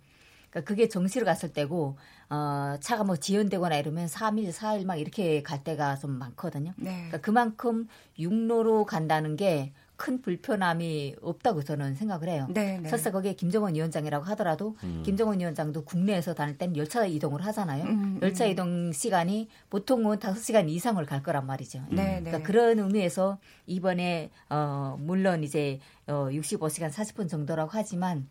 그러니까 0.50 0.68
그게 0.68 0.88
정시를 0.88 1.24
갔을 1.24 1.52
때고 1.52 1.96
어, 2.30 2.76
차가 2.80 3.04
뭐 3.04 3.16
지연되거나 3.16 3.76
이러면 3.76 4.06
3일, 4.06 4.52
4일 4.52 4.86
막 4.86 4.96
이렇게 4.96 5.42
갈 5.42 5.62
때가 5.62 5.96
좀 5.96 6.12
많거든요. 6.12 6.72
네. 6.76 6.92
그러니까 6.92 7.18
그만큼 7.18 7.88
육로로 8.18 8.86
간다는 8.86 9.36
게 9.36 9.72
큰 10.00 10.22
불편함이 10.22 11.16
없다고 11.20 11.62
저는 11.62 11.94
생각을 11.94 12.30
해요. 12.30 12.46
네, 12.48 12.78
네. 12.78 12.88
설사 12.88 13.10
거기에 13.10 13.34
김정은 13.34 13.74
위원장이라고 13.74 14.24
하더라도 14.30 14.74
음. 14.82 15.02
김정은 15.04 15.38
위원장도 15.40 15.84
국내에서 15.84 16.32
다닐 16.32 16.56
때는 16.56 16.78
열차 16.78 17.04
이동을 17.04 17.44
하잖아요. 17.44 17.84
음, 17.84 17.90
음. 17.90 18.18
열차 18.22 18.46
이동 18.46 18.92
시간이 18.92 19.50
보통은 19.68 20.16
5시간 20.18 20.70
이상을 20.70 21.04
갈 21.04 21.22
거란 21.22 21.46
말이죠. 21.46 21.80
네, 21.90 22.20
그러니까 22.20 22.38
네. 22.38 22.42
그런 22.42 22.78
의미에서 22.78 23.36
이번에 23.66 24.30
어 24.48 24.96
물론 24.98 25.44
이제 25.44 25.80
어 26.06 26.30
65시간 26.30 26.90
40분 26.90 27.28
정도라고 27.28 27.70
하지만 27.74 28.26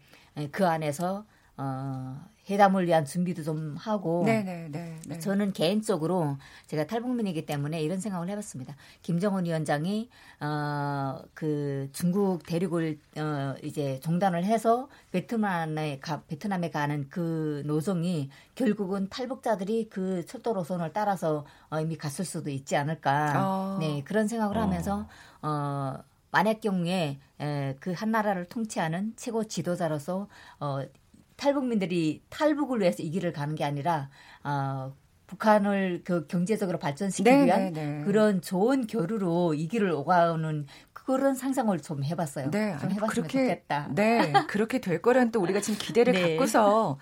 그 0.52 0.66
안에서 0.66 1.24
어 1.56 2.20
회담을 2.50 2.88
위한 2.88 3.06
준비도 3.06 3.44
좀 3.44 3.76
하고 3.78 4.24
네네네, 4.26 4.70
네, 4.72 5.00
네. 5.08 5.20
저는 5.20 5.54
개인적으로 5.54 6.38
제가 6.68 6.88
탈북민이기 6.88 7.46
때문에 7.46 7.82
이런 7.82 8.00
생각을 8.00 8.30
해봤습니다. 8.30 8.76
김정은 9.02 9.46
위원장이 9.46 10.10
어 10.42 11.00
그 11.34 11.90
중국 11.94 12.44
대륙을 12.46 13.00
어 13.18 13.56
이제 13.64 14.00
종단을 14.02 14.44
해서 14.44 14.90
베트남에 15.12 16.00
가 16.00 16.22
베트남에 16.28 16.70
가는 16.70 17.08
그 17.10 17.64
노정이 17.66 18.30
결국은 18.56 19.10
탈북자들이 19.10 19.90
그 19.90 20.26
철도 20.26 20.54
노선을 20.54 20.92
따라서 20.94 21.46
어 21.70 21.80
이미 21.80 21.98
갔을 21.98 22.26
수도 22.26 22.50
있지 22.50 22.76
않을까. 22.76 23.34
어. 23.38 23.78
네 23.80 24.04
그런 24.04 24.28
생각을 24.28 24.58
어. 24.58 24.62
하면서 24.62 25.08
어. 25.42 25.98
만약 26.32 26.62
경우에 26.62 27.18
에, 27.42 27.76
그한 27.80 28.12
나라를 28.12 28.46
통치하는 28.46 29.14
최고 29.16 29.46
지도자로서 29.46 30.28
어, 30.60 30.80
탈북민들이 31.40 32.22
탈북을 32.30 32.82
위해서 32.82 33.02
이 33.02 33.10
길을 33.10 33.32
가는 33.32 33.56
게 33.56 33.64
아니라 33.64 34.10
어, 34.44 34.94
북한을 35.28 36.02
그 36.04 36.28
경제적으로 36.28 36.80
발전시키기 36.80 37.30
네, 37.30 37.46
위한 37.46 37.72
네, 37.72 38.00
네. 38.00 38.04
그런 38.04 38.42
좋은 38.42 38.88
교류로 38.88 39.54
이 39.54 39.68
길을 39.68 39.92
오가는 39.92 40.66
그런 40.92 41.36
상상을 41.36 41.78
좀 41.80 42.04
해봤어요. 42.04 42.52
네, 42.52 42.76
좀 42.80 42.92
해봤으면 42.92 43.10
그렇게, 43.10 43.48
좋겠다. 43.48 43.90
네, 43.96 44.34
그렇게 44.48 44.80
될 44.82 45.02
거란 45.02 45.32
또 45.32 45.40
우리가 45.42 45.62
지금 45.62 45.80
기대를 45.80 46.14
네. 46.14 46.36
갖고서 46.36 47.00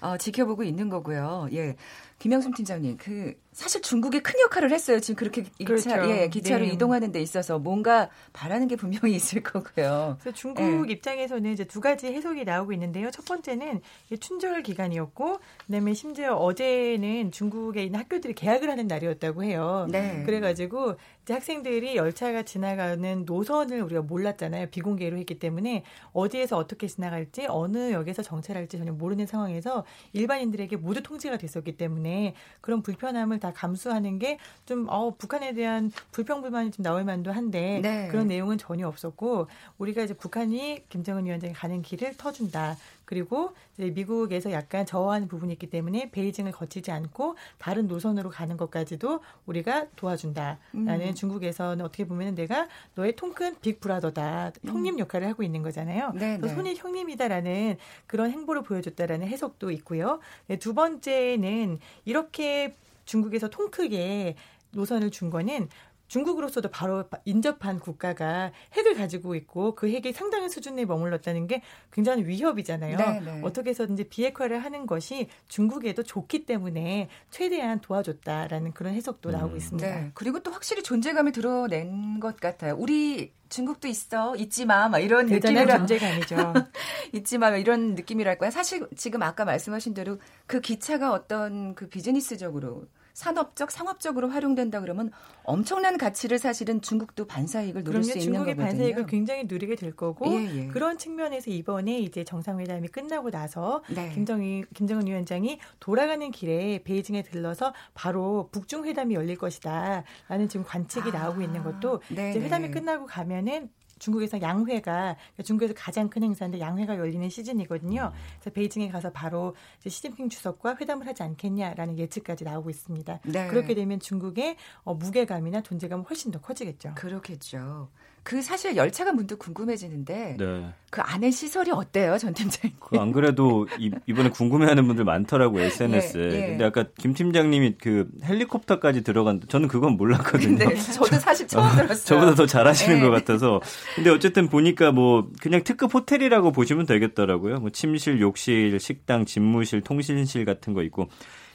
어, 0.00 0.16
지켜보고 0.16 0.62
있는 0.62 0.88
거고요. 0.88 1.48
예, 1.52 1.76
김영순 2.24 2.54
팀장님, 2.54 2.96
그 2.96 3.34
사실 3.52 3.82
중국이 3.82 4.20
큰 4.20 4.40
역할을 4.40 4.72
했어요. 4.72 4.98
지금 4.98 5.14
그렇게 5.14 5.44
그렇죠. 5.62 5.90
기차, 5.90 6.10
예, 6.10 6.28
기차로 6.28 6.64
네. 6.64 6.72
이동하는 6.72 7.12
데 7.12 7.20
있어서 7.20 7.58
뭔가 7.58 8.08
바라는 8.32 8.66
게 8.66 8.76
분명히 8.76 9.14
있을 9.14 9.42
거고요. 9.42 10.16
그래서 10.18 10.34
중국 10.34 10.88
예. 10.88 10.92
입장에서는 10.92 11.52
이제 11.52 11.64
두 11.64 11.82
가지 11.82 12.06
해석이 12.06 12.44
나오고 12.44 12.72
있는데요. 12.72 13.10
첫 13.10 13.26
번째는 13.26 13.82
춘절 14.18 14.62
기간이었고, 14.62 15.38
그다음에 15.66 15.92
심지어 15.92 16.34
어제는 16.34 17.30
중국에 17.30 17.84
있는 17.84 18.00
학교들이 18.00 18.32
개학을 18.32 18.70
하는 18.70 18.86
날이었다고 18.86 19.44
해요. 19.44 19.86
네. 19.90 20.22
그래가지고 20.24 20.96
이제 21.24 21.34
학생들이 21.34 21.96
열차가 21.96 22.42
지나가는 22.42 23.24
노선을 23.26 23.82
우리가 23.82 24.00
몰랐잖아요. 24.00 24.68
비공개로 24.70 25.18
했기 25.18 25.38
때문에 25.38 25.84
어디에서 26.12 26.56
어떻게 26.56 26.86
지나갈지 26.86 27.46
어느 27.48 27.92
역에서 27.92 28.22
정체할지 28.22 28.78
전혀 28.78 28.92
모르는 28.92 29.26
상황에서 29.26 29.84
일반인들에게 30.12 30.76
모두 30.76 31.02
통제가 31.02 31.36
됐었기 31.36 31.76
때문에 31.76 32.13
그런 32.60 32.82
불편함을 32.82 33.40
다 33.40 33.52
감수하는 33.52 34.18
게 34.18 34.38
좀 34.66 34.86
어, 34.88 35.14
북한에 35.16 35.52
대한 35.52 35.92
불평 36.10 36.40
불만이 36.40 36.70
좀 36.70 36.82
나올 36.82 37.04
만도 37.04 37.32
한데 37.32 37.80
네. 37.82 38.08
그런 38.08 38.28
내용은 38.28 38.56
전혀 38.56 38.88
없었고 38.88 39.48
우리가 39.78 40.02
이제 40.02 40.14
북한이 40.14 40.84
김정은 40.88 41.26
위원장이 41.26 41.52
가는 41.52 41.82
길을 41.82 42.16
터준다. 42.16 42.76
그리고 43.04 43.54
미국에서 43.76 44.50
약간 44.52 44.86
저하는 44.86 45.28
부분이 45.28 45.52
있기 45.54 45.68
때문에 45.68 46.10
베이징을 46.10 46.52
거치지 46.52 46.90
않고 46.90 47.36
다른 47.58 47.86
노선으로 47.86 48.30
가는 48.30 48.56
것까지도 48.56 49.20
우리가 49.46 49.86
도와준다라는 49.96 50.58
음. 50.74 51.14
중국에서는 51.14 51.84
어떻게 51.84 52.06
보면 52.06 52.34
내가 52.34 52.68
너의 52.94 53.16
통큰 53.16 53.56
빅브라더다 53.60 54.52
형님 54.64 54.98
역할을 54.98 55.28
하고 55.28 55.42
있는 55.42 55.62
거잖아요. 55.62 56.12
네, 56.14 56.38
네. 56.38 56.48
손이 56.48 56.76
형님이다라는 56.76 57.76
그런 58.06 58.30
행보를 58.30 58.62
보여줬다라는 58.62 59.26
해석도 59.28 59.70
있고요. 59.72 60.20
네, 60.46 60.58
두 60.58 60.74
번째는 60.74 61.78
이렇게 62.04 62.76
중국에서 63.04 63.48
통 63.48 63.70
크게 63.70 64.36
노선을 64.70 65.10
준 65.10 65.30
거는 65.30 65.68
중국으로서도 66.08 66.70
바로 66.70 67.04
인접한 67.24 67.80
국가가 67.80 68.52
핵을 68.74 68.94
가지고 68.94 69.34
있고 69.34 69.74
그 69.74 69.88
핵이 69.88 70.12
상당한 70.12 70.48
수준에 70.48 70.84
머물렀다는 70.84 71.46
게 71.46 71.62
굉장히 71.92 72.24
위협이잖아요. 72.26 72.96
네네. 72.96 73.20
네. 73.20 73.40
어떻게 73.42 73.70
해서든지 73.70 74.04
비핵화를 74.04 74.62
하는 74.62 74.86
것이 74.86 75.28
중국에도 75.48 76.02
좋기 76.02 76.46
때문에 76.46 77.08
최대한 77.30 77.80
도와줬다라는 77.80 78.72
그런 78.72 78.94
해석도 78.94 79.30
음. 79.30 79.32
나오고 79.32 79.56
있습니다. 79.56 79.88
네. 79.88 80.10
그리고 80.14 80.40
또 80.40 80.50
확실히 80.50 80.82
존재감을 80.82 81.32
드러낸 81.32 82.20
것 82.20 82.36
같아요. 82.36 82.76
우리 82.78 83.32
중국도 83.48 83.86
있어 83.88 84.34
있지 84.36 84.64
마, 84.64 84.88
막 84.88 84.98
이런 84.98 85.26
느낌이라 85.26 85.78
존재감이죠. 85.78 86.36
있지 87.12 87.38
마, 87.38 87.50
이런 87.50 87.94
느낌이랄까요. 87.94 88.50
사실 88.50 88.86
지금 88.96 89.22
아까 89.22 89.44
말씀하신 89.44 89.94
대로 89.94 90.18
그 90.46 90.60
기차가 90.60 91.12
어떤 91.12 91.74
그 91.74 91.88
비즈니스적으로 91.88 92.86
산업적, 93.14 93.70
상업적으로 93.70 94.28
활용된다 94.28 94.80
그러면 94.80 95.10
엄청난 95.44 95.96
가치를 95.96 96.38
사실은 96.38 96.80
중국도 96.80 97.26
반사이익을 97.26 97.84
누릴 97.84 98.02
수 98.02 98.18
있는 98.18 98.40
거거든요. 98.40 98.64
반사이익을 98.64 99.06
굉장히 99.06 99.44
누리게 99.44 99.76
될 99.76 99.94
거고 99.94 100.26
예, 100.32 100.56
예. 100.56 100.66
그런 100.66 100.98
측면에서 100.98 101.50
이번에 101.50 102.00
이제 102.00 102.24
정상회담이 102.24 102.88
끝나고 102.88 103.30
나서 103.30 103.82
네. 103.88 104.10
김정희 104.12 104.64
김정은 104.74 105.06
위원장이 105.06 105.60
돌아가는 105.78 106.28
길에 106.32 106.82
베이징에 106.82 107.22
들러서 107.22 107.72
바로 107.94 108.48
북중 108.50 108.84
회담이 108.84 109.14
열릴 109.14 109.36
것이다라는 109.36 110.48
지금 110.48 110.64
관측이 110.66 111.10
아, 111.10 111.20
나오고 111.20 111.40
있는 111.40 111.62
것도 111.62 112.02
네, 112.08 112.30
이제 112.30 112.40
회담이 112.40 112.68
네. 112.68 112.70
끝나고 112.72 113.06
가면은 113.06 113.70
중국에서 113.98 114.40
양회가 114.40 115.16
그러니까 115.16 115.42
중국에서 115.42 115.74
가장 115.76 116.08
큰 116.08 116.22
행사인데 116.22 116.60
양회가 116.60 116.96
열리는 116.96 117.28
시즌이거든요. 117.28 118.12
그래서 118.40 118.50
베이징에 118.50 118.88
가서 118.90 119.10
바로 119.10 119.54
시진핑 119.86 120.28
주석과 120.28 120.76
회담을 120.80 121.06
하지 121.06 121.22
않겠냐라는 121.22 121.98
예측까지 121.98 122.44
나오고 122.44 122.70
있습니다. 122.70 123.20
네. 123.24 123.46
그렇게 123.48 123.74
되면 123.74 124.00
중국의 124.00 124.56
어, 124.84 124.94
무게감이나 124.94 125.62
존재감은 125.62 126.04
훨씬 126.06 126.30
더 126.30 126.40
커지겠죠. 126.40 126.94
그렇겠죠. 126.94 127.88
그 128.24 128.40
사실 128.40 128.74
열차가 128.74 129.12
문득 129.12 129.38
궁금해지는데 129.38 130.36
네. 130.38 130.72
그 130.90 131.02
안에 131.02 131.30
시설이 131.30 131.70
어때요, 131.70 132.16
전 132.16 132.32
팀장님? 132.32 132.76
그 132.80 132.96
안 132.98 133.12
그래도 133.12 133.68
이, 133.78 133.90
번에 134.14 134.30
궁금해하는 134.30 134.86
분들 134.86 135.04
많더라고 135.04 135.60
요 135.60 135.64
SNS에. 135.64 136.22
예, 136.32 136.42
예. 136.42 136.46
근데 136.48 136.64
아까 136.64 136.86
김 136.98 137.12
팀장님이 137.12 137.74
그 137.78 138.08
헬리콥터까지 138.24 139.04
들어간 139.04 139.40
저는 139.46 139.68
그건 139.68 139.98
몰랐거든요. 139.98 140.56
네, 140.56 140.74
저도 140.74 141.18
사실 141.18 141.46
처음 141.46 141.68
들었어요. 141.76 142.04
저보다 142.04 142.34
더 142.34 142.46
잘하시는 142.46 142.96
예. 142.96 143.00
것 143.02 143.10
같아서. 143.10 143.60
근데 143.94 144.08
어쨌든 144.08 144.48
보니까 144.48 144.90
뭐 144.90 145.28
그냥 145.42 145.62
특급 145.62 145.92
호텔이라고 145.92 146.50
보시면 146.50 146.86
되겠더라고요. 146.86 147.60
뭐 147.60 147.70
침실, 147.70 148.20
욕실, 148.22 148.80
식당, 148.80 149.26
집무실, 149.26 149.82
통신실 149.82 150.46
같은 150.46 150.72
거 150.72 150.82
있고. 150.84 151.08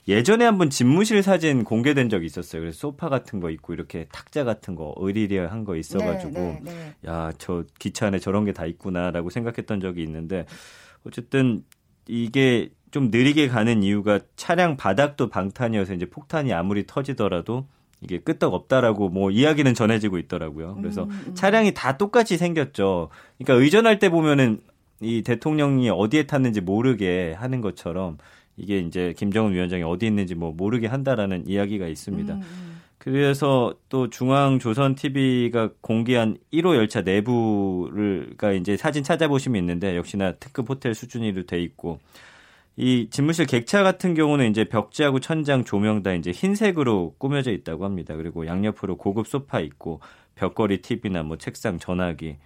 예전에 0.08 0.46
한번 0.46 0.70
집무실 0.70 1.22
사진 1.24 1.64
공개된 1.64 2.10
적이 2.10 2.26
있었어요. 2.26 2.62
그래서 2.62 2.78
소파 2.78 3.10
같은 3.10 3.40
거 3.40 3.50
있고 3.50 3.74
이렇게 3.74 4.06
탁자 4.12 4.44
같은 4.44 4.76
거 4.76 4.94
의리리한 4.98 5.64
거 5.66 5.76
있어가지고 5.76 6.32
네, 6.34 6.62
네, 6.64 6.72
네. 6.72 6.96
야저 7.06 7.66
기차 7.80 8.08
안에 8.08 8.20
저런 8.20 8.46
게 8.46 8.54
다 8.54 8.66
있구나라고 8.66 9.30
생각했던 9.30 9.80
적이 9.80 10.04
있는데 10.04 10.46
어쨌든 11.06 11.64
이게 12.08 12.70
좀 12.92 13.10
느리게 13.12 13.48
가는 13.48 13.84
이유가 13.84 14.20
차량 14.36 14.76
바닥도 14.76 15.30
방탄이어서 15.30 15.94
이제 15.94 16.06
폭탄이 16.08 16.52
아무리 16.54 16.86
터지더라도 16.88 17.68
이게 18.02 18.18
끄떡 18.20 18.54
없다라고 18.54 19.10
뭐 19.10 19.30
이야기는 19.30 19.74
전해지고 19.76 20.18
있더라고요. 20.18 20.76
그래서 20.76 21.04
음, 21.04 21.24
음. 21.28 21.36
차량이 21.36 21.74
다 21.74 21.98
똑같이 21.98 22.38
생겼죠. 22.38 23.10
그러니까 23.38 23.64
의전할 23.64 24.00
때 24.00 24.10
보면은 24.10 24.62
이 25.02 25.22
대통령이 25.22 25.90
어디에 25.90 26.26
탔는지 26.26 26.62
모르게 26.62 27.34
하는 27.38 27.62
것처럼 27.62 28.18
이게 28.60 28.80
이제 28.80 29.14
김정은 29.18 29.54
위원장이 29.54 29.84
어디 29.84 30.08
있는지 30.08 30.36
뭐 30.36 30.52
모르게 30.52 30.88
한다라는 30.88 31.48
이야기가 31.48 31.88
있습니다. 31.88 32.34
음, 32.34 32.42
음. 32.42 32.82
그래서 32.98 33.74
또 33.88 34.10
중앙조선 34.10 34.96
TV가 34.96 35.70
공개한 35.82 36.38
1호 36.52 36.76
열차 36.76 37.02
내부를가 37.02 38.52
이제 38.52 38.76
사진 38.76 39.04
찾아보시면 39.04 39.60
있는데 39.62 39.96
역시나 39.96 40.34
특급 40.34 40.70
호텔 40.70 40.94
수준으로 40.94 41.46
돼 41.46 41.62
있고 41.62 42.00
이 42.76 43.08
집무실 43.10 43.46
객차 43.46 43.84
같은 43.84 44.14
경우는 44.14 44.50
이제 44.50 44.66
벽지하고 44.66 45.20
천장 45.20 45.64
조명 45.64 46.04
다 46.04 46.14
이제 46.14 46.32
흰색으로 46.32 47.16
꾸며져 47.18 47.52
있다고 47.52 47.86
합니다. 47.86 48.16
그리고 48.16 48.46
양옆으로 48.46 48.98
고급 48.98 49.28
소파 49.28 49.60
있고 49.62 50.02
벽걸이 50.36 50.82
TV나 50.82 51.24
뭐 51.24 51.38
책상 51.38 51.78
전화기 51.78 52.38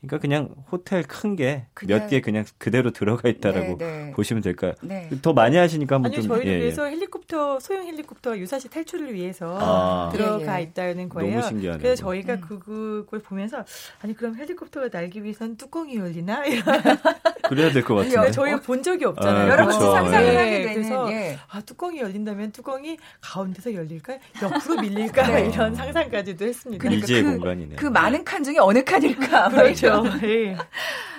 그러니까 0.00 0.18
그냥 0.18 0.48
호텔 0.70 1.02
큰 1.02 1.34
게 1.36 1.66
몇 1.86 2.08
개 2.08 2.20
그냥 2.20 2.44
그대로 2.58 2.90
들어가 2.92 3.28
있다라고 3.28 3.78
네, 3.78 4.04
네. 4.06 4.12
보시면 4.12 4.42
될까요? 4.42 4.72
네. 4.80 5.08
더 5.22 5.32
많이 5.32 5.56
하시니까 5.56 5.96
한번 5.96 6.12
아니, 6.12 6.22
좀 6.22 6.28
저희를 6.36 6.46
예, 6.52 6.56
예. 6.56 6.60
위해서 6.62 6.84
헬리콥터 6.86 7.60
소형 7.60 7.86
헬리콥터 7.86 8.38
유사시 8.38 8.68
탈출을 8.68 9.12
위해서 9.12 9.58
아, 9.60 10.10
들어가 10.12 10.54
예, 10.56 10.60
예. 10.60 10.62
있다는 10.64 11.08
거예요. 11.08 11.30
너무 11.40 11.48
신기하네요. 11.48 11.82
그래서 11.82 12.02
저희가 12.04 12.34
음. 12.34 12.40
그걸 12.40 13.20
보면서 13.20 13.64
아니 14.00 14.14
그럼 14.14 14.36
헬리콥터가 14.36 14.88
날기 14.92 15.22
위해서는 15.24 15.56
뚜껑이 15.56 15.96
열리나? 15.96 16.42
그래야 17.48 17.72
될 17.72 17.82
것 17.82 17.94
같은데. 17.96 18.30
저희 18.30 18.60
본 18.60 18.82
적이 18.82 19.06
없잖아요. 19.06 19.46
아, 19.46 19.52
여러 19.52 19.66
가지 19.66 19.78
상상을 19.78 20.26
예. 20.32 20.36
하게 20.36 20.50
되는. 20.62 20.74
그래서 20.74 21.12
예. 21.12 21.38
아 21.50 21.60
뚜껑이 21.62 21.98
열린다면 22.00 22.52
뚜껑이 22.52 22.96
가운데서 23.20 23.74
열릴까? 23.74 24.18
옆으로 24.42 24.80
밀릴까? 24.82 25.26
네. 25.26 25.48
이런 25.48 25.74
상상까지도 25.74 26.44
했습니다. 26.44 26.82
그러니까 26.82 27.06
그, 27.06 27.22
공간이네. 27.22 27.76
그 27.76 27.86
많은 27.86 28.24
칸 28.24 28.44
중에 28.44 28.58
어느 28.58 28.84
칸일까? 28.84 29.48
그렇죠. 29.50 29.87
예. 30.24 30.56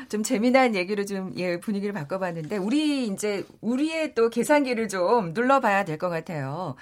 좀 0.10 0.24
재미난 0.24 0.76
얘기로 0.76 1.06
좀 1.06 1.34
예, 1.38 1.60
분위기를 1.60 1.94
바꿔봤는데 1.94 2.58
우리 2.58 3.08
이제 3.08 3.46
우리의 3.62 4.16
또 4.16 4.30
계산기를 4.30 4.88
좀 4.90 5.34
눌러봐야 5.34 5.86
될 5.86 5.98
것 6.00 6.10
같아요. 6.10 6.76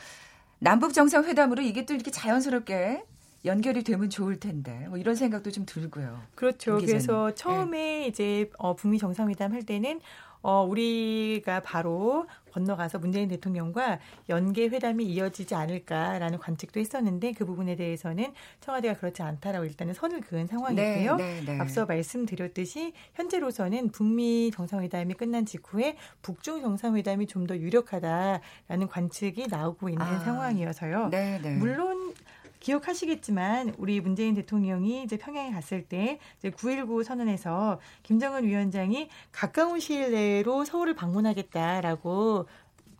남북 0.59 0.93
정상회담으로 0.93 1.61
이게 1.61 1.85
또 1.85 1.93
이렇게 1.93 2.09
자연스럽게 2.11 3.03
연결이 3.45 3.83
되면 3.83 4.09
좋을 4.09 4.39
텐데 4.39 4.85
뭐 4.89 4.97
이런 4.97 5.15
생각도 5.15 5.51
좀 5.51 5.65
들고요. 5.65 6.21
그렇죠. 6.35 6.77
그래서 6.77 7.33
처음에 7.35 7.77
네. 8.01 8.07
이제 8.07 8.49
어, 8.57 8.75
북미 8.75 8.97
정상회담 8.97 9.53
할 9.53 9.63
때는 9.63 9.99
어, 10.41 10.63
우리가 10.63 11.59
바로 11.61 12.27
건너가서 12.57 12.99
문재인 12.99 13.27
대통령과 13.29 13.99
연계 14.29 14.67
회담이 14.67 15.05
이어지지 15.05 15.55
않을까라는 15.55 16.37
관측도 16.39 16.79
했었는데 16.79 17.31
그 17.33 17.45
부분에 17.45 17.75
대해서는 17.75 18.33
청와대가 18.61 18.95
그렇지 18.95 19.23
않다라고 19.23 19.65
일단은 19.65 19.93
선을 19.93 20.21
그은 20.21 20.47
상황이고요. 20.47 21.15
네, 21.15 21.41
네, 21.41 21.53
네. 21.53 21.59
앞서 21.59 21.85
말씀드렸듯이 21.85 22.93
현재로서는 23.15 23.89
북미 23.89 24.51
정상회담이 24.53 25.13
끝난 25.15 25.45
직후에 25.45 25.97
북중 26.21 26.61
정상회담이 26.61 27.25
좀 27.25 27.47
더 27.47 27.55
유력하다라는 27.55 28.87
관측이 28.89 29.47
나오고 29.47 29.87
있는 29.87 30.05
아, 30.05 30.19
상황이어서요. 30.19 31.07
네, 31.09 31.39
네. 31.41 31.55
물론 31.55 32.13
기억하시겠지만 32.68 33.76
우리 33.78 34.01
문재인 34.01 34.36
대통령이 34.36 35.03
이제 35.03 35.18
평양에 35.18 35.51
갔을 35.51 35.84
때 35.84 36.20
이제 36.38 36.49
9.19 36.49 37.03
선언에서 37.03 37.80
김정은 38.03 38.43
위원장이 38.43 39.07
가까운 39.32 39.80
시일 39.80 40.11
내로 40.11 40.65
서울을 40.65 40.93
방문하겠다라고 40.93 42.45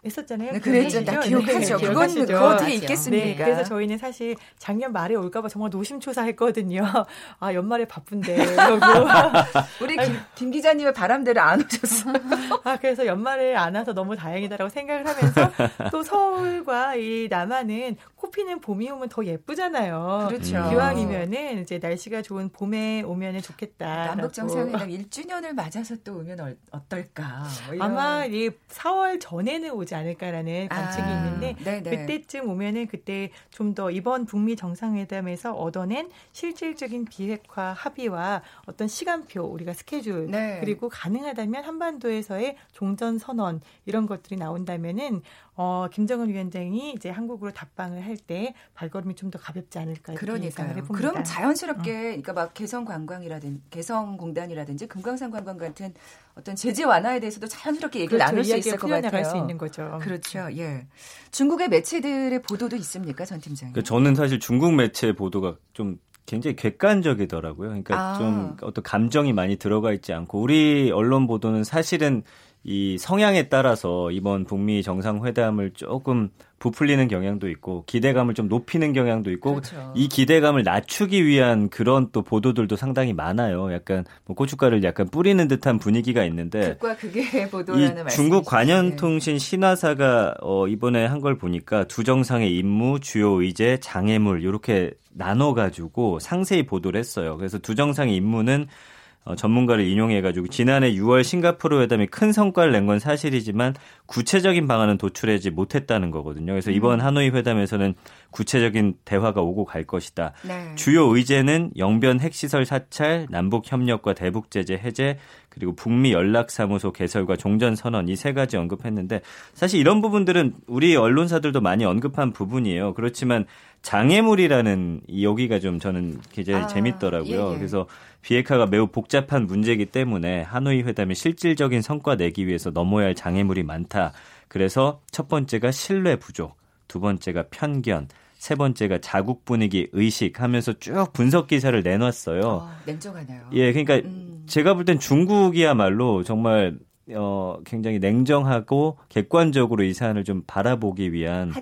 했었잖아요. 0.06 0.54
네, 0.54 0.60
그랬죠. 0.60 1.04
다 1.04 1.20
기억하죠. 1.20 1.78
네, 1.78 1.88
그건 1.88 2.26
그 2.26 2.38
어떻게 2.38 2.74
있겠습니까? 2.76 3.26
네, 3.26 3.36
그래서 3.36 3.64
저희는 3.64 3.98
사실 3.98 4.36
작년 4.58 4.94
말에 4.94 5.16
올까봐 5.16 5.50
정말 5.50 5.70
노심초사했거든요. 5.70 6.84
아 7.40 7.54
연말에 7.54 7.86
바쁜데 7.86 8.38
우리 9.82 9.98
김, 9.98 10.20
김, 10.36 10.52
기자님의 10.52 10.94
바람대로 10.94 11.42
안 11.42 11.62
오셨어요. 11.62 12.14
아 12.64 12.78
그래서 12.78 13.06
연말에 13.06 13.56
안 13.56 13.76
와서 13.76 13.94
너무 13.94 14.16
다행이다라고 14.16 14.70
생각을 14.70 15.08
하면서 15.08 15.52
또 15.92 16.04
서울과 16.04 16.96
이 16.96 17.28
남한은 17.30 17.98
코피는 18.28 18.60
봄이 18.60 18.90
오면 18.92 19.10
더 19.10 19.26
예쁘잖아요. 19.26 20.28
그렇죠. 20.30 20.70
기왕이면은 20.70 21.62
이제 21.62 21.78
날씨가 21.78 22.22
좋은 22.22 22.50
봄에 22.50 23.02
오면은 23.04 23.42
좋겠다. 23.42 24.16
남북 24.16 24.34
정상회담 24.34 24.90
1주년을 24.90 25.54
맞아서 25.54 25.96
또 26.04 26.18
오면 26.18 26.58
어떨까? 26.72 27.44
뭐 27.68 27.84
아마 27.84 28.26
이 28.26 28.50
4월 28.70 29.20
전에는 29.22 29.72
오지 29.72 29.96
않을까라는 29.96 30.68
관측이 30.70 31.04
아, 31.04 31.18
있는데 31.18 31.56
네네. 31.64 32.06
그때쯤 32.06 32.50
오면은 32.50 32.88
그때 32.88 33.32
좀 33.52 33.78
더 33.78 33.92
이번 33.92 34.26
북미 34.26 34.56
정상회담에서 34.56 35.54
얻어낸 35.54 36.10
실질적인 36.32 37.06
비핵화 37.06 37.74
합의와 37.74 38.42
어떤 38.66 38.88
시간표 38.88 39.42
우리가 39.44 39.74
스케줄 39.74 40.32
네. 40.32 40.58
그리고 40.62 40.90
가능하다면 40.90 41.64
한반도에서의 41.64 42.56
종전 42.72 43.20
선언 43.20 43.62
이런 43.86 44.08
것들이 44.08 44.38
나온다면은 44.38 45.22
어, 45.60 45.88
김정은 45.92 46.30
위원장이 46.30 46.94
이제 46.94 47.10
한국으로 47.10 47.52
답방을 47.52 48.06
할 48.06 48.18
때 48.18 48.54
발걸음이 48.76 49.16
좀 49.16 49.32
더 49.32 49.40
가볍지 49.40 49.80
않을까 49.80 50.14
그러니까요. 50.14 50.84
그럼 50.86 51.24
자연스럽게 51.24 51.92
음. 51.92 52.04
그러니까 52.22 52.34
막 52.34 52.54
개성 52.54 52.86
관광이라든 52.86 53.62
개성 53.70 54.18
공단이라든지 54.18 54.88
금강산 54.88 55.32
관광 55.32 55.58
같은 55.58 55.94
어떤 56.36 56.56
제재 56.56 56.84
완화에 56.84 57.20
대해서도 57.20 57.48
자연스럽게 57.48 58.00
얘기를 58.02 58.18
그렇죠. 58.18 58.30
나눌 58.32 58.44
수 58.44 58.56
있을 58.58 58.78
것 58.78 58.88
같아요. 58.88 59.24
수 59.24 59.38
있는 59.38 59.58
거죠. 59.58 60.00
그렇죠. 60.02 60.48
예. 60.58 60.86
중국의 61.32 61.70
매체들의 61.70 62.42
보도도 62.44 62.76
있습니까, 62.78 63.26
전 63.26 63.40
팀장님? 63.40 63.74
그러니까 63.74 63.88
저는 63.88 64.16
사실 64.16 64.40
중국 64.40 64.74
매체 64.76 65.14
보도가 65.14 65.58
좀 65.74 65.98
굉장히 66.26 66.56
객관적이더라고요. 66.56 67.70
그러니까 67.70 67.96
아. 67.98 68.18
좀 68.18 68.58
어떤 68.62 68.84
감정이 68.84 69.34
많이 69.34 69.56
들어가 69.56 69.94
있지 69.94 70.14
않고 70.14 70.42
우리 70.42 70.92
언론 70.92 71.26
보도는 71.26 71.64
사실은 71.64 72.24
이 72.70 72.98
성향에 72.98 73.48
따라서 73.48 74.12
이번 74.12 74.44
북미 74.44 74.84
정상회담을 74.84 75.72
조금 75.74 76.30
부풀리는 76.60 77.08
경향도 77.08 77.50
있고 77.50 77.84
기대감을 77.86 78.34
좀 78.34 78.50
높이는 78.50 78.92
경향도 78.92 79.32
있고 79.32 79.52
그렇죠. 79.56 79.94
이 79.96 80.10
기대감을 80.10 80.64
낮추기 80.64 81.26
위한 81.26 81.70
그런 81.70 82.10
또 82.12 82.24
보도들도 82.24 82.76
상당히 82.76 83.14
많아요. 83.14 83.72
약간 83.72 84.04
뭐 84.26 84.36
고춧가루를 84.36 84.84
약간 84.84 85.08
뿌리는 85.08 85.48
듯한 85.48 85.78
분위기가 85.80 86.26
있는데 86.26 86.74
극과 86.74 86.98
극의 86.98 87.48
보도라는 87.50 88.06
이 88.06 88.10
중국 88.10 88.44
관현통신 88.46 89.40
신화사가 89.40 90.36
어 90.42 90.68
이번에 90.68 91.06
한 91.06 91.18
걸 91.22 91.38
보니까 91.38 91.86
두 91.86 92.04
정상의 92.04 92.56
임무, 92.58 93.00
주요 93.00 93.42
의제, 93.42 93.78
장애물 93.80 94.44
이렇게 94.44 94.92
나눠 95.14 95.54
가지고 95.54 96.20
상세히 96.20 96.64
보도를 96.66 97.00
했어요. 97.00 97.38
그래서 97.38 97.58
두 97.60 97.76
정상의 97.76 98.16
임무는 98.18 98.68
어, 98.68 98.97
전문가를 99.36 99.86
인용해가지고 99.86 100.48
지난해 100.48 100.94
6월 100.94 101.24
싱가포르 101.24 101.82
회담이 101.82 102.08
큰 102.08 102.32
성과를 102.32 102.72
낸 102.72 102.88
건 102.88 103.00
사실이지만 103.00 103.74
구체적인 104.06 104.68
방안은 104.68 104.98
도출하지 104.98 105.50
못했다는 105.52 106.12
거거든요. 106.12 106.54
그래서 106.54 106.72
이번 106.72 107.02
음. 107.02 107.06
하노이 107.06 107.30
회담에서는 107.32 107.96
구체적인 108.32 108.96
대화가 109.04 109.42
오고 109.42 109.66
갈 109.66 109.84
것이다. 109.84 110.32
네. 110.48 110.76
주요 110.76 111.04
의제는 111.14 111.72
영변 111.78 112.20
핵시설 112.22 112.66
사찰, 112.66 113.28
남북 113.30 113.70
협력과 113.72 114.14
대북 114.14 114.52
제재 114.52 114.76
해제, 114.76 115.18
그리고 115.50 115.76
북미 115.76 116.12
연락사무소 116.14 116.92
개설과 116.94 117.36
종전 117.36 117.76
선언 117.76 118.08
이 118.10 118.16
세 118.16 118.32
가지 118.34 118.58
언급했는데 118.58 119.22
사실 119.54 119.80
이런 119.80 120.02
부분들은 120.02 120.54
우리 120.68 120.96
언론사들도 120.96 121.62
많이 121.62 121.84
언급한 121.84 122.32
부분이에요. 122.32 122.94
그렇지만 122.94 123.46
장애물이라는 123.82 125.02
이 125.08 125.26
여기가 125.26 125.60
좀 125.60 125.80
저는 125.80 126.20
굉장히 126.32 126.64
아, 126.64 126.68
재밌더라고요. 126.68 127.50
예, 127.50 127.54
예. 127.54 127.58
그래서 127.58 127.88
비핵화가 128.28 128.66
매우 128.66 128.88
복잡한 128.88 129.48
문제이기 129.48 129.86
때문에 129.86 130.42
하노이 130.42 130.82
회담이 130.82 131.16
실질적인 131.16 131.82
성과 131.82 132.18
내기 132.18 132.46
위해서 132.46 132.72
넘어야 132.72 133.06
할 133.06 133.16
장애물이 133.16 133.64
많다. 133.64 134.12
그래서 134.50 135.00
첫 135.12 135.30
번째가 135.30 135.72
신뢰 135.72 136.18
부족, 136.18 136.58
두 136.90 137.00
번째가 137.00 137.46
편견, 137.52 138.10
세 138.38 138.56
번째가 138.56 139.00
자국 139.00 139.46
분위기 139.46 139.88
의식 139.94 140.42
하면서 140.42 140.74
쭉 140.74 141.14
분석 141.14 141.48
기사를 141.48 141.82
내놨어요. 141.82 142.42
어, 142.42 142.70
냉정하네요. 142.86 143.50
예, 143.54 143.72
그러니까 143.72 144.06
음. 144.06 144.44
제가 144.46 144.74
볼 144.74 144.84
땐 144.84 145.00
중국이야말로 145.00 146.24
정말 146.24 146.78
어, 147.16 147.60
굉장히 147.66 148.00
냉정하고 148.00 148.98
객관적으로 149.08 149.86
이 149.86 149.94
사안을 149.94 150.26
좀 150.26 150.44
바라보기 150.46 151.14
위한 151.14 151.54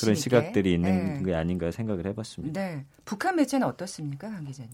그런 0.00 0.14
시각들이 0.14 0.72
있는 0.72 1.16
네. 1.16 1.22
게 1.22 1.34
아닌가 1.34 1.70
생각을 1.70 2.06
해봤습니다. 2.06 2.58
네. 2.58 2.86
북한 3.04 3.36
매체는 3.36 3.66
어떻습니까, 3.66 4.28
한 4.32 4.46
기자님? 4.46 4.70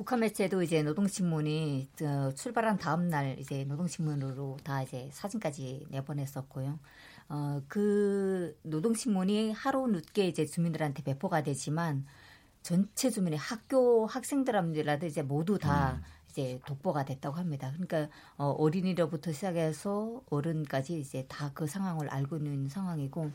북한 0.00 0.20
매체도 0.20 0.62
이제 0.62 0.82
노동신문이 0.82 1.90
출발한 2.34 2.78
다음 2.78 3.10
날 3.10 3.38
이제 3.38 3.64
노동신문으로 3.64 4.56
다 4.64 4.82
이제 4.82 5.10
사진까지 5.12 5.88
내보냈었고요. 5.90 6.78
어, 7.28 7.62
그 7.68 8.58
노동신문이 8.62 9.52
하루 9.52 9.86
늦게 9.88 10.26
이제 10.26 10.46
주민들한테 10.46 11.02
배포가 11.02 11.42
되지만 11.42 12.06
전체 12.62 13.10
주민의 13.10 13.38
학교 13.38 14.06
학생들한테라도 14.06 15.04
이제 15.04 15.20
모두 15.20 15.58
다 15.58 15.98
음. 15.98 16.02
이제 16.30 16.60
독보가 16.64 17.04
됐다고 17.04 17.36
합니다. 17.36 17.70
그러니까 17.72 18.08
어, 18.38 18.46
어린이로부터 18.52 19.32
시작해서 19.32 20.22
어른까지 20.30 20.98
이제 20.98 21.26
다 21.28 21.50
그 21.52 21.66
상황을 21.66 22.08
알고 22.08 22.38
있는 22.38 22.70
상황이고 22.70 23.30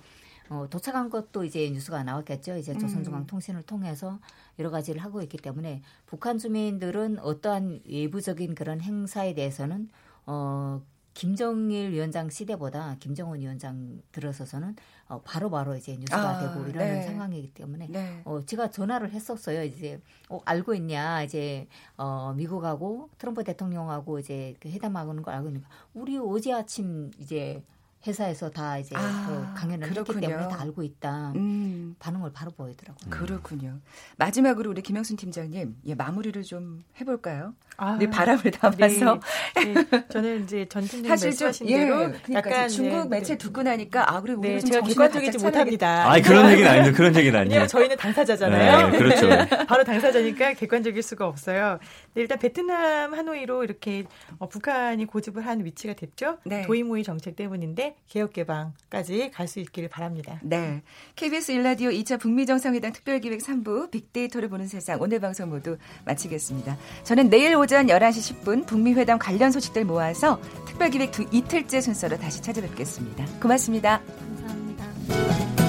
어, 0.49 0.67
도착한 0.69 1.09
것도 1.09 1.43
이제 1.43 1.69
뉴스가 1.69 2.03
나왔겠죠. 2.03 2.57
이제 2.57 2.73
음. 2.73 2.79
조선중앙통신을 2.79 3.63
통해서 3.63 4.19
여러 4.59 4.69
가지를 4.69 5.01
하고 5.03 5.21
있기 5.21 5.37
때문에 5.37 5.81
북한 6.05 6.37
주민들은 6.37 7.19
어떠한 7.19 7.81
외부적인 7.89 8.55
그런 8.55 8.81
행사에 8.81 9.33
대해서는 9.33 9.89
어, 10.25 10.81
김정일 11.15 11.91
위원장 11.91 12.29
시대보다 12.29 12.97
김정은 12.99 13.39
위원장 13.39 14.01
들어서서는 14.11 14.75
어, 15.07 15.21
바로바로 15.21 15.65
바로 15.65 15.77
이제 15.77 15.95
뉴스가 15.95 16.29
아, 16.29 16.39
되고 16.41 16.67
이러는 16.67 16.93
네. 16.95 17.03
상황이기 17.03 17.53
때문에 17.53 17.87
네. 17.87 18.21
어, 18.25 18.43
제가 18.45 18.69
전화를 18.69 19.11
했었어요. 19.11 19.63
이제 19.63 19.99
어, 20.29 20.41
알고 20.43 20.73
있냐 20.75 21.23
이제 21.23 21.67
어, 21.95 22.33
미국하고 22.35 23.09
트럼프 23.17 23.45
대통령하고 23.45 24.19
이제 24.19 24.55
그 24.59 24.67
회담하는 24.67 25.23
걸 25.23 25.35
알고 25.35 25.47
있는가 25.47 25.69
우리 25.93 26.17
어제 26.17 26.51
아침 26.51 27.11
이제 27.17 27.63
회사에서 28.07 28.49
다 28.49 28.77
이제 28.77 28.95
아, 28.95 29.25
그 29.27 29.59
강연을 29.59 29.89
그렇군요. 29.89 30.17
했기 30.17 30.27
때문에 30.27 30.47
다 30.47 30.61
알고 30.61 30.83
있다. 30.83 31.31
음. 31.35 31.95
반응을 31.99 32.31
바로 32.33 32.51
보이더라고요. 32.51 33.09
그렇군요. 33.09 33.79
마지막으로 34.17 34.69
우리 34.71 34.81
김영순 34.81 35.17
팀장님, 35.17 35.77
예, 35.85 35.95
마무리를 35.95 36.41
좀 36.43 36.83
해볼까요? 36.99 37.53
아, 37.77 37.97
네, 37.97 38.09
바람을 38.09 38.51
담아서. 38.51 39.19
네, 39.55 39.73
네. 39.73 40.07
저는 40.09 40.43
이제 40.43 40.65
전팀장님 40.67 41.09
말씀하신 41.09 41.67
예, 41.69 41.77
대로 41.79 41.95
그러니까 41.95 42.33
약간 42.33 42.69
중국 42.69 43.09
네, 43.09 43.17
매체 43.17 43.33
네. 43.33 43.37
듣고 43.37 43.63
나니까 43.63 44.13
아 44.13 44.21
그래 44.21 44.33
우리 44.33 44.49
네, 44.49 44.59
제가 44.59 44.85
객관적이지 44.85 45.37
못합니다. 45.39 46.11
아 46.11 46.19
그런 46.21 46.51
얘기는 46.51 46.69
아닌데 46.69 46.91
그런 46.91 47.15
얘기는 47.17 47.39
아니에요. 47.39 47.67
저희는 47.67 47.97
당사자잖아요. 47.97 48.89
네, 48.89 48.97
그렇죠. 48.97 49.29
바로 49.67 49.83
당사자니까 49.83 50.53
객관적일 50.53 51.01
수가 51.01 51.27
없어요. 51.27 51.79
일단 52.15 52.39
베트남 52.39 53.13
하노이로 53.13 53.63
이렇게 53.63 54.03
어, 54.39 54.47
북한이 54.49 55.05
고집을 55.05 55.45
한 55.45 55.63
위치가 55.63 55.93
됐죠. 55.93 56.37
도이모의 56.67 57.03
정책 57.03 57.35
때문인데 57.35 57.95
개혁 58.09 58.33
개방까지 58.33 59.31
갈 59.31 59.45
수 59.45 59.59
있기를 59.59 59.89
바랍니다. 59.89 60.39
네. 60.41 60.81
KBS 61.15 61.51
일라디오 61.51 61.89
2차 61.91 62.19
북미 62.19 62.45
정상회담 62.45 62.91
특별기획 62.93 63.41
3부 63.41 63.91
빅데이터를 63.91 64.49
보는 64.49 64.67
세상 64.67 64.99
오늘 64.99 65.19
방송 65.19 65.49
모두 65.49 65.77
마치겠습니다. 66.05 66.77
저는 67.03 67.29
내일 67.29 67.55
오전 67.65 67.87
11시 67.87 68.43
10분 68.43 68.67
북미회담 68.67 69.17
관련 69.17 69.51
소식들 69.51 69.85
모아서 69.85 70.39
특별기획 70.67 71.11
두 71.11 71.25
이틀째 71.31 71.81
순서로 71.81 72.15
다시 72.19 72.39
찾아뵙겠습니다. 72.43 73.25
고맙습니다. 73.41 74.01
감사합니다. 74.37 75.64